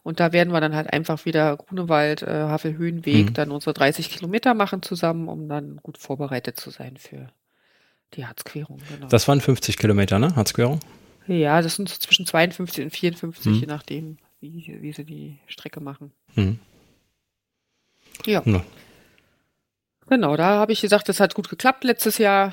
Und 0.06 0.20
da 0.20 0.32
werden 0.32 0.52
wir 0.52 0.60
dann 0.60 0.76
halt 0.76 0.92
einfach 0.92 1.24
wieder 1.24 1.56
Grunewald, 1.56 2.22
äh, 2.22 2.26
Havelhöhenweg, 2.26 3.30
Mhm. 3.30 3.34
dann 3.34 3.50
unsere 3.50 3.74
30 3.74 4.08
Kilometer 4.08 4.54
machen 4.54 4.80
zusammen, 4.82 5.26
um 5.26 5.48
dann 5.48 5.78
gut 5.82 5.98
vorbereitet 5.98 6.60
zu 6.60 6.70
sein 6.70 6.96
für 6.96 7.26
die 8.14 8.24
Harzquerung. 8.24 8.78
Genau. 8.88 9.08
Das 9.08 9.26
waren 9.26 9.40
50 9.40 9.76
Kilometer, 9.76 10.20
ne? 10.20 10.36
Harzquerung? 10.36 10.78
Ja, 11.26 11.60
das 11.60 11.74
sind 11.74 11.88
so 11.88 11.96
zwischen 11.98 12.24
52 12.24 12.84
und 12.84 12.90
54, 12.90 13.46
Hm. 13.46 13.60
je 13.62 13.66
nachdem, 13.66 14.18
wie, 14.38 14.78
wie 14.80 14.92
sie 14.92 15.04
die 15.04 15.38
Strecke 15.48 15.80
machen. 15.80 16.12
Mhm. 16.36 16.60
Ja. 18.26 18.42
Ja. 18.44 18.62
Genau, 20.08 20.36
da 20.36 20.50
habe 20.60 20.72
ich 20.72 20.80
gesagt, 20.80 21.08
das 21.08 21.18
hat 21.18 21.34
gut 21.34 21.48
geklappt 21.48 21.82
letztes 21.82 22.18
Jahr. 22.18 22.52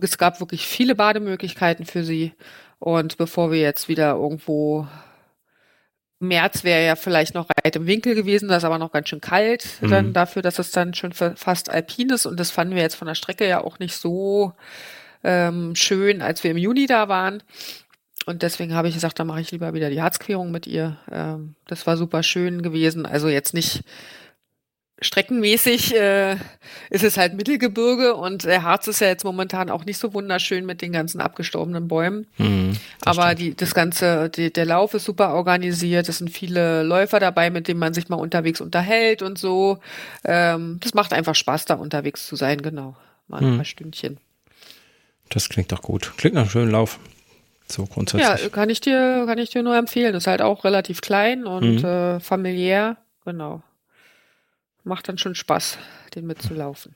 Es 0.00 0.16
gab 0.16 0.40
wirklich 0.40 0.66
viele 0.66 0.94
Bademöglichkeiten 0.94 1.84
für 1.84 2.04
sie. 2.04 2.32
Und 2.78 3.18
bevor 3.18 3.50
wir 3.52 3.60
jetzt 3.60 3.88
wieder 3.88 4.12
irgendwo 4.14 4.86
März 6.18 6.64
wäre 6.64 6.84
ja 6.84 6.96
vielleicht 6.96 7.34
noch 7.34 7.46
weit 7.62 7.76
im 7.76 7.86
Winkel 7.86 8.14
gewesen, 8.14 8.48
das 8.48 8.58
ist 8.58 8.64
aber 8.64 8.78
noch 8.78 8.92
ganz 8.92 9.08
schön 9.08 9.20
kalt, 9.20 9.66
Mhm. 9.80 9.90
dann 9.90 10.12
dafür, 10.12 10.42
dass 10.42 10.58
es 10.58 10.70
dann 10.70 10.94
schon 10.94 11.12
fa- 11.12 11.34
fast 11.36 11.68
alpin 11.70 12.08
ist. 12.10 12.24
Und 12.26 12.40
das 12.40 12.50
fanden 12.50 12.74
wir 12.74 12.82
jetzt 12.82 12.94
von 12.96 13.06
der 13.06 13.14
Strecke 13.14 13.46
ja 13.46 13.62
auch 13.62 13.78
nicht 13.78 13.94
so 13.96 14.52
ähm, 15.24 15.74
schön, 15.74 16.22
als 16.22 16.44
wir 16.44 16.50
im 16.52 16.56
Juni 16.56 16.86
da 16.86 17.08
waren. 17.08 17.42
Und 18.26 18.42
deswegen 18.42 18.74
habe 18.74 18.88
ich 18.88 18.94
gesagt, 18.94 19.18
da 19.18 19.24
mache 19.24 19.40
ich 19.40 19.50
lieber 19.50 19.72
wieder 19.74 19.90
die 19.90 20.00
Harzquerung 20.02 20.50
mit 20.50 20.66
ihr. 20.66 20.98
Ähm, 21.10 21.54
das 21.66 21.86
war 21.86 21.96
super 21.96 22.22
schön 22.22 22.62
gewesen. 22.62 23.06
Also 23.06 23.28
jetzt 23.28 23.52
nicht 23.54 23.82
streckenmäßig 25.00 25.94
äh, 25.94 26.36
ist 26.90 27.04
es 27.04 27.16
halt 27.18 27.34
Mittelgebirge 27.34 28.14
und 28.14 28.44
der 28.44 28.62
Harz 28.62 28.86
ist 28.88 29.00
ja 29.00 29.08
jetzt 29.08 29.24
momentan 29.24 29.70
auch 29.70 29.84
nicht 29.84 29.98
so 29.98 30.14
wunderschön 30.14 30.64
mit 30.64 30.80
den 30.82 30.92
ganzen 30.92 31.20
abgestorbenen 31.20 31.86
Bäumen. 31.88 32.26
Mhm. 32.38 32.72
Aber 33.04 33.24
stimmt. 33.32 33.38
die, 33.40 33.54
das 33.56 33.74
ganze, 33.74 34.30
die, 34.30 34.52
der 34.52 34.64
Lauf 34.64 34.94
ist 34.94 35.04
super 35.04 35.34
organisiert. 35.34 36.08
Es 36.08 36.18
sind 36.18 36.30
viele 36.30 36.82
Läufer 36.82 37.20
dabei, 37.20 37.50
mit 37.50 37.68
denen 37.68 37.80
man 37.80 37.92
sich 37.94 38.08
mal 38.08 38.16
unterwegs 38.16 38.60
unterhält 38.60 39.20
und 39.22 39.38
so. 39.38 39.78
Ähm, 40.24 40.78
das 40.80 40.94
macht 40.94 41.12
einfach 41.12 41.34
Spaß, 41.34 41.66
da 41.66 41.74
unterwegs 41.74 42.26
zu 42.26 42.36
sein, 42.36 42.62
genau. 42.62 42.96
Mal 43.28 43.42
ein 43.42 43.52
Mhm. 43.52 43.56
paar 43.56 43.64
Stündchen. 43.64 44.18
Das 45.28 45.48
klingt 45.48 45.72
doch 45.72 45.82
gut. 45.82 46.12
Klingt 46.16 46.34
nach 46.36 46.42
einem 46.42 46.50
schönen 46.50 46.70
Lauf. 46.70 46.98
So 47.68 47.82
Ja, 47.82 47.88
grundsätzlich. 47.92 48.52
kann 48.52 48.70
ich 48.70 48.80
dir, 48.80 49.24
kann 49.26 49.38
ich 49.38 49.50
dir 49.50 49.62
nur 49.64 49.76
empfehlen. 49.76 50.14
Ist 50.14 50.28
halt 50.28 50.40
auch 50.40 50.64
relativ 50.64 51.00
klein 51.00 51.44
und 51.44 51.82
Mhm. 51.82 51.84
äh, 51.84 52.20
familiär, 52.20 52.96
genau. 53.24 53.60
Macht 54.86 55.08
dann 55.08 55.18
schon 55.18 55.34
Spaß, 55.34 55.78
den 56.14 56.26
mitzulaufen. 56.26 56.94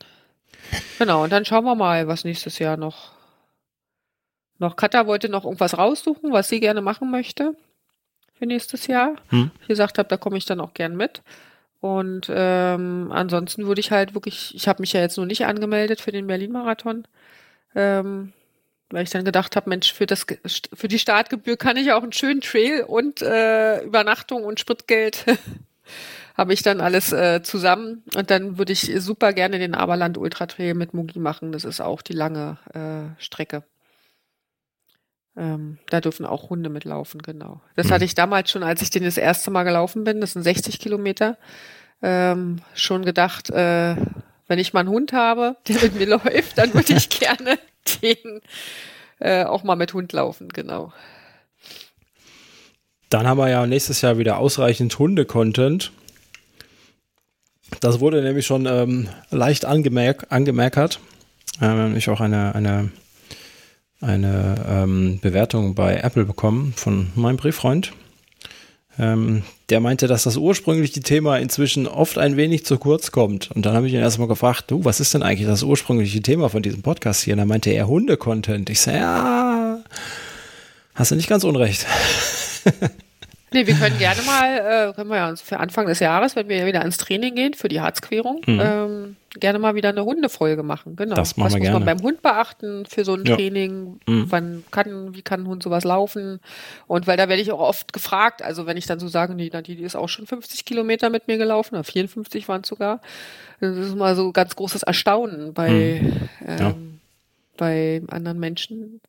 Genau, 0.98 1.24
und 1.24 1.32
dann 1.32 1.44
schauen 1.44 1.64
wir 1.64 1.74
mal, 1.74 2.06
was 2.06 2.22
nächstes 2.22 2.60
Jahr 2.60 2.76
noch. 2.76 3.10
Noch 4.58 4.76
Katha 4.76 5.08
wollte 5.08 5.28
noch 5.28 5.44
irgendwas 5.44 5.76
raussuchen, 5.76 6.32
was 6.32 6.48
sie 6.48 6.60
gerne 6.60 6.82
machen 6.82 7.10
möchte 7.10 7.56
für 8.38 8.46
nächstes 8.46 8.86
Jahr. 8.86 9.16
Hm. 9.30 9.50
Ich 9.62 9.68
gesagt 9.68 9.98
habe, 9.98 10.08
da 10.08 10.16
komme 10.16 10.38
ich 10.38 10.44
dann 10.44 10.60
auch 10.60 10.72
gern 10.72 10.96
mit. 10.96 11.22
Und 11.80 12.28
ähm, 12.30 13.10
ansonsten 13.10 13.66
würde 13.66 13.80
ich 13.80 13.90
halt 13.90 14.14
wirklich, 14.14 14.54
ich 14.54 14.68
habe 14.68 14.82
mich 14.82 14.92
ja 14.92 15.00
jetzt 15.00 15.16
nur 15.16 15.26
nicht 15.26 15.46
angemeldet 15.46 16.00
für 16.00 16.12
den 16.12 16.28
Berlin-Marathon. 16.28 17.08
Ähm, 17.74 18.32
weil 18.90 19.02
ich 19.02 19.10
dann 19.10 19.24
gedacht 19.24 19.56
habe, 19.56 19.68
Mensch, 19.68 19.92
für 19.92 20.06
das 20.06 20.26
für 20.72 20.88
die 20.88 20.98
Startgebühr 21.00 21.56
kann 21.56 21.76
ich 21.76 21.92
auch 21.92 22.04
einen 22.04 22.12
schönen 22.12 22.40
Trail 22.40 22.84
und 22.84 23.20
äh, 23.20 23.82
Übernachtung 23.82 24.44
und 24.44 24.60
Spritgeld 24.60 25.24
habe 26.36 26.52
ich 26.52 26.62
dann 26.62 26.80
alles 26.80 27.12
äh, 27.12 27.42
zusammen 27.42 28.02
und 28.14 28.30
dann 28.30 28.58
würde 28.58 28.72
ich 28.72 28.92
super 28.98 29.32
gerne 29.32 29.58
den 29.58 29.74
Aberland 29.74 30.18
Ultra 30.18 30.46
Trail 30.46 30.74
mit 30.74 30.94
Mugi 30.94 31.18
machen. 31.18 31.52
Das 31.52 31.64
ist 31.64 31.80
auch 31.80 32.02
die 32.02 32.12
lange 32.12 32.58
äh, 32.74 33.20
Strecke. 33.22 33.64
Ähm, 35.36 35.78
da 35.88 36.00
dürfen 36.00 36.26
auch 36.26 36.50
Hunde 36.50 36.70
mitlaufen, 36.70 37.22
genau. 37.22 37.60
Das 37.76 37.86
Mhm. 37.86 37.90
hatte 37.92 38.04
ich 38.04 38.14
damals 38.14 38.50
schon, 38.50 38.62
als 38.62 38.82
ich 38.82 38.90
den 38.90 39.04
das 39.04 39.16
erste 39.16 39.50
Mal 39.50 39.62
gelaufen 39.64 40.04
bin. 40.04 40.20
Das 40.20 40.32
sind 40.32 40.42
60 40.42 40.78
Kilometer. 40.78 41.38
Ähm, 42.02 42.60
schon 42.74 43.04
gedacht, 43.04 43.50
äh, 43.50 43.94
wenn 44.48 44.58
ich 44.58 44.72
mal 44.72 44.80
einen 44.80 44.88
Hund 44.88 45.12
habe, 45.12 45.56
der 45.68 45.80
mit 45.82 45.94
mir 45.94 46.06
läuft, 46.06 46.58
dann 46.58 46.74
würde 46.74 46.94
ich 46.94 47.08
gerne 47.20 47.58
den 48.02 48.40
äh, 49.20 49.44
auch 49.44 49.62
mal 49.62 49.76
mit 49.76 49.92
Hund 49.94 50.12
laufen, 50.12 50.48
genau. 50.48 50.92
Dann 53.10 53.26
haben 53.26 53.38
wir 53.38 53.48
ja 53.48 53.66
nächstes 53.66 54.00
Jahr 54.02 54.18
wieder 54.18 54.38
ausreichend 54.38 54.98
Hunde-Content. 54.98 55.92
Das 57.80 57.98
wurde 57.98 58.22
nämlich 58.22 58.46
schon 58.46 58.66
ähm, 58.66 59.08
leicht 59.30 59.64
angemerk 59.64 60.26
angemerkt. 60.28 61.00
Ähm, 61.62 61.96
ich 61.96 62.10
auch 62.10 62.20
eine, 62.20 62.54
eine, 62.54 62.90
eine 64.00 64.54
ähm, 64.68 65.18
Bewertung 65.20 65.74
bei 65.74 65.96
Apple 65.96 66.26
bekommen 66.26 66.74
von 66.76 67.08
meinem 67.14 67.38
Brieffreund. 67.38 67.92
Ähm, 68.98 69.44
der 69.70 69.80
meinte, 69.80 70.08
dass 70.08 70.24
das 70.24 70.36
ursprüngliche 70.36 71.00
Thema 71.00 71.38
inzwischen 71.38 71.86
oft 71.86 72.18
ein 72.18 72.36
wenig 72.36 72.66
zu 72.66 72.76
kurz 72.76 73.12
kommt. 73.12 73.50
Und 73.50 73.64
dann 73.64 73.74
habe 73.74 73.86
ich 73.86 73.94
ihn 73.94 74.00
erstmal 74.00 74.28
gefragt, 74.28 74.64
du, 74.70 74.84
was 74.84 75.00
ist 75.00 75.14
denn 75.14 75.22
eigentlich 75.22 75.48
das 75.48 75.62
ursprüngliche 75.62 76.20
Thema 76.20 76.50
von 76.50 76.62
diesem 76.62 76.82
Podcast 76.82 77.22
hier? 77.22 77.32
Und 77.34 77.38
dann 77.38 77.48
meinte 77.48 77.70
er 77.70 77.88
Hunde-Content. 77.88 78.68
Ich 78.68 78.80
sage, 78.80 78.98
ja, 78.98 79.78
hast 80.94 81.12
du 81.12 81.14
nicht 81.14 81.28
ganz 81.28 81.44
unrecht. 81.44 81.86
Nee, 83.52 83.66
wir 83.66 83.74
können 83.74 83.98
gerne 83.98 84.22
mal, 84.22 84.90
äh, 84.90 84.92
können 84.94 85.10
wir 85.10 85.16
ja 85.16 85.28
uns 85.28 85.40
für 85.42 85.58
Anfang 85.58 85.86
des 85.86 85.98
Jahres, 86.00 86.36
wenn 86.36 86.48
wir 86.48 86.66
wieder 86.66 86.84
ins 86.84 86.98
Training 86.98 87.34
gehen, 87.34 87.54
für 87.54 87.68
die 87.68 87.80
Harzquerung, 87.80 88.42
Mhm. 88.46 88.60
ähm, 88.62 89.16
gerne 89.38 89.58
mal 89.58 89.74
wieder 89.74 89.88
eine 89.90 90.04
Hundefolge 90.04 90.62
machen. 90.62 90.94
Genau. 90.96 91.14
Das 91.16 91.36
machen 91.36 91.46
Was 91.46 91.52
muss 91.54 91.62
gerne. 91.62 91.78
man 91.78 91.84
beim 91.96 92.02
Hund 92.04 92.22
beachten 92.22 92.86
für 92.86 93.04
so 93.04 93.14
ein 93.14 93.24
Ja. 93.24 93.34
Training? 93.36 94.00
Mhm. 94.06 94.26
Wann 94.30 94.64
kann, 94.70 95.14
wie 95.14 95.22
kann 95.22 95.42
ein 95.42 95.46
Hund 95.48 95.62
sowas 95.62 95.84
laufen? 95.84 96.40
Und 96.86 97.06
weil 97.06 97.16
da 97.16 97.28
werde 97.28 97.42
ich 97.42 97.50
auch 97.52 97.60
oft 97.60 97.92
gefragt, 97.92 98.42
also 98.42 98.66
wenn 98.66 98.76
ich 98.76 98.86
dann 98.86 99.00
so 99.00 99.08
sage, 99.08 99.34
die, 99.34 99.50
die 99.50 99.82
ist 99.82 99.96
auch 99.96 100.08
schon 100.08 100.26
50 100.26 100.64
Kilometer 100.64 101.10
mit 101.10 101.26
mir 101.28 101.38
gelaufen, 101.38 101.74
oder 101.74 101.84
54 101.84 102.48
waren 102.48 102.60
es 102.62 102.68
sogar. 102.68 103.00
Das 103.60 103.76
ist 103.76 103.96
mal 103.96 104.14
so 104.16 104.32
ganz 104.32 104.56
großes 104.56 104.82
Erstaunen 104.84 105.52
bei, 105.54 106.00
Mhm. 106.02 106.28
Ja. 106.46 106.70
ähm, 106.70 107.00
bei 107.56 108.02
anderen 108.10 108.38
Menschen, 108.38 109.00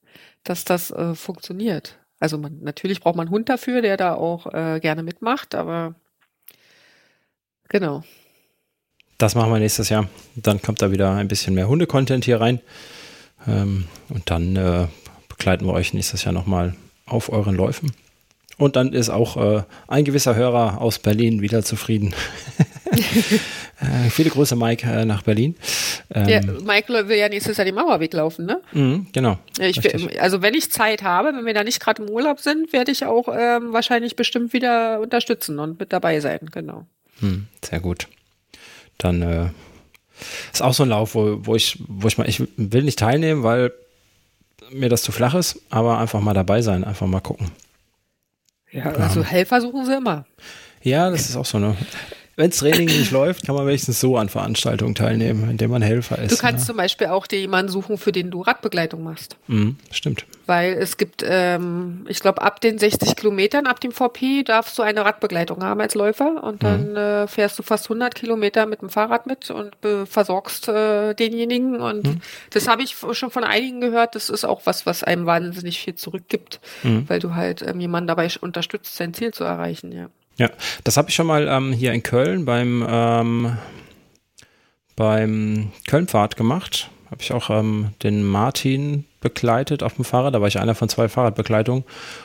dass 0.44 0.66
das 0.66 0.92
äh, 0.92 1.16
funktioniert. 1.16 1.96
Also 2.22 2.38
man, 2.38 2.60
natürlich 2.62 3.02
braucht 3.02 3.16
man 3.16 3.28
einen 3.28 3.34
Hund 3.34 3.50
dafür, 3.50 3.82
der 3.82 3.98
da 3.98 4.14
auch 4.14 4.54
äh, 4.54 4.80
gerne 4.80 5.02
mitmacht, 5.02 5.56
aber 5.56 5.96
genau. 7.68 8.04
Das 9.18 9.34
machen 9.34 9.52
wir 9.52 9.60
nächstes 9.60 9.90
Jahr. 9.90 10.08
Dann 10.36 10.62
kommt 10.62 10.84
da 10.84 10.92
wieder 10.92 11.16
ein 11.16 11.28
bisschen 11.28 11.56
mehr 11.56 11.68
Hunde-Content 11.68 12.24
hier 12.24 12.40
rein. 12.40 12.62
Ähm, 13.48 13.88
und 14.10 14.30
dann 14.30 14.56
äh, 14.56 14.88
begleiten 15.30 15.66
wir 15.66 15.74
euch 15.74 15.94
nächstes 15.94 16.24
Jahr 16.24 16.34
nochmal 16.34 16.76
auf 17.08 17.30
euren 17.30 17.56
Läufen. 17.56 17.92
Und 18.58 18.76
dann 18.76 18.94
ist 18.94 19.10
auch 19.10 19.38
äh, 19.38 19.64
ein 19.88 20.06
gewisser 20.06 20.36
Hörer 20.36 20.80
aus 20.80 21.00
Berlin 21.00 21.42
wieder 21.42 21.64
zufrieden. 21.64 22.14
äh, 23.82 24.10
viele 24.10 24.30
Grüße, 24.30 24.56
Mike, 24.56 24.88
äh, 24.88 25.06
nach 25.06 25.24
Berlin. 25.24 25.56
Ähm, 26.14 26.28
Der 26.28 26.44
Michael 26.46 27.08
will 27.08 27.18
ja 27.18 27.28
nächstes 27.30 27.58
Jahr 27.58 27.66
den 27.66 27.76
Mauerweg 27.76 28.14
laufen, 28.14 28.46
ne? 28.46 28.62
mh, 28.74 29.08
genau. 29.12 29.38
Ja, 29.58 29.66
Ich, 29.66 30.22
also 30.22 30.42
wenn 30.42 30.54
ich 30.54 30.72
Zeit 30.72 31.04
habe, 31.04 31.34
wenn 31.36 31.46
wir 31.46 31.54
da 31.54 31.64
nicht 31.64 31.80
gerade 31.80 32.04
im 32.04 32.10
Urlaub 32.10 32.40
sind, 32.40 32.72
werde 32.74 32.92
ich 32.92 33.06
auch 33.06 33.28
ähm, 33.28 33.74
wahrscheinlich 33.74 34.16
bestimmt 34.16 34.54
wieder 34.54 35.00
unterstützen 35.00 35.60
und 35.60 35.80
mit 35.80 35.92
dabei 35.94 36.20
sein, 36.20 36.40
genau. 36.52 36.86
Hm, 37.20 37.48
sehr 37.64 37.80
gut. 37.80 38.08
Dann 38.98 39.22
äh, 39.22 39.48
ist 40.54 40.62
auch 40.62 40.74
so 40.74 40.84
ein 40.84 40.90
Lauf, 40.90 41.16
wo, 41.16 41.38
wo 41.46 41.56
ich, 41.56 41.80
wo 41.88 42.08
ich 42.08 42.18
mal, 42.18 42.30
ich 42.30 42.42
will 42.58 42.84
nicht 42.84 43.00
teilnehmen, 43.00 43.44
weil 43.44 43.72
mir 44.72 44.90
das 44.90 45.02
zu 45.02 45.12
flach 45.12 45.34
ist, 45.34 45.60
aber 45.70 45.98
einfach 45.98 46.22
mal 46.22 46.34
dabei 46.34 46.62
sein, 46.62 46.84
einfach 46.84 47.08
mal 47.08 47.20
gucken. 47.20 47.52
Ja, 48.72 48.86
also 48.86 49.24
Helfer 49.24 49.60
suchen 49.60 49.86
sie 49.86 49.96
immer. 49.98 50.26
Ja, 50.82 51.10
das 51.10 51.30
ist 51.30 51.36
auch 51.36 51.46
so 51.46 51.58
eine. 51.58 51.76
Wenns 52.38 52.58
Training 52.58 52.88
nicht 52.88 53.12
läuft, 53.12 53.46
kann 53.46 53.56
man 53.56 53.68
wenigstens 53.68 54.00
so 54.00 54.16
an 54.18 54.30
Veranstaltungen 54.30 54.96
teilnehmen, 54.96 55.50
indem 55.50 55.72
man 55.72 55.82
Helfer 55.82 56.18
ist. 56.18 56.32
Du 56.32 56.38
kannst 56.38 56.66
zum 56.66 56.78
Beispiel 56.78 57.08
auch 57.08 57.28
dir 57.28 57.40
jemanden 57.40 57.72
suchen, 57.72 57.98
für 57.98 58.12
den 58.12 58.32
du 58.32 58.42
Radbegleitung 58.42 59.04
machst. 59.04 59.38
ja. 59.48 59.56
Mhm, 59.56 59.76
stimmt. 59.92 60.26
Weil 60.48 60.74
es 60.74 60.98
gibt, 60.98 61.24
ähm, 61.26 62.06
ich 62.08 62.20
glaube, 62.20 62.42
ab 62.42 62.62
den 62.62 62.78
60 62.78 63.16
Kilometern, 63.16 63.68
ab 63.68 63.80
dem 63.80 63.92
VP, 63.92 64.44
darfst 64.44 64.78
du 64.78 64.82
eine 64.82 65.06
Radbegleitung 65.06 65.64
haben 65.64 65.82
als 65.82 65.94
Läufer 65.94 66.44
und 66.44 66.64
dann 66.64 66.96
äh, 66.96 67.28
fährst 67.28 67.60
du 67.60 67.64
fast 67.64 67.86
100 67.86 68.16
Kilometer 68.16 68.66
mit 68.66 68.82
dem 68.82 68.90
Fahrrad 68.90 69.28
mit 69.28 69.50
und 69.52 69.74
äh, 69.86 70.06
versorgst 70.06 70.68
äh, 70.68 71.14
denjenigen. 71.14 71.80
Und 71.80 72.22
das 72.50 72.68
habe 72.68 72.82
ich 72.82 72.96
schon 73.12 73.32
von 73.32 73.44
einigen 73.44 73.82
gehört. 73.82 74.16
Das 74.16 74.30
ist 74.30 74.46
auch 74.46 74.62
was, 74.66 74.86
was 74.86 75.04
einem 75.04 75.26
wahnsinnig 75.26 75.80
viel 75.80 75.96
zurückgibt, 75.96 76.60
weil 76.84 77.20
du 77.20 77.36
halt 77.36 77.62
ähm, 77.62 77.80
jemanden 77.80 78.08
dabei 78.08 78.30
unterstützt, 78.42 78.96
sein 78.96 79.14
Ziel 79.14 79.34
zu 79.34 79.44
erreichen. 79.44 79.92
Ja. 79.92 80.08
Ja, 80.38 80.50
das 80.84 80.98
habe 80.98 81.10
ich 81.10 81.16
schon 81.16 81.28
mal 81.28 81.48
ähm, 81.48 81.74
hier 81.74 81.94
in 81.94 82.04
Köln 82.04 82.46
beim, 82.46 82.86
ähm, 82.88 83.58
beim 84.96 85.72
Kölnpfad 85.88 86.36
gemacht. 86.36 86.90
Habe 87.12 87.22
ich 87.22 87.34
auch 87.34 87.50
ähm, 87.50 87.90
den 88.04 88.24
Martin 88.24 89.06
begleitet 89.20 89.84
auf 89.84 89.96
dem 89.96 90.06
Fahrrad. 90.06 90.34
Da 90.34 90.42
war 90.42 90.48
ich 90.48 90.60
einer 90.60 90.76
von 90.76 90.90
zwei 90.90 91.10
Fahrradbegleitungen. 91.10 91.84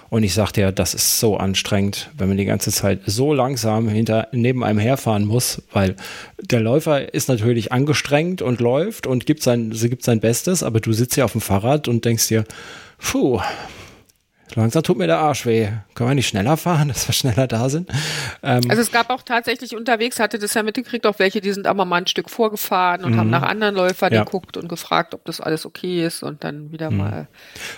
Und 0.09 0.23
ich 0.23 0.33
sagte 0.33 0.61
ja, 0.61 0.73
das 0.73 0.95
ist 0.95 1.21
so 1.21 1.37
anstrengend, 1.37 2.11
wenn 2.17 2.29
man 2.29 2.37
die 2.37 2.45
ganze 2.45 2.71
Zeit 2.71 3.01
so 3.05 3.35
langsam 3.35 3.89
hinter, 3.89 4.29
neben 4.33 4.65
einem 4.65 4.79
herfahren 4.79 5.25
muss, 5.25 5.63
weil 5.73 5.97
der 6.41 6.61
Läufer 6.61 7.13
ist 7.13 7.29
natürlich 7.29 7.73
angestrengt 7.73 8.43
und 8.43 8.61
läuft 8.61 9.07
und 9.07 9.27
gibt 9.27 9.43
sein, 9.43 9.73
sie 9.73 9.91
gibt 9.91 10.05
sein 10.05 10.21
Bestes, 10.21 10.63
aber 10.63 10.81
du 10.81 10.93
sitzt 10.93 11.17
ja 11.17 11.25
auf 11.25 11.33
dem 11.33 11.41
Fahrrad 11.41 11.89
und 11.89 12.05
denkst 12.05 12.29
dir, 12.29 12.45
puh, 12.99 13.41
langsam 14.55 14.83
tut 14.83 14.97
mir 14.97 15.07
der 15.07 15.19
Arsch 15.19 15.45
weh. 15.47 15.69
Können 15.95 16.11
wir 16.11 16.15
nicht 16.15 16.29
schneller 16.29 16.57
fahren, 16.57 16.89
dass 16.95 17.09
wir 17.09 17.13
schneller 17.13 17.47
da 17.47 17.69
sind? 17.69 17.91
Ähm, 18.43 18.61
Also 18.69 18.81
es 18.83 18.93
gab 18.93 19.11
auch 19.11 19.23
tatsächlich 19.23 19.75
unterwegs, 19.77 20.21
hatte 20.21 20.39
das 20.39 20.55
ja 20.55 20.63
mitgekriegt, 20.63 21.07
auch 21.07 21.19
welche, 21.19 21.41
die 21.41 21.53
sind 21.53 21.67
auch 21.67 21.75
mal 21.75 21.91
ein 21.93 22.07
Stück 22.07 22.31
vorgefahren 22.31 23.05
und 23.05 23.17
haben 23.17 23.31
nach 23.31 23.43
anderen 23.43 23.75
Läufern 23.75 24.13
Ja. 24.13 24.25
geguckt 24.25 24.57
und 24.57 24.69
gefragt, 24.69 25.15
ob 25.15 25.25
das 25.25 25.41
alles 25.41 25.67
okay 25.67 26.05
ist 26.07 26.23
und 26.23 26.45
dann 26.45 26.71
wieder 26.73 26.91
mal, 26.91 27.29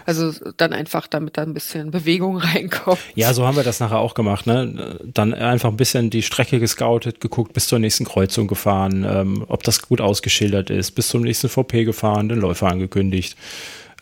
also 0.06 0.32
dann 0.56 0.72
einfach, 0.72 1.06
damit 1.06 1.36
da 1.38 1.42
ein 1.42 1.54
bisschen 1.54 1.90
Bewegung 1.90 2.36
reinkommt. 2.38 2.98
Ja, 3.14 3.32
so 3.32 3.46
haben 3.46 3.56
wir 3.56 3.64
das 3.64 3.80
nachher 3.80 3.98
auch 3.98 4.14
gemacht. 4.14 4.46
Ne? 4.46 4.98
Dann 5.04 5.32
einfach 5.34 5.70
ein 5.70 5.76
bisschen 5.76 6.10
die 6.10 6.22
Strecke 6.22 6.60
gescoutet, 6.60 7.20
geguckt, 7.20 7.52
bis 7.52 7.66
zur 7.68 7.78
nächsten 7.78 8.04
Kreuzung 8.04 8.46
gefahren, 8.46 9.06
ähm, 9.08 9.44
ob 9.48 9.62
das 9.62 9.82
gut 9.82 10.00
ausgeschildert 10.00 10.70
ist, 10.70 10.92
bis 10.92 11.08
zum 11.08 11.22
nächsten 11.22 11.48
VP 11.48 11.84
gefahren, 11.84 12.28
den 12.28 12.40
Läufer 12.40 12.68
angekündigt. 12.68 13.36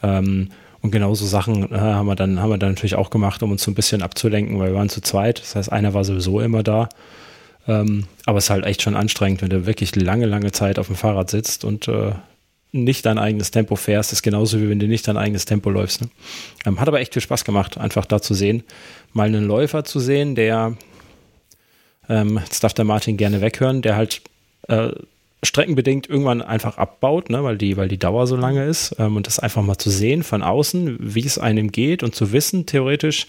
Ähm, 0.03 0.51
und 0.83 0.91
genauso 0.91 1.27
Sachen 1.27 1.72
äh, 1.72 1.79
haben, 1.79 2.07
wir 2.07 2.16
dann, 2.16 2.41
haben 2.41 2.51
wir 2.51 2.59
dann 2.59 2.70
natürlich 2.70 2.97
auch 2.97 3.11
gemacht, 3.11 3.43
um 3.43 3.53
uns 3.53 3.62
so 3.62 3.70
ein 3.70 3.74
bisschen 3.74 4.03
abzulenken, 4.03 4.59
weil 4.59 4.70
wir 4.70 4.79
waren 4.79 4.89
zu 4.89 5.01
zweit. 5.01 5.41
Das 5.41 5.57
heißt, 5.57 5.72
einer 5.72 5.95
war 5.95 6.05
sowieso 6.05 6.41
immer 6.41 6.62
da. 6.62 6.89
Ähm, 7.68 8.05
aber 8.24 8.39
es 8.39 8.45
ist 8.45 8.51
halt 8.51 8.64
echt 8.64 8.83
schon 8.83 8.95
anstrengend, 8.95 9.43
wenn 9.43 9.51
du 9.51 9.66
wirklich 9.66 9.97
lange, 9.97 10.27
lange 10.27 10.53
Zeit 10.53 10.79
auf 10.79 10.87
dem 10.87 10.97
Fahrrad 10.97 11.31
sitzt 11.31 11.64
und 11.64 11.89
äh, 11.89 12.12
nicht 12.72 13.07
dein 13.07 13.18
eigenes 13.18 13.51
Tempo 13.51 13.77
fährst. 13.77 14.12
Das 14.12 14.18
ist 14.18 14.22
genauso 14.22 14.61
wie 14.61 14.68
wenn 14.68 14.79
du 14.79 14.87
nicht 14.87 15.09
dein 15.09 15.16
eigenes 15.16 15.45
Tempo 15.45 15.70
läufst. 15.70 16.03
Ne? 16.03 16.09
Ähm, 16.64 16.81
hat 16.81 16.89
aber 16.89 17.01
echt 17.01 17.14
viel 17.14 17.22
Spaß 17.22 17.45
gemacht, 17.45 17.79
einfach 17.79 18.07
da 18.07 18.20
zu 18.20 18.35
sehen, 18.35 18.62
mal 19.12 19.27
einen 19.27 19.47
Läufer 19.47 19.85
zu 19.85 19.99
sehen, 19.99 20.35
der, 20.35 20.77
ähm, 22.09 22.39
jetzt 22.45 22.62
darf 22.62 22.74
der 22.74 22.85
Martin 22.85 23.16
gerne 23.16 23.41
weghören, 23.41 23.83
der 23.83 23.97
halt 23.97 24.20
äh, 24.68 24.91
streckenbedingt 25.47 26.09
irgendwann 26.09 26.42
einfach 26.42 26.78
abbaut, 26.78 27.30
ne, 27.30 27.42
weil, 27.44 27.57
die, 27.57 27.76
weil 27.76 27.88
die 27.88 27.99
Dauer 27.99 28.26
so 28.26 28.36
lange 28.36 28.64
ist. 28.66 28.97
Ähm, 28.99 29.16
und 29.16 29.26
das 29.26 29.38
einfach 29.38 29.62
mal 29.62 29.78
zu 29.78 29.90
sehen 29.90 30.22
von 30.22 30.42
außen, 30.42 30.99
wie 31.01 31.24
es 31.24 31.38
einem 31.38 31.72
geht 31.72 32.03
und 32.03 32.14
zu 32.14 32.32
wissen, 32.32 32.66
theoretisch, 32.66 33.26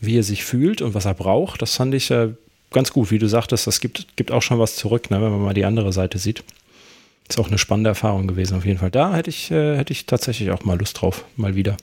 wie 0.00 0.18
er 0.18 0.22
sich 0.22 0.44
fühlt 0.44 0.82
und 0.82 0.94
was 0.94 1.04
er 1.04 1.14
braucht, 1.14 1.62
das 1.62 1.76
fand 1.76 1.94
ich 1.94 2.10
äh, 2.10 2.30
ganz 2.72 2.92
gut. 2.92 3.10
Wie 3.10 3.18
du 3.18 3.28
sagtest, 3.28 3.66
das 3.66 3.80
gibt, 3.80 4.16
gibt 4.16 4.32
auch 4.32 4.42
schon 4.42 4.58
was 4.58 4.76
zurück, 4.76 5.10
ne, 5.10 5.20
wenn 5.22 5.30
man 5.30 5.42
mal 5.42 5.54
die 5.54 5.64
andere 5.64 5.92
Seite 5.92 6.18
sieht. 6.18 6.42
Ist 7.28 7.38
auch 7.38 7.48
eine 7.48 7.58
spannende 7.58 7.88
Erfahrung 7.88 8.26
gewesen, 8.26 8.56
auf 8.56 8.64
jeden 8.64 8.78
Fall. 8.78 8.90
Da 8.90 9.14
hätte 9.14 9.30
ich, 9.30 9.50
äh, 9.50 9.76
hätte 9.76 9.92
ich 9.92 10.06
tatsächlich 10.06 10.50
auch 10.50 10.64
mal 10.64 10.78
Lust 10.78 11.00
drauf, 11.00 11.24
mal 11.36 11.54
wieder. 11.54 11.76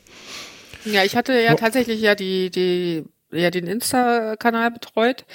Ja, 0.85 1.03
ich 1.03 1.15
hatte 1.15 1.33
ja 1.33 1.51
Jo. 1.51 1.57
tatsächlich 1.57 2.01
ja 2.01 2.15
die, 2.15 2.49
die, 2.49 3.03
ja 3.31 3.51
den 3.51 3.67
Insta-Kanal 3.67 4.71
betreut 4.71 5.25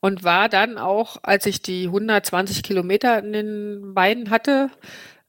und 0.00 0.24
war 0.24 0.48
dann 0.48 0.78
auch, 0.78 1.18
als 1.22 1.46
ich 1.46 1.62
die 1.62 1.86
120 1.86 2.62
Kilometer 2.62 3.18
in 3.18 3.32
den 3.32 3.94
Beinen 3.94 4.30
hatte, 4.30 4.70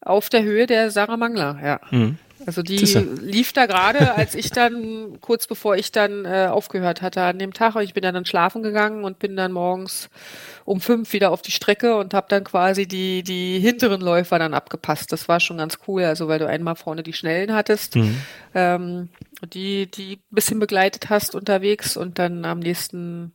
auf 0.01 0.29
der 0.29 0.43
Höhe 0.43 0.65
der 0.65 0.91
Sarah 0.91 1.17
Mangler, 1.17 1.59
ja. 1.63 1.79
Mhm. 1.91 2.17
Also 2.45 2.63
die 2.63 2.77
lief 2.77 3.53
da 3.53 3.65
gerade, 3.65 4.15
als 4.15 4.35
ich 4.35 4.49
dann, 4.49 5.19
kurz 5.21 5.47
bevor 5.47 5.75
ich 5.75 5.91
dann 5.91 6.25
äh, 6.25 6.47
aufgehört 6.49 7.01
hatte 7.01 7.21
an 7.21 7.39
dem 7.39 7.53
Tag, 7.53 7.75
und 7.75 7.83
ich 7.83 7.93
bin 7.93 8.01
dann, 8.01 8.13
dann 8.13 8.25
schlafen 8.25 8.63
gegangen 8.63 9.03
und 9.03 9.19
bin 9.19 9.35
dann 9.35 9.51
morgens 9.51 10.09
um 10.65 10.81
fünf 10.81 11.13
wieder 11.13 11.31
auf 11.31 11.41
die 11.41 11.51
Strecke 11.51 11.97
und 11.97 12.13
habe 12.13 12.27
dann 12.29 12.43
quasi 12.43 12.87
die, 12.87 13.23
die 13.23 13.59
hinteren 13.59 14.01
Läufer 14.01 14.39
dann 14.39 14.53
abgepasst. 14.53 15.11
Das 15.11 15.27
war 15.27 15.39
schon 15.39 15.57
ganz 15.57 15.79
cool, 15.87 16.03
also 16.03 16.27
weil 16.27 16.39
du 16.39 16.47
einmal 16.47 16.75
vorne 16.75 17.03
die 17.03 17.13
Schnellen 17.13 17.53
hattest, 17.53 17.95
ähm, 18.55 19.09
die, 19.53 19.85
die 19.85 20.13
ein 20.13 20.35
bisschen 20.35 20.59
begleitet 20.59 21.09
hast 21.09 21.35
unterwegs 21.35 21.95
und 21.95 22.19
dann 22.19 22.45
am 22.45 22.59
nächsten 22.59 23.33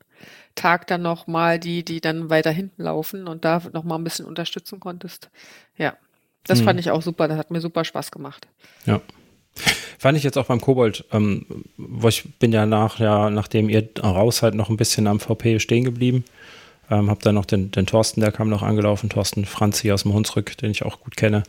Tag 0.57 0.89
dann 0.89 1.03
noch 1.03 1.29
mal 1.29 1.61
die, 1.61 1.85
die 1.85 2.01
dann 2.01 2.29
weiter 2.31 2.51
hinten 2.51 2.83
laufen 2.83 3.29
und 3.29 3.45
da 3.45 3.63
noch 3.73 3.85
mal 3.85 3.97
ein 3.97 4.05
bisschen 4.05 4.27
unterstützen 4.27 4.81
konntest. 4.81 5.31
Ja, 5.77 5.97
das 6.45 6.61
fand 6.61 6.81
ich 6.81 6.91
auch 6.91 7.03
super. 7.03 7.29
Das 7.29 7.39
hat 7.39 7.51
mir 7.51 7.61
super 7.61 7.85
Spaß 7.85 8.11
gemacht. 8.11 8.49
Ja. 8.87 9.01
Fand 9.99 10.19
ich 10.19 10.25
jetzt 10.25 10.37
auch 10.37 10.47
beim 10.47 10.61
Kobold, 10.61 11.05
ähm, 11.13 11.65
wo 11.77 12.09
ich 12.09 12.39
bin 12.39 12.53
ja 12.53 12.67
nach, 12.67 12.99
ja, 12.99 13.31
nachdem 13.31 13.69
ihr 13.69 13.89
raus 14.03 14.39
seid, 14.39 14.55
noch 14.55 14.69
ein 14.69 14.77
bisschen 14.77 15.07
am 15.07 15.21
VP 15.21 15.61
stehen 15.61 15.85
geblieben. 15.85 16.25
Ähm, 16.91 17.11
hab 17.11 17.21
dann 17.21 17.35
noch 17.35 17.47
den, 17.47 17.71
den 17.73 17.87
Thorsten, 17.87 18.21
der 18.21 18.31
kam 18.33 18.49
noch 18.49 18.63
angelaufen, 18.63 19.09
Thorsten 19.09 19.45
Franz 19.45 19.81
hier 19.81 19.95
aus 19.95 20.03
dem 20.05 20.13
Hunsrück, 20.13 20.57
den 20.59 20.71
ich 20.71 20.85
auch 20.85 21.01
gut 21.01 21.17
kenne. 21.17 21.43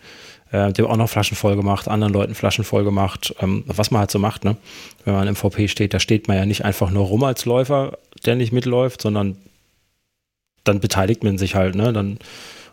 Äh, 0.51 0.71
dem 0.73 0.85
auch 0.87 0.95
noch 0.97 1.09
Flaschen 1.09 1.35
voll 1.35 1.55
gemacht, 1.55 1.87
anderen 1.87 2.13
Leuten 2.13 2.33
Flaschen 2.33 2.63
voll 2.63 2.83
gemacht, 2.83 3.35
ähm, 3.41 3.63
was 3.67 3.91
man 3.91 3.99
halt 3.99 4.11
so 4.11 4.17
macht, 4.19 4.45
ne? 4.45 4.55
Wenn 5.03 5.13
man 5.13 5.27
im 5.27 5.35
VP 5.35 5.67
steht, 5.67 5.93
da 5.93 5.99
steht 5.99 6.27
man 6.27 6.37
ja 6.37 6.45
nicht 6.45 6.63
einfach 6.63 6.89
nur 6.89 7.05
rum 7.05 7.23
als 7.23 7.45
Läufer, 7.45 7.97
der 8.25 8.35
nicht 8.35 8.53
mitläuft, 8.53 9.01
sondern 9.01 9.37
dann 10.63 10.79
beteiligt 10.79 11.23
man 11.23 11.37
sich 11.37 11.55
halt, 11.55 11.75
ne? 11.75 11.91
Dann 11.93 12.17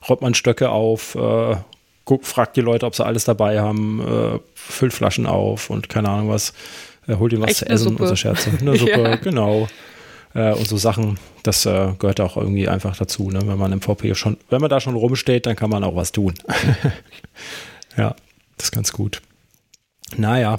räumt 0.08 0.22
man 0.22 0.34
Stöcke 0.34 0.70
auf, 0.70 1.16
äh, 1.16 1.56
guckt, 2.04 2.26
fragt 2.26 2.56
die 2.56 2.60
Leute, 2.60 2.86
ob 2.86 2.94
sie 2.94 3.04
alles 3.04 3.24
dabei 3.24 3.60
haben, 3.60 4.00
äh, 4.00 4.38
füllt 4.54 4.92
Flaschen 4.92 5.26
auf 5.26 5.68
und 5.68 5.88
keine 5.88 6.08
Ahnung 6.10 6.28
was, 6.28 6.52
äh, 7.08 7.16
holt 7.16 7.32
ihm 7.32 7.40
was 7.40 7.50
Echt 7.50 7.58
zu 7.58 7.66
essen 7.68 7.96
und 7.96 8.06
so 8.06 8.16
Scherze. 8.16 8.50
Eine 8.60 8.76
Suppe, 8.76 9.02
Ja. 9.02 9.16
genau. 9.16 9.68
Äh, 10.34 10.52
und 10.52 10.66
so 10.66 10.76
Sachen, 10.76 11.18
das 11.42 11.64
äh, 11.64 11.92
gehört 11.98 12.20
auch 12.20 12.36
irgendwie 12.36 12.68
einfach 12.68 12.96
dazu, 12.96 13.30
ne? 13.30 13.40
Wenn 13.46 13.58
man 13.58 13.72
im 13.72 13.80
VP 13.80 14.14
schon, 14.14 14.36
wenn 14.50 14.60
man 14.60 14.70
da 14.70 14.80
schon 14.80 14.96
rumsteht, 14.96 15.46
dann 15.46 15.56
kann 15.56 15.70
man 15.70 15.84
auch 15.84 15.96
was 15.96 16.12
tun. 16.12 16.34
ja, 17.96 18.14
das 18.56 18.66
ist 18.66 18.72
ganz 18.72 18.92
gut. 18.92 19.22
Naja. 20.16 20.56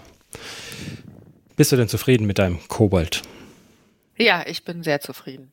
Bist 1.56 1.72
du 1.72 1.78
denn 1.78 1.88
zufrieden 1.88 2.26
mit 2.26 2.40
deinem 2.40 2.66
Kobold? 2.68 3.22
Ja, 4.18 4.44
ich 4.48 4.64
bin 4.64 4.84
sehr 4.84 5.02
zufrieden. 5.02 5.52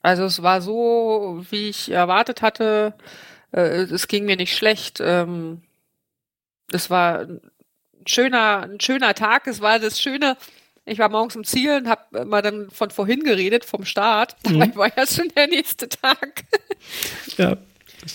Also 0.00 0.24
es 0.24 0.42
war 0.42 0.60
so, 0.60 1.44
wie 1.50 1.70
ich 1.70 1.90
erwartet 1.90 2.42
hatte. 2.42 2.94
äh, 3.52 3.82
es 3.84 4.08
ging 4.08 4.26
mir 4.26 4.36
nicht 4.36 4.56
schlecht. 4.56 5.00
Ähm, 5.00 5.62
es 6.70 6.90
war 6.90 7.20
ein 7.20 7.40
schöner, 8.06 8.68
ein 8.70 8.80
schöner 8.80 9.14
Tag. 9.14 9.46
Es 9.46 9.60
war 9.60 9.78
das 9.78 10.00
Schöne. 10.00 10.36
Ich 10.86 10.98
war 10.98 11.08
morgens 11.08 11.34
im 11.34 11.44
Ziel 11.44 11.76
und 11.78 11.88
habe 11.88 12.18
immer 12.18 12.42
dann 12.42 12.68
von 12.70 12.90
vorhin 12.90 13.20
geredet, 13.20 13.64
vom 13.64 13.84
Start. 13.84 14.36
Mhm. 14.46 14.60
Dabei 14.60 14.76
war 14.76 14.96
ja 14.96 15.06
schon 15.06 15.28
der 15.36 15.46
nächste 15.48 15.88
Tag. 15.88 16.44
Ja. 17.38 17.56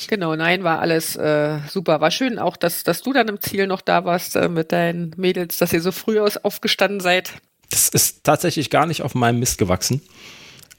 Genau, 0.08 0.36
nein, 0.36 0.64
war 0.64 0.80
alles 0.80 1.16
äh, 1.16 1.58
super. 1.68 2.00
War 2.00 2.12
schön 2.12 2.38
auch, 2.38 2.56
dass, 2.56 2.84
dass 2.84 3.02
du 3.02 3.12
dann 3.12 3.28
im 3.28 3.42
Ziel 3.42 3.66
noch 3.66 3.82
da 3.82 4.06
warst 4.06 4.36
äh, 4.36 4.48
mit 4.48 4.72
deinen 4.72 5.14
Mädels, 5.18 5.58
dass 5.58 5.74
ihr 5.74 5.82
so 5.82 5.92
früh 5.92 6.20
aus 6.20 6.38
aufgestanden 6.38 7.00
seid. 7.00 7.32
Das 7.72 7.90
ist 7.90 8.24
tatsächlich 8.24 8.70
gar 8.70 8.86
nicht 8.86 9.02
auf 9.02 9.16
meinem 9.16 9.40
Mist 9.40 9.58
gewachsen. 9.58 10.02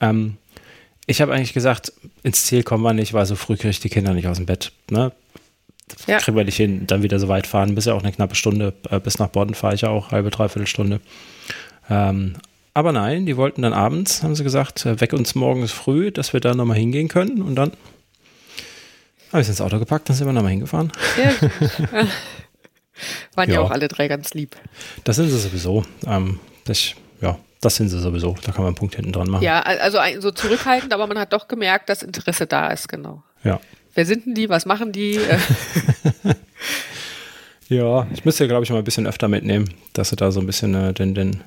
Ähm, 0.00 0.36
ich 1.06 1.20
habe 1.20 1.32
eigentlich 1.32 1.54
gesagt, 1.54 1.92
ins 2.22 2.44
Ziel 2.44 2.62
kommen 2.62 2.84
wir 2.84 2.92
nicht, 2.92 3.12
weil 3.12 3.26
so 3.26 3.34
früh 3.34 3.56
kriege 3.56 3.70
ich 3.70 3.80
die 3.80 3.90
Kinder 3.90 4.14
nicht 4.14 4.28
aus 4.28 4.36
dem 4.36 4.46
Bett. 4.46 4.70
Ne? 4.90 5.10
Ja. 6.06 6.18
Kriegen 6.18 6.36
wir 6.36 6.44
nicht 6.44 6.56
hin, 6.56 6.86
dann 6.86 7.02
wieder 7.02 7.18
so 7.18 7.26
weit 7.26 7.48
fahren. 7.48 7.74
Bis 7.74 7.86
ja 7.86 7.94
auch 7.94 8.02
eine 8.02 8.12
knappe 8.12 8.36
Stunde. 8.36 8.74
Äh, 8.90 9.00
bis 9.00 9.18
nach 9.18 9.28
Bodden 9.28 9.54
fahre 9.54 9.74
ich 9.74 9.80
ja 9.80 9.88
auch, 9.88 10.12
halbe, 10.12 10.30
dreiviertel 10.30 10.68
Stunde. 10.68 11.00
Ähm, 11.90 12.34
aber 12.72 12.92
nein, 12.92 13.26
die 13.26 13.36
wollten 13.36 13.62
dann 13.62 13.72
abends, 13.72 14.22
haben 14.22 14.34
sie 14.34 14.44
gesagt, 14.44 14.86
äh, 14.86 15.00
weck 15.00 15.12
uns 15.12 15.34
morgens 15.34 15.72
früh, 15.72 16.10
dass 16.10 16.32
wir 16.32 16.40
da 16.40 16.54
nochmal 16.54 16.76
hingehen 16.76 17.08
können. 17.08 17.42
Und 17.42 17.56
dann 17.56 17.72
habe 19.32 19.42
ich 19.42 19.46
es 19.46 19.48
ins 19.48 19.60
Auto 19.60 19.78
gepackt, 19.78 20.08
dann 20.08 20.16
sind 20.16 20.26
wir 20.26 20.32
nochmal 20.32 20.52
hingefahren. 20.52 20.92
Ja, 21.18 22.06
Waren 23.34 23.48
ja. 23.48 23.56
ja. 23.56 23.60
auch 23.60 23.70
alle 23.70 23.88
drei 23.88 24.08
ganz 24.08 24.34
lieb. 24.34 24.56
Das 25.04 25.16
sind 25.16 25.28
sie 25.30 25.38
sowieso. 25.38 25.84
Ähm, 26.06 26.38
das, 26.64 26.92
ja, 27.20 27.38
das 27.60 27.76
sind 27.76 27.88
sie 27.88 27.98
sowieso. 27.98 28.36
Da 28.42 28.52
kann 28.52 28.62
man 28.62 28.68
einen 28.68 28.76
Punkt 28.76 28.96
hinten 28.96 29.12
dran 29.12 29.28
machen. 29.28 29.42
Ja, 29.42 29.60
also 29.60 29.98
so 30.20 30.30
zurückhaltend, 30.30 30.92
aber 30.92 31.06
man 31.06 31.18
hat 31.18 31.32
doch 31.32 31.48
gemerkt, 31.48 31.88
dass 31.88 32.02
Interesse 32.02 32.46
da 32.46 32.68
ist, 32.68 32.88
genau. 32.88 33.22
Ja. 33.44 33.60
Wer 33.94 34.06
sind 34.06 34.26
denn 34.26 34.34
die? 34.34 34.48
Was 34.48 34.66
machen 34.66 34.92
die? 34.92 35.18
ja, 37.68 38.06
ich 38.12 38.24
müsste, 38.24 38.46
glaube 38.46 38.64
ich, 38.64 38.70
mal 38.70 38.78
ein 38.78 38.84
bisschen 38.84 39.06
öfter 39.06 39.28
mitnehmen, 39.28 39.72
dass 39.92 40.10
sie 40.10 40.16
da 40.16 40.30
so 40.30 40.40
ein 40.40 40.46
bisschen 40.46 40.74
äh, 40.74 40.92
den, 40.92 41.14
den, 41.14 41.40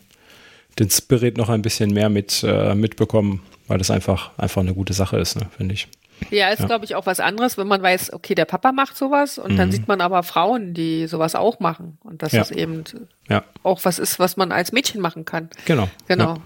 den 0.79 0.89
Spirit 0.89 1.37
noch 1.37 1.49
ein 1.49 1.61
bisschen 1.61 1.91
mehr 1.91 2.09
mit, 2.09 2.43
äh, 2.43 2.75
mitbekommen, 2.75 3.43
weil 3.67 3.77
das 3.77 3.91
einfach, 3.91 4.31
einfach 4.37 4.61
eine 4.61 4.73
gute 4.73 4.93
Sache 4.93 5.17
ist, 5.17 5.35
ne, 5.35 5.47
finde 5.55 5.75
ich. 5.75 5.87
Ja, 6.29 6.49
ist, 6.49 6.59
ja. 6.59 6.65
glaube 6.67 6.85
ich, 6.85 6.95
auch 6.95 7.05
was 7.05 7.19
anderes, 7.19 7.57
wenn 7.57 7.67
man 7.67 7.81
weiß, 7.81 8.13
okay, 8.13 8.35
der 8.35 8.45
Papa 8.45 8.71
macht 8.71 8.95
sowas 8.95 9.37
und 9.37 9.53
mhm. 9.53 9.57
dann 9.57 9.71
sieht 9.71 9.87
man 9.87 10.01
aber 10.01 10.23
Frauen, 10.23 10.73
die 10.73 11.07
sowas 11.07 11.35
auch 11.35 11.59
machen. 11.59 11.97
Und 12.03 12.21
das 12.23 12.31
ja. 12.31 12.41
ist 12.41 12.51
eben 12.51 12.83
ja. 13.29 13.43
auch 13.63 13.81
was 13.83 13.99
ist, 13.99 14.19
was 14.19 14.37
man 14.37 14.51
als 14.51 14.71
Mädchen 14.71 15.01
machen 15.01 15.25
kann. 15.25 15.49
Genau. 15.65 15.89
Genau. 16.07 16.37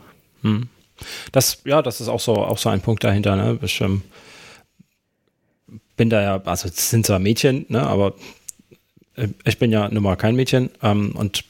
Mhm. 0.42 0.70
Das, 1.32 1.62
ja, 1.66 1.82
das 1.82 2.02
ist 2.02 2.08
auch 2.08 2.20
so, 2.20 2.36
auch 2.38 2.58
so 2.58 2.70
ein 2.70 2.82
Punkt 2.82 3.04
dahinter, 3.04 3.36
ne? 3.36 3.60
Ich 3.62 3.82
ähm, 3.82 4.02
bin 5.96 6.10
da 6.10 6.22
ja, 6.22 6.42
also 6.46 6.68
es 6.68 6.90
sind 6.90 7.06
zwar 7.06 7.20
Mädchen, 7.20 7.66
ne, 7.70 7.82
aber 7.82 8.14
äh, 9.16 9.28
ich 9.46 9.60
bin 9.60 9.72
ja 9.72 9.90
nun 9.90 10.04
mal 10.04 10.16
kein 10.16 10.36
Mädchen 10.36 10.70
ähm, 10.82 11.14
und 11.16 11.44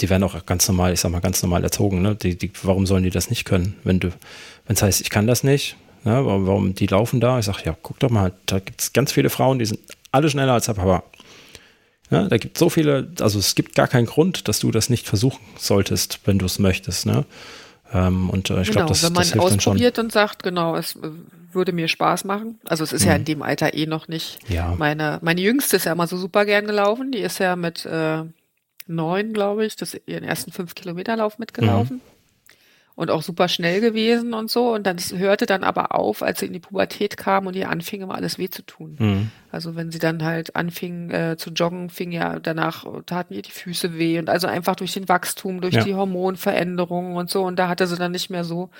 die 0.00 0.10
werden 0.10 0.22
auch 0.22 0.46
ganz 0.46 0.66
normal, 0.68 0.92
ich 0.92 1.00
sag 1.00 1.10
mal, 1.10 1.20
ganz 1.20 1.42
normal 1.42 1.62
erzogen, 1.64 2.02
ne? 2.02 2.14
Die, 2.14 2.36
die, 2.36 2.50
warum 2.62 2.86
sollen 2.86 3.02
die 3.02 3.10
das 3.10 3.30
nicht 3.30 3.44
können? 3.44 3.76
Wenn 3.84 4.00
du, 4.00 4.08
wenn 4.66 4.76
es 4.76 4.82
heißt, 4.82 5.00
ich 5.00 5.10
kann 5.10 5.26
das 5.26 5.44
nicht, 5.44 5.76
ja, 6.04 6.24
warum 6.24 6.74
die 6.74 6.86
laufen 6.86 7.20
da? 7.20 7.38
Ich 7.38 7.46
sage, 7.46 7.62
ja, 7.64 7.76
guck 7.80 7.98
doch 8.00 8.10
mal, 8.10 8.32
da 8.46 8.58
gibt 8.58 8.80
es 8.80 8.92
ganz 8.92 9.12
viele 9.12 9.30
Frauen, 9.30 9.58
die 9.58 9.66
sind 9.66 9.80
alle 10.10 10.28
schneller 10.28 10.52
als 10.52 10.66
der 10.66 10.74
Papa. 10.74 11.04
Ja, 12.10 12.28
da 12.28 12.36
gibt 12.36 12.56
es 12.56 12.60
so 12.60 12.68
viele, 12.68 13.10
also 13.20 13.38
es 13.38 13.54
gibt 13.54 13.74
gar 13.74 13.88
keinen 13.88 14.06
Grund, 14.06 14.46
dass 14.48 14.58
du 14.58 14.70
das 14.70 14.90
nicht 14.90 15.06
versuchen 15.06 15.40
solltest, 15.56 16.20
wenn 16.24 16.38
du 16.38 16.44
es 16.44 16.58
möchtest. 16.58 17.06
Ne? 17.06 17.24
Ähm, 17.92 18.28
und 18.28 18.50
äh, 18.50 18.60
ich 18.60 18.68
genau, 18.68 18.80
glaube, 18.80 18.88
das, 18.90 19.02
wenn 19.02 19.12
man 19.12 19.22
das 19.22 19.32
hilft 19.32 19.46
ausprobiert 19.46 19.98
und 19.98 20.12
sagt, 20.12 20.42
genau, 20.42 20.76
es 20.76 20.98
würde 21.52 21.72
mir 21.72 21.88
Spaß 21.88 22.24
machen. 22.24 22.58
Also 22.64 22.84
es 22.84 22.92
ist 22.92 23.02
mhm. 23.02 23.08
ja 23.08 23.16
in 23.16 23.24
dem 23.24 23.42
Alter 23.42 23.74
eh 23.74 23.86
noch 23.86 24.08
nicht. 24.08 24.38
Ja. 24.48 24.74
Meine, 24.76 25.18
meine 25.22 25.40
Jüngste 25.40 25.76
ist 25.76 25.84
ja 25.84 25.92
immer 25.92 26.06
so 26.06 26.16
super 26.16 26.44
gern 26.44 26.66
gelaufen. 26.66 27.12
Die 27.12 27.20
ist 27.20 27.38
ja 27.38 27.56
mit 27.56 27.86
äh, 27.86 28.22
neun, 28.86 29.32
glaube 29.32 29.64
ich, 29.64 29.76
das 29.76 29.96
ihren 30.06 30.24
ersten 30.24 30.52
fünf 30.52 30.74
Kilometer 30.74 31.16
Lauf 31.16 31.38
mitgelaufen. 31.38 31.96
Mhm 31.96 32.12
und 32.94 33.10
auch 33.10 33.22
super 33.22 33.48
schnell 33.48 33.80
gewesen 33.80 34.34
und 34.34 34.50
so. 34.50 34.74
Und 34.74 34.86
dann 34.86 34.98
hörte 34.98 35.46
dann 35.46 35.64
aber 35.64 35.94
auf, 35.94 36.22
als 36.22 36.40
sie 36.40 36.46
in 36.46 36.52
die 36.52 36.60
Pubertät 36.60 37.16
kam 37.16 37.46
und 37.46 37.56
ihr 37.56 37.70
anfing 37.70 38.02
immer 38.02 38.14
alles 38.14 38.38
weh 38.38 38.50
zu 38.50 38.62
tun. 38.62 38.96
Mhm. 38.98 39.30
Also 39.50 39.76
wenn 39.76 39.90
sie 39.90 39.98
dann 39.98 40.22
halt 40.22 40.56
anfing 40.56 41.10
äh, 41.10 41.36
zu 41.38 41.50
joggen, 41.50 41.88
fing 41.88 42.12
ja 42.12 42.38
danach 42.38 42.84
taten 43.06 43.34
ihr 43.34 43.42
die 43.42 43.50
Füße 43.50 43.98
weh 43.98 44.18
und 44.18 44.28
also 44.28 44.46
einfach 44.46 44.76
durch 44.76 44.92
den 44.92 45.08
Wachstum, 45.08 45.60
durch 45.60 45.74
ja. 45.74 45.84
die 45.84 45.94
Hormonveränderungen 45.94 47.16
und 47.16 47.30
so. 47.30 47.42
Und 47.42 47.58
da 47.58 47.68
hatte 47.68 47.86
sie 47.86 47.96
dann 47.96 48.12
nicht 48.12 48.30
mehr 48.30 48.44
so 48.44 48.70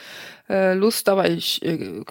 äh, 0.48 0.74
Lust. 0.74 1.09
Aber 1.09 1.28
ich 1.28 1.62
äh, 1.62 2.03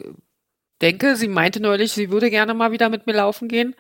denke, 0.82 1.16
sie 1.16 1.28
meinte 1.28 1.62
neulich, 1.62 1.92
sie 1.92 2.10
würde 2.10 2.32
gerne 2.32 2.54
mal 2.56 2.72
wieder 2.72 2.90
mit 2.90 3.06
mir 3.06 3.14
laufen 3.14 3.48
gehen, 3.48 3.76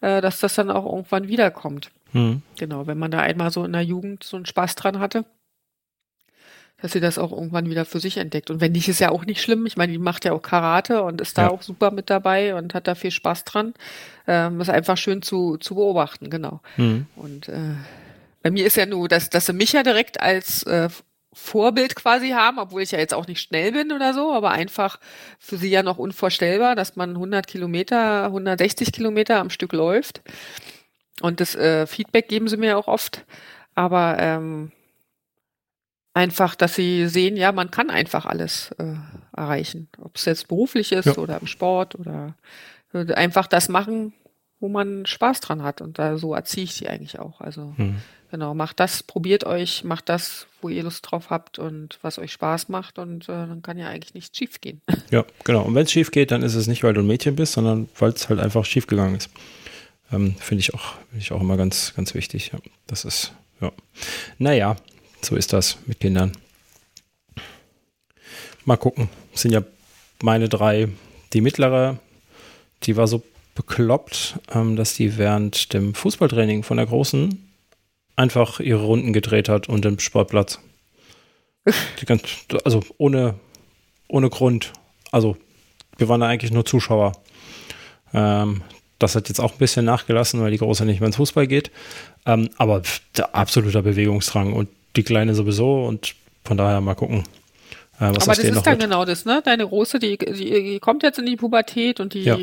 äh, 0.00 0.22
dass 0.22 0.40
das 0.40 0.54
dann 0.54 0.70
auch 0.70 0.86
irgendwann 0.86 1.28
wiederkommt. 1.28 1.90
Mhm. 2.16 2.42
Genau, 2.58 2.86
wenn 2.86 2.98
man 2.98 3.10
da 3.10 3.20
einmal 3.20 3.50
so 3.50 3.64
in 3.64 3.72
der 3.72 3.82
Jugend 3.82 4.24
so 4.24 4.36
einen 4.36 4.46
Spaß 4.46 4.74
dran 4.74 4.98
hatte 4.98 5.24
dass 6.78 6.92
sie 6.92 7.00
das 7.00 7.18
auch 7.18 7.32
irgendwann 7.32 7.70
wieder 7.70 7.84
für 7.84 8.00
sich 8.00 8.18
entdeckt. 8.18 8.50
Und 8.50 8.60
wenn 8.60 8.72
nicht, 8.72 8.88
ist 8.88 9.00
ja 9.00 9.10
auch 9.10 9.24
nicht 9.24 9.40
schlimm. 9.40 9.64
Ich 9.66 9.76
meine, 9.76 9.92
die 9.92 9.98
macht 9.98 10.24
ja 10.24 10.32
auch 10.32 10.42
Karate 10.42 11.02
und 11.02 11.20
ist 11.20 11.38
da 11.38 11.44
ja. 11.44 11.50
auch 11.50 11.62
super 11.62 11.90
mit 11.90 12.10
dabei 12.10 12.54
und 12.54 12.74
hat 12.74 12.86
da 12.86 12.94
viel 12.94 13.10
Spaß 13.10 13.44
dran. 13.44 13.72
Ähm, 14.26 14.60
ist 14.60 14.68
einfach 14.68 14.98
schön 14.98 15.22
zu, 15.22 15.56
zu 15.56 15.74
beobachten, 15.74 16.28
genau. 16.28 16.60
Mhm. 16.76 17.06
Und 17.16 17.48
äh, 17.48 17.74
bei 18.42 18.50
mir 18.50 18.66
ist 18.66 18.76
ja 18.76 18.84
nur, 18.84 19.08
dass, 19.08 19.30
dass 19.30 19.46
sie 19.46 19.54
mich 19.54 19.72
ja 19.72 19.82
direkt 19.82 20.20
als 20.20 20.64
äh, 20.64 20.90
Vorbild 21.32 21.96
quasi 21.96 22.30
haben, 22.30 22.58
obwohl 22.58 22.82
ich 22.82 22.92
ja 22.92 22.98
jetzt 22.98 23.14
auch 23.14 23.26
nicht 23.26 23.40
schnell 23.40 23.72
bin 23.72 23.92
oder 23.92 24.12
so, 24.12 24.32
aber 24.32 24.50
einfach 24.50 25.00
für 25.38 25.56
sie 25.56 25.70
ja 25.70 25.82
noch 25.82 25.98
unvorstellbar, 25.98 26.74
dass 26.74 26.96
man 26.96 27.10
100 27.10 27.46
Kilometer, 27.46 28.24
160 28.26 28.92
Kilometer 28.92 29.40
am 29.40 29.50
Stück 29.50 29.72
läuft. 29.72 30.22
Und 31.22 31.40
das 31.40 31.54
äh, 31.54 31.86
Feedback 31.86 32.28
geben 32.28 32.48
sie 32.48 32.56
mir 32.56 32.76
auch 32.78 32.88
oft. 32.88 33.24
Aber 33.74 34.16
ähm, 34.18 34.72
einfach, 36.14 36.54
dass 36.54 36.74
sie 36.74 37.08
sehen, 37.08 37.36
ja, 37.36 37.52
man 37.52 37.70
kann 37.70 37.90
einfach 37.90 38.26
alles 38.26 38.70
äh, 38.78 38.94
erreichen. 39.36 39.88
Ob 39.98 40.16
es 40.16 40.24
jetzt 40.24 40.48
beruflich 40.48 40.92
ist 40.92 41.04
ja. 41.04 41.16
oder 41.16 41.40
im 41.40 41.46
Sport 41.46 41.94
oder 41.94 42.34
äh, 42.92 43.12
einfach 43.14 43.46
das 43.46 43.68
machen, 43.68 44.14
wo 44.58 44.68
man 44.68 45.04
Spaß 45.04 45.40
dran 45.40 45.62
hat. 45.62 45.80
Und 45.80 45.98
da 45.98 46.16
so 46.16 46.34
erziehe 46.34 46.64
ich 46.64 46.74
sie 46.74 46.88
eigentlich 46.88 47.18
auch. 47.18 47.40
Also 47.42 47.74
mhm. 47.76 47.96
genau, 48.30 48.54
macht 48.54 48.80
das, 48.80 49.02
probiert 49.02 49.44
euch, 49.44 49.84
macht 49.84 50.08
das, 50.08 50.46
wo 50.62 50.70
ihr 50.70 50.84
Lust 50.84 51.10
drauf 51.10 51.28
habt 51.28 51.58
und 51.58 51.98
was 52.00 52.18
euch 52.18 52.32
Spaß 52.32 52.70
macht 52.70 52.98
und 52.98 53.28
äh, 53.28 53.32
dann 53.32 53.60
kann 53.60 53.76
ja 53.76 53.88
eigentlich 53.88 54.14
nichts 54.14 54.36
schief 54.36 54.60
gehen. 54.60 54.80
Ja, 55.10 55.24
genau. 55.44 55.62
Und 55.62 55.74
wenn 55.74 55.84
es 55.84 55.92
schief 55.92 56.10
geht, 56.10 56.30
dann 56.30 56.42
ist 56.42 56.54
es 56.54 56.66
nicht, 56.66 56.82
weil 56.82 56.94
du 56.94 57.00
ein 57.00 57.06
Mädchen 57.06 57.36
bist, 57.36 57.52
sondern 57.52 57.88
weil 57.98 58.10
es 58.10 58.28
halt 58.28 58.40
einfach 58.40 58.64
schief 58.64 58.86
gegangen 58.86 59.16
ist. 59.16 59.30
Ähm, 60.12 60.36
Finde 60.38 60.60
ich 60.60 60.74
auch, 60.74 60.94
finde 61.10 61.22
ich 61.22 61.32
auch 61.32 61.40
immer 61.40 61.56
ganz, 61.56 61.94
ganz 61.94 62.14
wichtig. 62.14 62.50
Ja. 62.52 62.58
Das 62.86 63.04
ist, 63.04 63.32
ja. 63.60 63.72
Naja, 64.38 64.76
so 65.22 65.36
ist 65.36 65.52
das 65.52 65.78
mit 65.86 66.00
Kindern. 66.00 66.32
Mal 68.64 68.76
gucken. 68.76 69.08
Das 69.32 69.42
sind 69.42 69.52
ja 69.52 69.62
meine 70.22 70.48
drei. 70.48 70.88
Die 71.32 71.40
mittlere, 71.40 71.98
die 72.84 72.96
war 72.96 73.06
so 73.06 73.22
bekloppt, 73.54 74.38
ähm, 74.54 74.76
dass 74.76 74.94
die 74.94 75.18
während 75.18 75.72
dem 75.72 75.94
Fußballtraining 75.94 76.62
von 76.62 76.76
der 76.76 76.86
Großen 76.86 77.42
einfach 78.14 78.60
ihre 78.60 78.84
Runden 78.84 79.12
gedreht 79.12 79.48
hat 79.48 79.68
und 79.68 79.84
den 79.84 79.98
Sportplatz. 79.98 80.60
Ganz, 82.06 82.22
also 82.64 82.82
ohne, 82.98 83.34
ohne 84.08 84.30
Grund. 84.30 84.72
Also 85.10 85.36
wir 85.98 86.08
waren 86.08 86.20
da 86.20 86.28
eigentlich 86.28 86.52
nur 86.52 86.64
Zuschauer. 86.64 87.12
Ähm, 88.14 88.62
das 88.98 89.14
hat 89.14 89.28
jetzt 89.28 89.40
auch 89.40 89.52
ein 89.52 89.58
bisschen 89.58 89.84
nachgelassen, 89.84 90.40
weil 90.40 90.50
die 90.50 90.58
Große 90.58 90.84
nicht 90.84 91.00
mehr 91.00 91.08
ins 91.08 91.16
Fußball 91.16 91.46
geht. 91.46 91.70
Ähm, 92.24 92.48
aber 92.56 92.82
der 93.16 93.34
absoluter 93.34 93.82
Bewegungsdrang 93.82 94.52
und 94.52 94.68
die 94.96 95.02
Kleine 95.02 95.34
sowieso 95.34 95.84
und 95.84 96.14
von 96.44 96.56
daher 96.56 96.80
mal 96.80 96.94
gucken. 96.94 97.24
Äh, 98.00 98.04
Aber 98.04 98.12
das 98.14 98.38
ist 98.38 98.66
dann 98.66 98.78
mit. 98.78 98.82
genau 98.82 99.04
das, 99.04 99.24
ne? 99.24 99.42
Deine 99.44 99.66
Große, 99.66 99.98
die, 99.98 100.18
die, 100.18 100.34
die, 100.34 100.80
kommt 100.80 101.02
jetzt 101.02 101.18
in 101.18 101.26
die 101.26 101.36
Pubertät 101.36 102.00
und 102.00 102.14
die, 102.14 102.22
ja. 102.22 102.38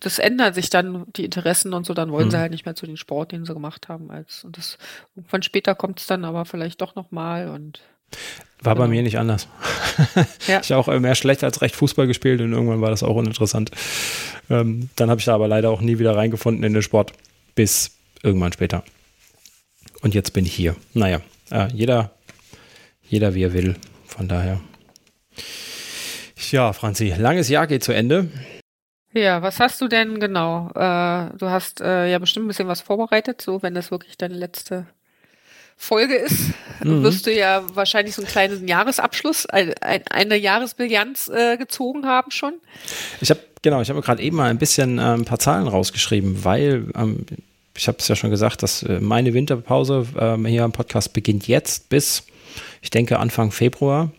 das 0.00 0.18
ändert 0.18 0.54
sich 0.54 0.70
dann, 0.70 1.04
die 1.16 1.24
Interessen 1.24 1.74
und 1.74 1.86
so, 1.86 1.94
dann 1.94 2.10
wollen 2.12 2.26
mhm. 2.26 2.30
sie 2.30 2.38
halt 2.38 2.52
nicht 2.52 2.66
mehr 2.66 2.74
zu 2.74 2.86
den 2.86 2.96
Sport, 2.96 3.32
den 3.32 3.44
sie 3.44 3.54
gemacht 3.54 3.88
haben. 3.88 4.10
Als, 4.10 4.44
und 4.44 4.56
das, 4.56 4.78
irgendwann 5.16 5.42
später 5.42 5.74
kommt 5.74 6.00
es 6.00 6.06
dann 6.06 6.24
aber 6.24 6.44
vielleicht 6.44 6.80
doch 6.80 6.94
nochmal 6.94 7.48
und. 7.48 7.80
War 8.62 8.74
genau. 8.74 8.86
bei 8.86 8.90
mir 8.90 9.02
nicht 9.02 9.18
anders. 9.18 9.48
ja. 10.46 10.60
Ich 10.62 10.72
habe 10.72 10.80
auch 10.80 11.00
mehr 11.00 11.14
schlecht 11.14 11.44
als 11.44 11.62
recht 11.62 11.76
Fußball 11.76 12.06
gespielt 12.06 12.40
und 12.40 12.52
irgendwann 12.52 12.80
war 12.80 12.90
das 12.90 13.02
auch 13.02 13.14
uninteressant. 13.14 13.70
Ähm, 14.50 14.90
dann 14.96 15.10
habe 15.10 15.20
ich 15.20 15.26
da 15.26 15.34
aber 15.34 15.48
leider 15.48 15.70
auch 15.70 15.80
nie 15.80 15.98
wieder 15.98 16.16
reingefunden 16.16 16.64
in 16.64 16.72
den 16.72 16.82
Sport, 16.82 17.12
bis 17.54 17.96
irgendwann 18.22 18.52
später. 18.52 18.82
Und 20.02 20.14
jetzt 20.14 20.32
bin 20.32 20.44
ich 20.44 20.54
hier. 20.54 20.76
Naja, 20.94 21.20
äh, 21.50 21.68
jeder, 21.72 22.12
jeder 23.02 23.34
wie 23.34 23.44
er 23.44 23.52
will. 23.52 23.76
Von 24.06 24.28
daher. 24.28 24.60
Ja, 26.50 26.72
Franzi, 26.72 27.14
langes 27.16 27.48
Jahr 27.48 27.66
geht 27.66 27.84
zu 27.84 27.92
Ende. 27.92 28.28
Ja, 29.12 29.42
was 29.42 29.58
hast 29.58 29.80
du 29.80 29.88
denn 29.88 30.20
genau? 30.20 30.68
Äh, 30.70 31.36
du 31.36 31.48
hast 31.48 31.80
äh, 31.80 32.10
ja 32.10 32.18
bestimmt 32.18 32.46
ein 32.46 32.48
bisschen 32.48 32.68
was 32.68 32.80
vorbereitet, 32.80 33.40
so 33.40 33.62
wenn 33.62 33.74
das 33.74 33.90
wirklich 33.90 34.16
deine 34.16 34.34
letzte 34.34 34.86
Folge 35.80 36.16
ist, 36.16 36.50
mhm. 36.82 37.02
wirst 37.04 37.26
du 37.26 37.32
ja 37.32 37.62
wahrscheinlich 37.74 38.14
so 38.14 38.22
einen 38.22 38.30
kleinen 38.30 38.66
Jahresabschluss, 38.66 39.46
ein, 39.46 39.72
ein, 39.80 40.02
eine 40.10 40.36
Jahresbilanz 40.36 41.28
äh, 41.28 41.56
gezogen 41.56 42.04
haben 42.04 42.30
schon. 42.32 42.54
Ich 43.20 43.30
habe 43.30 43.40
genau, 43.62 43.80
ich 43.80 43.88
habe 43.88 44.02
gerade 44.02 44.20
eben 44.20 44.36
mal 44.36 44.50
ein 44.50 44.58
bisschen 44.58 44.98
äh, 44.98 45.02
ein 45.02 45.24
paar 45.24 45.38
Zahlen 45.38 45.68
rausgeschrieben, 45.68 46.44
weil 46.44 46.88
ähm, 46.96 47.24
ich 47.76 47.86
habe 47.86 47.98
es 48.00 48.08
ja 48.08 48.16
schon 48.16 48.30
gesagt, 48.30 48.62
dass 48.62 48.82
äh, 48.82 48.98
meine 49.00 49.34
Winterpause 49.34 50.06
ähm, 50.18 50.46
hier 50.46 50.64
am 50.64 50.72
Podcast 50.72 51.12
beginnt 51.12 51.46
jetzt 51.46 51.88
bis, 51.88 52.24
ich 52.82 52.90
denke, 52.90 53.18
Anfang 53.20 53.52
Februar. 53.52 54.10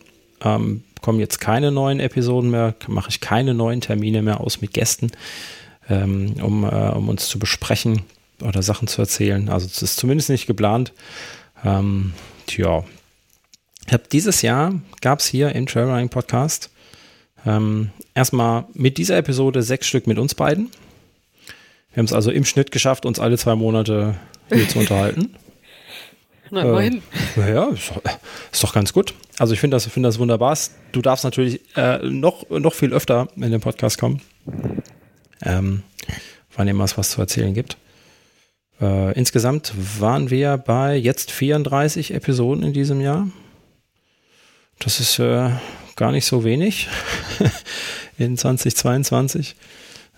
Ähm, 0.42 0.82
kommen 1.02 1.20
jetzt 1.20 1.40
keine 1.40 1.70
neuen 1.70 2.00
Episoden 2.00 2.50
mehr, 2.50 2.74
mache 2.86 3.10
ich 3.10 3.20
keine 3.20 3.54
neuen 3.54 3.80
Termine 3.80 4.22
mehr 4.22 4.40
aus 4.40 4.60
mit 4.60 4.72
Gästen, 4.72 5.12
ähm, 5.88 6.34
um, 6.42 6.64
äh, 6.64 6.90
um 6.90 7.08
uns 7.08 7.28
zu 7.28 7.38
besprechen 7.38 8.02
oder 8.42 8.62
Sachen 8.62 8.88
zu 8.88 9.02
erzählen. 9.02 9.48
Also 9.48 9.66
es 9.66 9.82
ist 9.82 9.96
zumindest 9.98 10.30
nicht 10.30 10.46
geplant. 10.46 10.92
Ähm, 11.64 12.12
tja, 12.46 12.84
ich 13.86 13.92
habe 13.92 14.04
dieses 14.10 14.42
Jahr 14.42 14.74
gab 15.00 15.18
es 15.18 15.26
hier 15.26 15.52
im 15.54 15.66
Trailrunning 15.66 16.08
Podcast 16.08 16.70
ähm, 17.46 17.90
erstmal 18.14 18.66
mit 18.72 18.98
dieser 18.98 19.16
Episode 19.16 19.62
sechs 19.62 19.86
Stück 19.86 20.06
mit 20.06 20.18
uns 20.18 20.34
beiden. 20.34 20.70
Wir 21.92 21.98
haben 21.98 22.04
es 22.04 22.12
also 22.12 22.30
im 22.30 22.44
Schnitt 22.44 22.70
geschafft, 22.70 23.04
uns 23.04 23.18
alle 23.18 23.36
zwei 23.36 23.56
Monate 23.56 24.14
hier 24.48 24.68
zu 24.68 24.78
unterhalten. 24.78 25.34
Na, 26.50 26.62
immerhin. 26.62 27.02
Äh, 27.36 27.54
ja, 27.54 27.68
ist, 27.68 27.92
ist, 28.52 28.62
doch 28.62 28.72
ganz 28.72 28.92
gut. 28.92 29.14
Also 29.38 29.54
ich 29.54 29.60
finde 29.60 29.76
das, 29.76 29.86
find 29.86 30.04
das 30.04 30.18
wunderbar. 30.18 30.56
Du 30.92 31.00
darfst 31.00 31.24
natürlich 31.24 31.60
äh, 31.76 31.98
noch, 31.98 32.48
noch 32.50 32.74
viel 32.74 32.92
öfter 32.92 33.28
in 33.36 33.50
den 33.50 33.60
Podcast 33.60 33.98
kommen. 33.98 34.20
Ähm, 35.42 35.82
wann 36.56 36.68
immer 36.68 36.84
es 36.84 36.98
was 36.98 37.10
zu 37.10 37.20
erzählen 37.20 37.54
gibt. 37.54 37.76
Äh, 38.80 39.12
insgesamt 39.12 39.72
waren 40.00 40.30
wir 40.30 40.56
bei 40.56 40.96
jetzt 40.96 41.30
34 41.30 42.14
Episoden 42.14 42.64
in 42.64 42.72
diesem 42.72 43.00
Jahr. 43.00 43.28
Das 44.78 45.00
ist 45.00 45.18
äh, 45.18 45.50
gar 45.96 46.12
nicht 46.12 46.24
so 46.24 46.44
wenig 46.44 46.88
in 48.18 48.36
2022. 48.38 49.56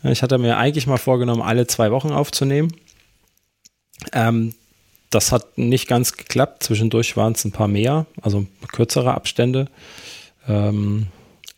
Ich 0.05 0.23
hatte 0.23 0.39
mir 0.39 0.57
eigentlich 0.57 0.87
mal 0.87 0.99
vorgenommen, 0.99 1.43
alle 1.43 1.67
zwei 1.67 1.91
Wochen 1.91 2.11
aufzunehmen. 2.11 2.73
Ähm, 4.13 4.55
das 5.11 5.31
hat 5.31 5.59
nicht 5.59 5.89
ganz 5.89 6.17
geklappt. 6.17 6.63
Zwischendurch 6.63 7.17
waren 7.17 7.35
es 7.35 7.45
ein 7.45 7.53
paar 7.53 7.69
mehr, 7.69 8.07
also 8.21 8.47
kürzere 8.73 9.15
Abstände. 9.15 9.69
Ähm, 10.49 11.09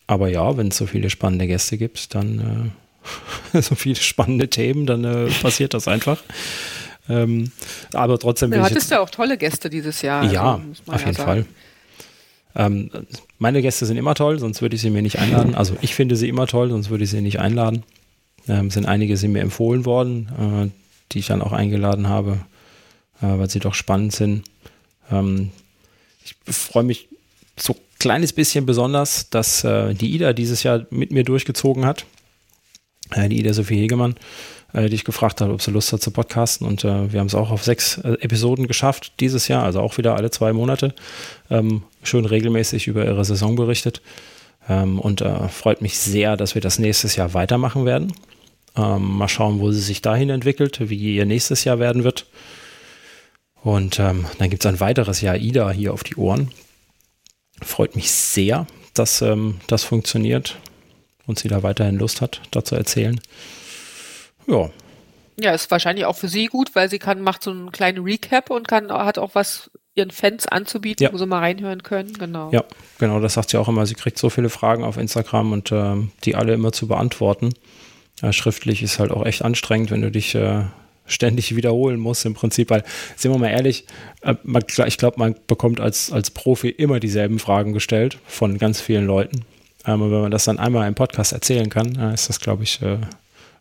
aber 0.07 0.29
ja, 0.29 0.57
wenn 0.57 0.69
es 0.69 0.77
so 0.77 0.87
viele 0.87 1.09
spannende 1.09 1.47
Gäste 1.47 1.79
gibt, 1.79 2.15
dann 2.15 2.73
äh, 3.53 3.61
so 3.63 3.75
viele 3.75 3.97
spannende 3.97 4.49
Themen, 4.49 4.87
dann 4.87 5.05
äh, 5.05 5.31
passiert 5.41 5.75
das 5.75 5.89
einfach. 5.89 6.23
Ähm, 7.09 7.51
aber 7.93 8.19
trotzdem. 8.19 8.51
Du 8.51 8.63
hattest 8.63 8.91
ja 8.91 9.01
auch 9.01 9.11
tolle 9.11 9.37
Gäste 9.37 9.69
dieses 9.69 10.03
Jahr. 10.03 10.25
Ja, 10.33 10.55
also, 10.55 10.83
auf 10.87 11.01
ja 11.01 11.07
jeden 11.07 11.17
sagen. 11.17 11.27
Fall. 11.27 11.47
Ähm, 12.57 12.91
meine 13.39 13.63
Gäste 13.63 13.85
sind 13.85 13.97
immer 13.97 14.15
toll, 14.15 14.39
sonst 14.39 14.63
würde 14.63 14.77
ich 14.77 14.83
sie 14.83 14.91
mir 14.91 15.03
nicht 15.03 15.19
einladen. 15.19 15.55
Also 15.57 15.77
ich 15.81 15.95
finde 15.95 16.17
sie 16.17 16.29
immer 16.29 16.47
toll, 16.47 16.71
sonst 16.71 16.91
würde 16.91 17.05
ich 17.05 17.11
sie 17.11 17.21
nicht 17.21 17.41
einladen. 17.41 17.83
Ähm, 18.49 18.71
sind 18.71 18.87
einige 18.87 19.17
sind 19.17 19.33
mir 19.33 19.41
empfohlen 19.41 19.85
worden, 19.85 20.29
äh, 20.39 20.71
die 21.13 21.19
ich 21.19 21.27
dann 21.27 21.43
auch 21.43 21.53
eingeladen 21.53 22.09
habe, 22.09 22.39
äh, 23.21 23.27
weil 23.27 23.51
sie 23.51 23.59
doch 23.59 23.75
spannend 23.75 24.13
sind. 24.13 24.45
Ähm, 25.11 25.51
ich 26.25 26.37
freue 26.47 26.85
mich 26.85 27.09
so 27.59 27.75
ein 27.75 27.81
kleines 27.99 28.33
bisschen 28.33 28.67
besonders, 28.67 29.31
dass 29.31 29.65
äh, 29.65 29.95
die 29.95 30.15
Ida 30.15 30.33
dieses 30.33 30.63
Jahr 30.63 30.87
mit 30.91 31.11
mir 31.11 31.25
durchgezogen 31.25 31.85
hat. 31.85 32.07
Äh, 33.11 33.29
die 33.29 33.39
Ida 33.39 33.53
Sophie 33.53 33.77
Hegemann 33.77 34.17
äh, 34.75 34.89
die 34.89 34.97
ich 34.97 35.05
gefragt 35.05 35.41
habe, 35.41 35.53
ob 35.53 35.63
sie 35.63 35.71
Lust 35.71 35.93
hat 35.93 36.03
zu 36.03 36.11
podcasten. 36.11 36.67
Und 36.67 36.85
äh, 36.85 37.13
wir 37.13 37.21
haben 37.21 37.29
es 37.29 37.35
auch 37.35 37.51
auf 37.51 37.65
sechs 37.65 37.99
äh, 37.99 38.13
Episoden 38.21 38.67
geschafft 38.67 39.13
dieses 39.21 39.49
Jahr, 39.49 39.63
also 39.63 39.81
auch 39.81 39.97
wieder 39.97 40.17
alle 40.17 40.31
zwei 40.31 40.53
Monate. 40.53 40.95
Ähm, 41.51 41.85
schön 42.03 42.25
regelmäßig 42.25 42.87
über 42.87 43.05
ihre 43.05 43.25
Saison 43.25 43.57
berichtet. 43.57 44.03
Ähm, 44.69 44.99
und 44.99 45.21
äh, 45.21 45.49
freut 45.49 45.81
mich 45.81 45.99
sehr, 45.99 46.37
dass 46.37 46.55
wir 46.55 46.63
das 46.63 46.79
nächstes 46.79 47.17
Jahr 47.17 47.35
weitermachen 47.35 47.87
werden. 47.87 48.13
Ähm, 48.77 49.03
mal 49.03 49.29
schauen, 49.29 49.61
wo 49.61 49.71
sie 49.71 49.81
sich 49.81 50.03
dahin 50.03 50.31
entwickelt, 50.31 50.91
wie 50.91 51.15
ihr 51.15 51.27
nächstes 51.27 51.65
Jahr 51.65 51.79
werden 51.79 52.05
wird. 52.05 52.27
Und 53.63 53.99
ähm, 53.99 54.27
dann 54.39 54.51
gibt 54.51 54.65
es 54.65 54.69
ein 54.71 54.81
weiteres 54.81 55.21
Jahr 55.21 55.37
Ida 55.37 55.71
hier 55.71 55.95
auf 55.95 56.05
die 56.05 56.17
Ohren. 56.17 56.51
Freut 57.63 57.97
mich 57.97 58.11
sehr, 58.11 58.67
dass 58.93 59.23
ähm, 59.23 59.61
das 59.69 59.85
funktioniert 59.85 60.59
und 61.27 61.39
sie 61.39 61.49
da 61.49 61.63
weiterhin 61.63 61.97
Lust 61.97 62.21
hat, 62.21 62.43
da 62.51 62.65
zu 62.65 62.75
erzählen. 62.75 63.21
Ja. 64.47 64.71
Ja, 65.37 65.53
ist 65.53 65.71
wahrscheinlich 65.71 66.05
auch 66.05 66.17
für 66.17 66.29
sie 66.29 66.47
gut, 66.47 66.75
weil 66.75 66.89
sie 66.89 67.01
kann, 67.01 67.21
macht 67.21 67.43
so 67.43 67.51
einen 67.51 67.73
kleinen 67.73 68.05
Recap 68.05 68.51
und 68.51 68.69
kann, 68.69 68.93
hat 68.93 69.19
auch 69.19 69.35
was 69.35 69.71
ihren 69.95 70.11
Fans 70.11 70.47
anzubieten, 70.47 71.05
ja. 71.05 71.13
wo 71.13 71.19
sie 71.19 71.27
mal 71.27 71.41
reinhören 71.41 71.83
können, 71.83 72.13
genau. 72.15 72.51
Ja, 72.53 72.65
genau, 72.99 73.21
das 73.21 73.35
sagt 73.35 73.51
sie 73.51 73.59
auch 73.59 73.69
immer. 73.69 73.87
Sie 73.87 73.95
kriegt 73.95 74.19
so 74.19 74.31
viele 74.31 74.49
Fragen 74.49 74.85
auf 74.85 74.97
Instagram 74.97 75.53
und 75.53 75.73
äh, 75.73 75.97
die 76.25 76.35
alle 76.35 76.55
immer 76.55 76.73
zu 76.73 76.89
beantworten. 76.89 77.51
Ja, 78.23 78.33
schriftlich 78.33 78.83
ist 78.83 78.99
halt 78.99 79.11
auch 79.11 79.25
echt 79.25 79.43
anstrengend, 79.43 79.91
wenn 79.91 80.03
du 80.03 80.11
dich 80.11 80.35
äh, 80.35 80.65
ständig 81.07 81.55
wiederholen 81.55 82.01
musst 82.01 82.25
im 82.25 82.35
Prinzip, 82.35 82.71
weil, 82.71 82.85
sind 83.17 83.33
wir 83.33 83.39
mal 83.39 83.51
ehrlich, 83.51 83.87
äh, 84.23 84.35
man, 84.43 84.65
ich 84.87 84.99
glaube, 84.99 85.19
man 85.19 85.37
bekommt 85.47 85.81
als, 85.81 86.13
als 86.13 86.31
Profi 86.31 86.69
immer 86.71 87.01
dieselben 87.01 87.39
Fragen 87.39 87.73
gestellt 87.73 88.19
von 88.27 88.59
ganz 88.59 88.81
vielen 88.81 89.07
Leuten. 89.07 89.45
Ähm, 89.87 90.03
und 90.03 90.11
wenn 90.11 90.23
man 90.23 90.31
das 90.31 90.45
dann 90.45 90.59
einmal 90.59 90.89
im 90.89 90.95
Podcast 90.95 91.33
erzählen 91.33 91.71
kann, 91.71 91.95
ist 92.13 92.29
das, 92.29 92.41
glaube 92.41 92.65
ich, 92.65 92.83
äh, 92.83 92.99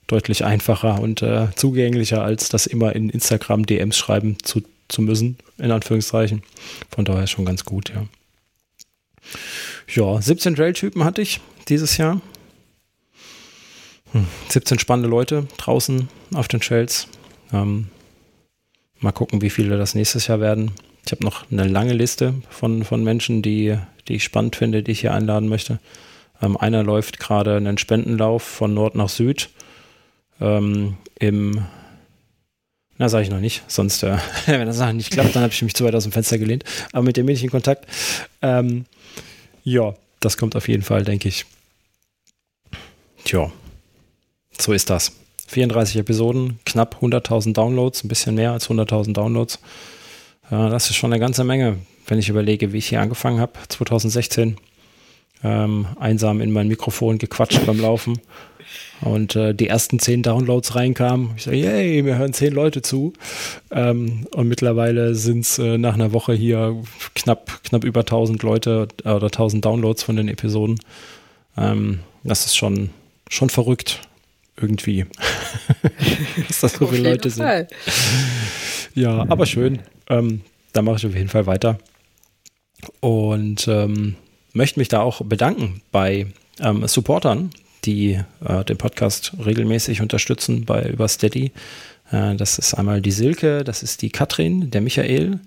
deutlich 0.08 0.44
einfacher 0.44 1.00
und 1.00 1.22
äh, 1.22 1.48
zugänglicher, 1.56 2.24
als 2.24 2.50
das 2.50 2.66
immer 2.66 2.96
in 2.96 3.10
Instagram 3.10 3.66
DMs 3.66 3.98
schreiben 3.98 4.38
zu, 4.44 4.62
zu 4.88 5.02
müssen, 5.02 5.38
in 5.58 5.72
Anführungszeichen. 5.72 6.44
Von 6.90 7.06
daher 7.06 7.28
schon 7.28 7.46
ganz 7.46 7.66
gut, 7.66 7.92
ja. 7.94 8.06
Ja, 9.94 10.22
17 10.22 10.56
Trail-Typen 10.56 11.04
hatte 11.04 11.22
ich 11.22 11.40
dieses 11.70 11.98
Jahr. 11.98 12.22
Hm, 14.12 14.28
17 14.50 14.80
spannende 14.80 15.10
Leute 15.10 15.48
draußen 15.58 16.10
auf 16.34 16.48
den 16.48 16.60
Trails. 16.60 17.08
Ähm, 17.52 17.88
mal 19.00 19.12
gucken, 19.12 19.42
wie 19.42 19.50
viele 19.50 19.78
das 19.78 19.96
nächstes 19.96 20.28
Jahr 20.28 20.40
werden. 20.40 20.72
Ich 21.06 21.12
habe 21.12 21.24
noch 21.24 21.50
eine 21.52 21.68
lange 21.68 21.94
Liste 21.94 22.34
von, 22.50 22.84
von 22.84 23.04
Menschen, 23.04 23.42
die, 23.42 23.78
die 24.08 24.16
ich 24.16 24.24
spannend 24.24 24.56
finde, 24.56 24.84
die 24.84 24.92
ich 24.92 25.02
hier 25.02 25.14
einladen 25.14 25.50
möchte. 25.50 25.80
Ähm, 26.42 26.58
einer 26.58 26.84
läuft 26.84 27.20
gerade 27.20 27.56
einen 27.56 27.78
Spendenlauf 27.78 28.44
von 28.44 28.74
Nord 28.74 28.96
nach 28.96 29.10
Süd 29.10 29.50
ähm, 30.44 30.98
im 31.20 31.64
na, 32.98 33.10
sage 33.10 33.24
ich 33.24 33.32
noch 33.32 33.40
nicht, 33.40 33.64
sonst, 33.68 34.04
äh, 34.04 34.18
wenn 34.46 34.68
das 34.68 34.94
nicht 34.94 35.12
klappt, 35.12 35.36
dann 35.36 35.44
habe 35.44 35.52
ich 35.52 35.62
mich 35.62 35.74
zu 35.74 35.84
weit 35.84 35.96
aus 35.96 36.04
dem 36.04 36.12
Fenster 36.12 36.38
gelehnt. 36.38 36.64
Aber 36.92 37.04
mit 37.04 37.18
dem 37.18 37.26
bin 37.26 37.36
ich 37.36 37.44
in 37.44 37.50
Kontakt. 37.50 37.88
Ähm, 38.42 38.86
ja, 39.64 39.96
das 40.20 40.38
kommt 40.38 40.56
auf 40.56 40.68
jeden 40.68 40.84
Fall, 40.84 41.04
denke 41.04 41.28
ich. 41.28 41.46
Tja, 43.24 43.52
so 44.60 44.74
ist 44.74 44.90
das. 44.90 45.14
34 45.48 45.98
Episoden, 45.98 46.60
knapp 46.66 46.98
100.000 47.02 47.54
Downloads, 47.54 48.04
ein 48.04 48.08
bisschen 48.08 48.36
mehr 48.36 48.52
als 48.52 48.70
100.000 48.70 49.14
Downloads. 49.14 49.56
Äh, 50.52 50.70
das 50.70 50.90
ist 50.90 50.96
schon 50.96 51.12
eine 51.12 51.20
ganze 51.20 51.44
Menge, 51.44 51.78
wenn 52.08 52.20
ich 52.20 52.30
überlege, 52.30 52.74
wie 52.74 52.78
ich 52.78 52.88
hier 52.90 53.02
angefangen 53.02 53.40
habe, 53.40 53.54
2016. 53.70 54.58
Ähm, 55.44 55.88
einsam 56.00 56.40
in 56.40 56.52
mein 56.52 56.70
Mikrofon 56.70 57.18
gequatscht 57.18 57.66
beim 57.66 57.80
Laufen 57.80 58.22
und 59.04 59.36
äh, 59.36 59.54
die 59.54 59.68
ersten 59.68 60.00
zehn 60.00 60.24
Downloads 60.24 60.76
reinkamen. 60.76 61.32
Ich 61.36 61.44
sage, 61.44 61.58
yay, 61.58 62.02
mir 62.02 62.18
hören 62.18 62.34
zehn 62.34 62.54
Leute 62.54 62.82
zu. 62.82 63.14
Ähm, 63.72 64.28
und 64.32 64.48
mittlerweile 64.48 65.16
sind 65.16 65.42
es 65.42 65.60
äh, 65.60 65.78
nach 65.78 65.94
einer 65.94 66.14
Woche 66.14 66.34
hier 66.34 66.82
knapp, 67.16 67.64
knapp 67.64 67.84
über 67.84 68.02
1000 68.02 68.42
Leute 68.44 68.88
äh, 69.04 69.10
oder 69.10 69.28
1000 69.28 69.64
Downloads 69.64 70.04
von 70.04 70.16
den 70.16 70.30
Episoden. 70.30 70.80
Ähm, 71.58 72.00
das 72.24 72.46
ist 72.46 72.56
schon, 72.56 72.92
schon 73.30 73.50
verrückt 73.50 74.02
irgendwie, 74.60 75.06
dass 76.48 76.62
das 76.62 76.74
so 76.74 76.88
viele 76.88 77.12
Leute 77.12 77.30
sind. 77.30 77.68
Ja, 78.96 79.26
aber 79.28 79.46
schön. 79.46 79.80
Ähm, 80.10 80.42
da 80.72 80.82
mache 80.82 80.98
ich 80.98 81.06
auf 81.06 81.16
jeden 81.16 81.30
Fall 81.30 81.46
weiter. 81.46 81.80
Und 83.00 83.68
ähm, 83.68 84.16
möchte 84.54 84.80
mich 84.80 84.88
da 84.88 85.02
auch 85.02 85.22
bedanken 85.22 85.82
bei 85.92 86.28
ähm, 86.60 86.88
Supportern, 86.88 87.52
die 87.86 88.20
äh, 88.46 88.64
den 88.66 88.78
Podcast 88.78 89.34
regelmäßig 89.44 90.02
unterstützen 90.02 90.66
bei 90.66 90.84
über 90.84 91.08
Steady. 91.08 91.52
Äh, 92.12 92.36
das 92.36 92.58
ist 92.58 92.74
einmal 92.74 93.02
die 93.02 93.12
Silke, 93.12 93.64
das 93.64 93.84
ist 93.84 94.02
die 94.02 94.10
Katrin, 94.10 94.72
der 94.72 94.82
Michael, 94.82 95.40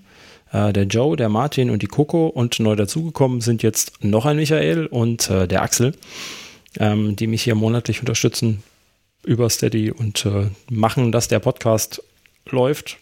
äh, 0.53 0.73
der 0.73 0.85
Joe, 0.85 1.17
der 1.17 1.29
Martin 1.29 1.71
und 1.71 1.83
die 1.83 1.87
Coco 1.87 2.27
und 2.27 2.59
neu 2.61 2.77
dazugekommen 2.77 3.41
sind 3.41 3.63
jetzt 3.63 4.05
noch 4.05 4.27
ein 4.27 4.37
Michael 4.37 4.87
und 4.87 5.31
äh, 5.31 5.47
der 5.49 5.63
Axel, 5.63 5.93
ähm, 6.79 7.17
die 7.17 7.27
mich 7.27 7.43
hier 7.43 7.55
monatlich 7.55 8.01
unterstützen 8.01 8.63
über 9.25 9.51
Steady 9.51 9.91
und 9.91 10.25
äh, 10.27 10.49
machen, 10.71 11.13
dass 11.13 11.29
der 11.29 11.41
Podcast 11.41 12.03
läuft 12.49 12.99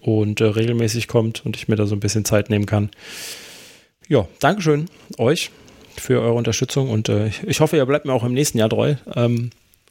und 0.00 0.40
äh, 0.40 0.44
regelmäßig 0.44 1.08
kommt 1.08 1.44
und 1.44 1.56
ich 1.56 1.68
mir 1.68 1.76
da 1.76 1.86
so 1.86 1.96
ein 1.96 2.00
bisschen 2.00 2.24
Zeit 2.24 2.48
nehmen 2.48 2.66
kann. 2.66 2.90
Ja, 4.08 4.28
Dankeschön 4.40 4.86
euch 5.18 5.50
für 5.96 6.20
eure 6.20 6.34
Unterstützung 6.34 6.90
und 6.90 7.08
äh, 7.08 7.30
ich 7.46 7.60
hoffe, 7.60 7.76
ihr 7.76 7.86
bleibt 7.86 8.04
mir 8.04 8.12
auch 8.12 8.24
im 8.24 8.34
nächsten 8.34 8.58
Jahr 8.58 8.68
treu. 8.68 8.96
Ähm, 9.14 9.50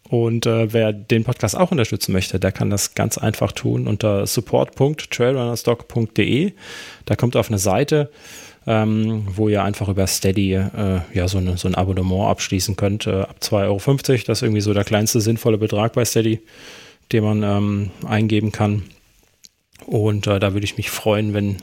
und 0.09 0.45
äh, 0.45 0.73
wer 0.73 0.91
den 0.91 1.23
Podcast 1.23 1.55
auch 1.55 1.71
unterstützen 1.71 2.11
möchte, 2.11 2.37
der 2.37 2.51
kann 2.51 2.69
das 2.69 2.95
ganz 2.95 3.17
einfach 3.17 3.53
tun 3.53 3.87
unter 3.87 4.27
support.trailrunnerstock.de. 4.27 6.51
Da 7.05 7.15
kommt 7.15 7.37
auf 7.37 7.47
eine 7.47 7.59
Seite, 7.59 8.11
ähm, 8.67 9.25
wo 9.27 9.47
ihr 9.47 9.63
einfach 9.63 9.87
über 9.87 10.05
Steady 10.07 10.55
äh, 10.55 10.99
ja 11.13 11.29
so, 11.29 11.37
eine, 11.37 11.55
so 11.57 11.69
ein 11.69 11.75
Abonnement 11.75 12.29
abschließen 12.29 12.75
könnt. 12.75 13.07
Äh, 13.07 13.21
ab 13.21 13.37
2,50 13.41 13.63
Euro. 13.63 13.79
Das 14.27 14.39
ist 14.39 14.41
irgendwie 14.41 14.59
so 14.59 14.73
der 14.73 14.83
kleinste 14.83 15.21
sinnvolle 15.21 15.57
Betrag 15.57 15.93
bei 15.93 16.03
Steady, 16.03 16.41
den 17.13 17.23
man 17.23 17.43
ähm, 17.43 17.91
eingeben 18.05 18.51
kann. 18.51 18.83
Und 19.85 20.27
äh, 20.27 20.39
da 20.39 20.51
würde 20.53 20.65
ich 20.65 20.75
mich 20.75 20.91
freuen, 20.91 21.33
wenn 21.33 21.55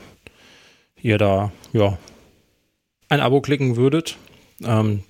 ihr 1.01 1.19
da 1.19 1.51
ja 1.71 1.99
ein 3.09 3.21
Abo 3.21 3.41
klicken 3.41 3.75
würdet. 3.75 4.17
Ähm, 4.63 5.03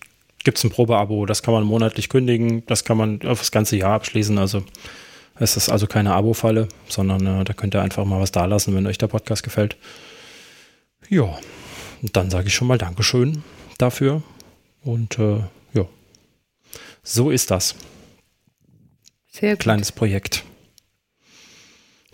Gibt 0.44 0.58
es 0.58 0.64
ein 0.64 0.70
Probeabo, 0.70 1.26
das 1.26 1.44
kann 1.44 1.54
man 1.54 1.64
monatlich 1.64 2.08
kündigen, 2.08 2.66
das 2.66 2.86
kann 2.86 2.98
man 2.98 3.22
auf 3.24 3.40
das 3.40 3.52
ganze 3.52 3.76
Jahr 3.76 3.94
abschließen. 3.94 4.38
Also 4.38 4.64
es 5.36 5.58
ist 5.58 5.70
also 5.70 5.86
keine 5.86 6.14
Abo-Falle, 6.14 6.70
sondern 6.88 7.26
äh, 7.26 7.44
da 7.44 7.54
könnt 7.54 7.76
ihr 7.76 7.82
einfach 7.82 8.06
mal 8.06 8.22
was 8.22 8.32
dalassen, 8.32 8.74
wenn 8.74 8.88
euch 8.88 8.98
der 8.98 9.08
Podcast 9.08 9.44
gefällt. 9.44 9.78
Ja, 11.10 11.38
dann 12.02 12.30
sage 12.30 12.48
ich 12.48 12.54
schon 12.54 12.68
mal 12.68 12.78
Dankeschön 12.78 13.44
dafür. 13.78 14.24
Und 14.82 15.20
äh, 15.20 15.40
ja, 15.74 15.86
so 17.04 17.32
ist 17.32 17.52
das. 17.52 17.76
Sehr 19.32 19.52
gut. 19.52 19.60
Kleines 19.60 19.92
Projekt. 19.92 20.44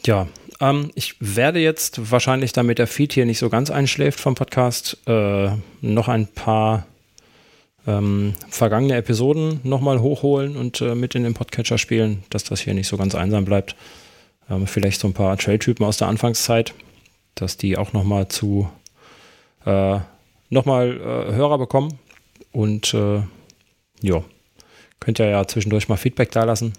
Ja, 0.05 0.27
ähm, 0.59 0.91
ich 0.95 1.15
werde 1.19 1.59
jetzt 1.59 2.11
wahrscheinlich, 2.11 2.53
damit 2.53 2.79
der 2.79 2.87
Feed 2.87 3.13
hier 3.13 3.25
nicht 3.25 3.39
so 3.39 3.49
ganz 3.49 3.69
einschläft 3.69 4.19
vom 4.19 4.35
Podcast, 4.35 4.97
äh, 5.07 5.49
noch 5.81 6.07
ein 6.07 6.27
paar 6.27 6.85
ähm, 7.87 8.33
vergangene 8.49 8.95
Episoden 8.95 9.59
nochmal 9.63 10.01
hochholen 10.01 10.55
und 10.57 10.81
äh, 10.81 10.95
mit 10.95 11.15
in 11.15 11.23
den 11.23 11.33
Podcatcher 11.33 11.77
spielen, 11.77 12.23
dass 12.29 12.43
das 12.43 12.61
hier 12.61 12.73
nicht 12.73 12.87
so 12.87 12.97
ganz 12.97 13.15
einsam 13.15 13.45
bleibt. 13.45 13.75
Ähm, 14.49 14.67
vielleicht 14.67 14.99
so 14.99 15.07
ein 15.07 15.13
paar 15.13 15.37
Trail-Typen 15.37 15.85
aus 15.85 15.97
der 15.97 16.07
Anfangszeit, 16.07 16.73
dass 17.35 17.57
die 17.57 17.77
auch 17.77 17.93
nochmal 17.93 18.27
zu 18.27 18.69
äh, 19.65 19.99
nochmal 20.49 20.97
äh, 20.97 21.33
Hörer 21.33 21.57
bekommen. 21.57 21.99
Und 22.51 22.93
äh, 22.93 23.21
ja, 24.01 24.23
könnt 24.99 25.19
ihr 25.19 25.29
ja 25.29 25.45
zwischendurch 25.47 25.89
mal 25.89 25.97
Feedback 25.97 26.31
da 26.31 26.43
lassen, 26.43 26.73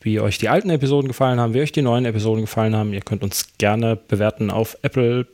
wie 0.00 0.20
euch 0.20 0.38
die 0.38 0.48
alten 0.48 0.70
Episoden 0.70 1.08
gefallen 1.08 1.38
haben, 1.38 1.54
wie 1.54 1.60
euch 1.60 1.72
die 1.72 1.82
neuen 1.82 2.04
Episoden 2.04 2.42
gefallen 2.42 2.74
haben. 2.74 2.92
Ihr 2.92 3.02
könnt 3.02 3.22
uns 3.22 3.56
gerne 3.58 3.96
bewerten 3.96 4.50
auf 4.50 4.76
Apple, 4.82 5.26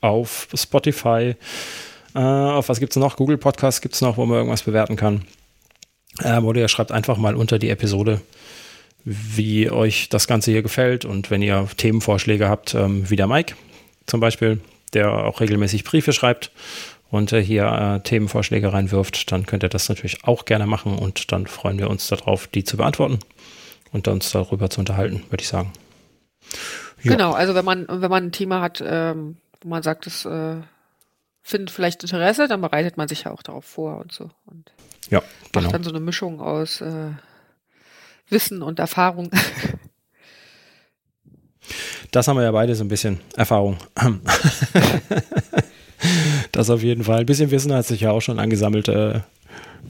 auf 0.00 0.48
Spotify, 0.54 1.36
äh, 2.14 2.18
auf 2.18 2.68
was 2.68 2.80
gibt 2.80 2.92
es 2.92 2.96
noch? 2.96 3.16
Google 3.16 3.38
Podcast 3.38 3.82
gibt 3.82 3.94
es 3.94 4.00
noch, 4.00 4.16
wo 4.16 4.26
man 4.26 4.38
irgendwas 4.38 4.62
bewerten 4.62 4.96
kann. 4.96 5.24
Äh, 6.20 6.38
oder 6.38 6.60
ihr 6.60 6.68
schreibt 6.68 6.92
einfach 6.92 7.16
mal 7.16 7.34
unter 7.34 7.58
die 7.58 7.70
Episode, 7.70 8.20
wie 9.04 9.70
euch 9.70 10.08
das 10.08 10.26
Ganze 10.26 10.50
hier 10.50 10.62
gefällt 10.62 11.04
und 11.04 11.30
wenn 11.30 11.42
ihr 11.42 11.68
Themenvorschläge 11.76 12.48
habt, 12.48 12.74
ähm, 12.74 13.08
wie 13.10 13.16
der 13.16 13.26
Mike 13.26 13.54
zum 14.06 14.20
Beispiel, 14.20 14.60
der 14.92 15.12
auch 15.12 15.40
regelmäßig 15.40 15.84
Briefe 15.84 16.12
schreibt 16.12 16.52
und 17.10 17.32
äh, 17.32 17.42
hier 17.42 17.66
äh, 17.66 18.00
Themenvorschläge 18.00 18.72
reinwirft, 18.72 19.30
dann 19.32 19.46
könnt 19.46 19.62
ihr 19.62 19.68
das 19.68 19.88
natürlich 19.88 20.24
auch 20.24 20.44
gerne 20.44 20.66
machen 20.66 20.96
und 20.96 21.32
dann 21.32 21.46
freuen 21.46 21.78
wir 21.78 21.90
uns 21.90 22.06
darauf, 22.06 22.46
die 22.46 22.64
zu 22.64 22.76
beantworten 22.76 23.18
und 23.92 24.08
uns 24.08 24.30
darüber 24.30 24.70
zu 24.70 24.80
unterhalten, 24.80 25.22
würde 25.30 25.42
ich 25.42 25.48
sagen. 25.48 25.72
Ja. 27.02 27.12
Genau, 27.12 27.32
also 27.32 27.54
wenn 27.54 27.64
man, 27.64 27.86
wenn 27.88 28.10
man 28.10 28.26
ein 28.26 28.32
Thema 28.32 28.60
hat, 28.60 28.82
ähm, 28.84 29.36
wo 29.60 29.68
man 29.68 29.82
sagt, 29.82 30.06
es 30.06 30.24
äh, 30.24 30.56
findet 31.44 31.70
vielleicht 31.70 32.02
Interesse, 32.02 32.48
dann 32.48 32.62
bereitet 32.62 32.96
man 32.96 33.06
sich 33.06 33.24
ja 33.24 33.30
auch 33.30 33.42
darauf 33.42 33.64
vor 33.64 34.00
und 34.00 34.10
so. 34.10 34.30
Und 34.46 34.72
ja, 35.10 35.22
genau. 35.52 35.64
macht 35.64 35.74
dann 35.74 35.84
so 35.84 35.90
eine 35.90 36.00
Mischung 36.00 36.40
aus 36.40 36.80
äh, 36.80 37.10
Wissen 38.28 38.62
und 38.62 38.80
Erfahrung. 38.80 39.30
Das 42.10 42.28
haben 42.28 42.36
wir 42.36 42.44
ja 42.44 42.52
beide 42.52 42.74
so 42.74 42.84
ein 42.84 42.88
bisschen 42.88 43.20
Erfahrung. 43.36 43.76
das 46.52 46.70
auf 46.70 46.82
jeden 46.82 47.04
Fall. 47.04 47.20
Ein 47.20 47.26
bisschen 47.26 47.50
Wissen 47.50 47.72
hat 47.72 47.86
sich 47.86 48.02
ja 48.02 48.10
auch 48.12 48.20
schon 48.20 48.38
angesammelt 48.38 48.88
äh, 48.88 49.20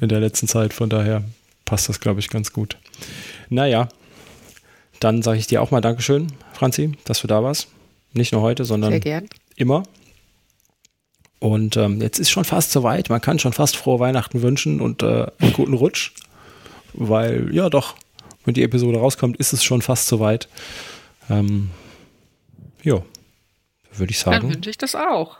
in 0.00 0.08
der 0.08 0.20
letzten 0.20 0.48
Zeit. 0.48 0.72
Von 0.72 0.88
daher 0.88 1.22
passt 1.64 1.88
das, 1.88 2.00
glaube 2.00 2.20
ich, 2.20 2.30
ganz 2.30 2.52
gut. 2.52 2.78
Naja, 3.48 3.88
dann 5.00 5.22
sage 5.22 5.38
ich 5.38 5.48
dir 5.48 5.60
auch 5.60 5.70
mal 5.70 5.80
Dankeschön, 5.80 6.28
Franzi, 6.52 6.92
dass 7.04 7.20
du 7.20 7.26
da 7.26 7.42
warst. 7.42 7.68
Nicht 8.12 8.32
nur 8.32 8.42
heute, 8.42 8.64
sondern 8.64 9.00
immer. 9.56 9.82
Und 11.44 11.76
ähm, 11.76 12.00
jetzt 12.00 12.18
ist 12.18 12.30
schon 12.30 12.46
fast 12.46 12.72
soweit. 12.72 13.10
Man 13.10 13.20
kann 13.20 13.38
schon 13.38 13.52
fast 13.52 13.76
frohe 13.76 14.00
Weihnachten 14.00 14.40
wünschen 14.40 14.80
und 14.80 15.02
äh, 15.02 15.26
einen 15.38 15.52
guten 15.52 15.74
Rutsch. 15.74 16.12
Weil, 16.94 17.54
ja 17.54 17.68
doch, 17.68 17.96
wenn 18.46 18.54
die 18.54 18.62
Episode 18.62 18.98
rauskommt, 18.98 19.36
ist 19.36 19.52
es 19.52 19.62
schon 19.62 19.82
fast 19.82 20.06
soweit. 20.06 20.48
Ähm, 21.28 21.68
ja, 22.82 23.02
würde 23.92 24.10
ich 24.10 24.18
sagen. 24.18 24.40
Dann 24.40 24.54
wünsche 24.54 24.70
ich 24.70 24.78
das 24.78 24.94
auch. 24.94 25.36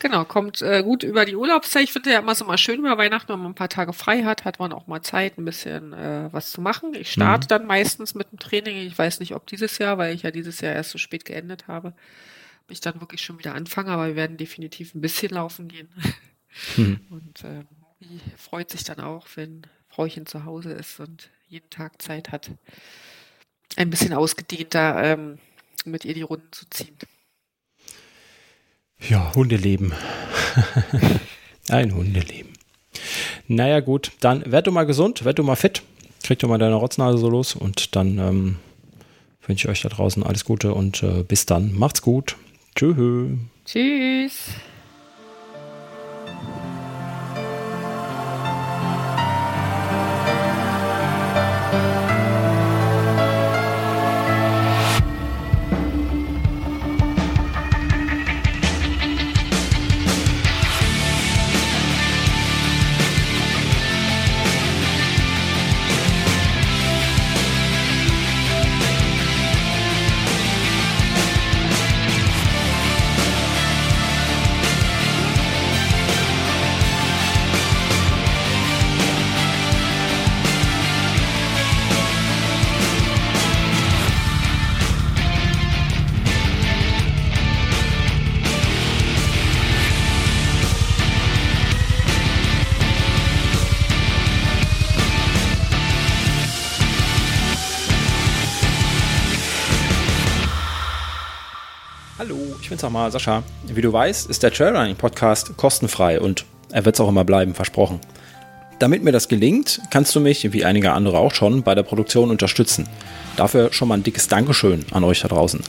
Genau, 0.00 0.26
kommt 0.26 0.60
äh, 0.60 0.82
gut 0.82 1.02
über 1.02 1.24
die 1.24 1.34
Urlaubszeit. 1.34 1.84
Ich 1.84 1.94
finde 1.94 2.12
ja 2.12 2.18
immer 2.18 2.34
so 2.34 2.44
mal 2.44 2.58
schön 2.58 2.80
über 2.80 2.98
Weihnachten, 2.98 3.32
wenn 3.32 3.38
man 3.38 3.52
ein 3.52 3.54
paar 3.54 3.70
Tage 3.70 3.94
frei 3.94 4.24
hat, 4.24 4.44
hat 4.44 4.58
man 4.58 4.74
auch 4.74 4.86
mal 4.86 5.00
Zeit, 5.00 5.38
ein 5.38 5.46
bisschen 5.46 5.94
äh, 5.94 6.28
was 6.30 6.50
zu 6.50 6.60
machen. 6.60 6.92
Ich 6.92 7.10
starte 7.10 7.46
mhm. 7.46 7.48
dann 7.48 7.66
meistens 7.66 8.14
mit 8.14 8.30
dem 8.32 8.38
Training. 8.38 8.76
Ich 8.86 8.98
weiß 8.98 9.18
nicht, 9.20 9.34
ob 9.34 9.46
dieses 9.46 9.78
Jahr, 9.78 9.96
weil 9.96 10.14
ich 10.14 10.24
ja 10.24 10.30
dieses 10.30 10.60
Jahr 10.60 10.74
erst 10.74 10.90
so 10.90 10.98
spät 10.98 11.24
geendet 11.24 11.68
habe 11.68 11.94
ich 12.72 12.80
dann 12.80 13.00
wirklich 13.00 13.22
schon 13.22 13.38
wieder 13.38 13.54
anfange, 13.54 13.90
aber 13.90 14.08
wir 14.08 14.16
werden 14.16 14.36
definitiv 14.36 14.94
ein 14.94 15.00
bisschen 15.00 15.30
laufen 15.30 15.68
gehen. 15.68 15.88
Mhm. 16.76 17.00
Und 17.10 17.44
ähm, 17.44 17.66
freut 18.36 18.70
sich 18.70 18.84
dann 18.84 19.00
auch, 19.00 19.26
wenn 19.34 19.62
Frauchen 19.88 20.26
zu 20.26 20.44
Hause 20.44 20.72
ist 20.72 21.00
und 21.00 21.30
jeden 21.48 21.68
Tag 21.68 22.00
Zeit 22.00 22.32
hat, 22.32 22.50
ein 23.76 23.90
bisschen 23.90 24.14
ausgedehnter 24.14 25.02
ähm, 25.02 25.38
mit 25.84 26.04
ihr 26.04 26.14
die 26.14 26.22
Runden 26.22 26.48
zu 26.50 26.64
ziehen. 26.70 26.96
Ja, 28.98 29.34
Hundeleben. 29.34 29.92
ein 31.68 31.94
Hundeleben. 31.94 32.52
Naja, 33.48 33.80
gut, 33.80 34.12
dann 34.20 34.50
werd 34.50 34.66
du 34.66 34.72
mal 34.72 34.86
gesund, 34.86 35.24
werd 35.24 35.38
du 35.38 35.42
mal 35.42 35.56
fit, 35.56 35.82
krieg 36.22 36.38
du 36.38 36.48
mal 36.48 36.58
deine 36.58 36.76
Rotznase 36.76 37.18
so 37.18 37.28
los 37.28 37.54
und 37.54 37.96
dann 37.96 38.18
ähm, 38.18 38.56
wünsche 39.46 39.66
ich 39.66 39.70
euch 39.70 39.82
da 39.82 39.88
draußen 39.88 40.22
alles 40.22 40.44
Gute 40.44 40.72
und 40.74 41.02
äh, 41.02 41.22
bis 41.22 41.46
dann. 41.46 41.74
Macht's 41.74 42.02
gut. 42.02 42.36
Tschüss. 42.74 43.38
Tschüss. 43.64 44.54
Sag 102.82 102.90
mal, 102.90 103.12
Sascha, 103.12 103.44
wie 103.68 103.80
du 103.80 103.92
weißt, 103.92 104.28
ist 104.28 104.42
der 104.42 104.52
Trailrunning 104.52 104.96
Podcast 104.96 105.56
kostenfrei 105.56 106.20
und 106.20 106.44
er 106.72 106.84
wird 106.84 106.96
es 106.96 107.00
auch 107.00 107.08
immer 107.08 107.24
bleiben, 107.24 107.54
versprochen. 107.54 108.00
Damit 108.80 109.04
mir 109.04 109.12
das 109.12 109.28
gelingt, 109.28 109.80
kannst 109.90 110.16
du 110.16 110.20
mich, 110.20 110.52
wie 110.52 110.64
einige 110.64 110.90
andere 110.90 111.18
auch 111.18 111.32
schon, 111.32 111.62
bei 111.62 111.76
der 111.76 111.84
Produktion 111.84 112.28
unterstützen. 112.30 112.88
Dafür 113.36 113.72
schon 113.72 113.86
mal 113.86 113.94
ein 113.94 114.02
dickes 114.02 114.26
Dankeschön 114.26 114.84
an 114.90 115.04
euch 115.04 115.20
da 115.20 115.28
draußen. 115.28 115.60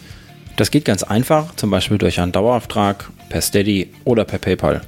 Das 0.55 0.71
geht 0.71 0.85
ganz 0.85 1.03
einfach, 1.03 1.55
zum 1.55 1.69
Beispiel 1.69 1.99
durch 1.99 2.19
einen 2.19 2.31
Dauerauftrag, 2.31 3.11
per 3.29 3.41
Steady 3.41 3.91
oder 4.05 4.25
per 4.25 4.39
PayPal. 4.39 4.81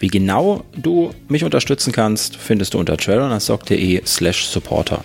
Wie 0.00 0.08
genau 0.08 0.64
du 0.76 1.12
mich 1.28 1.44
unterstützen 1.44 1.92
kannst, 1.92 2.34
findest 2.36 2.74
du 2.74 2.80
unter 2.80 2.96
trailrunnerstock.de 2.96 4.02
slash 4.04 4.46
supporter. 4.46 5.04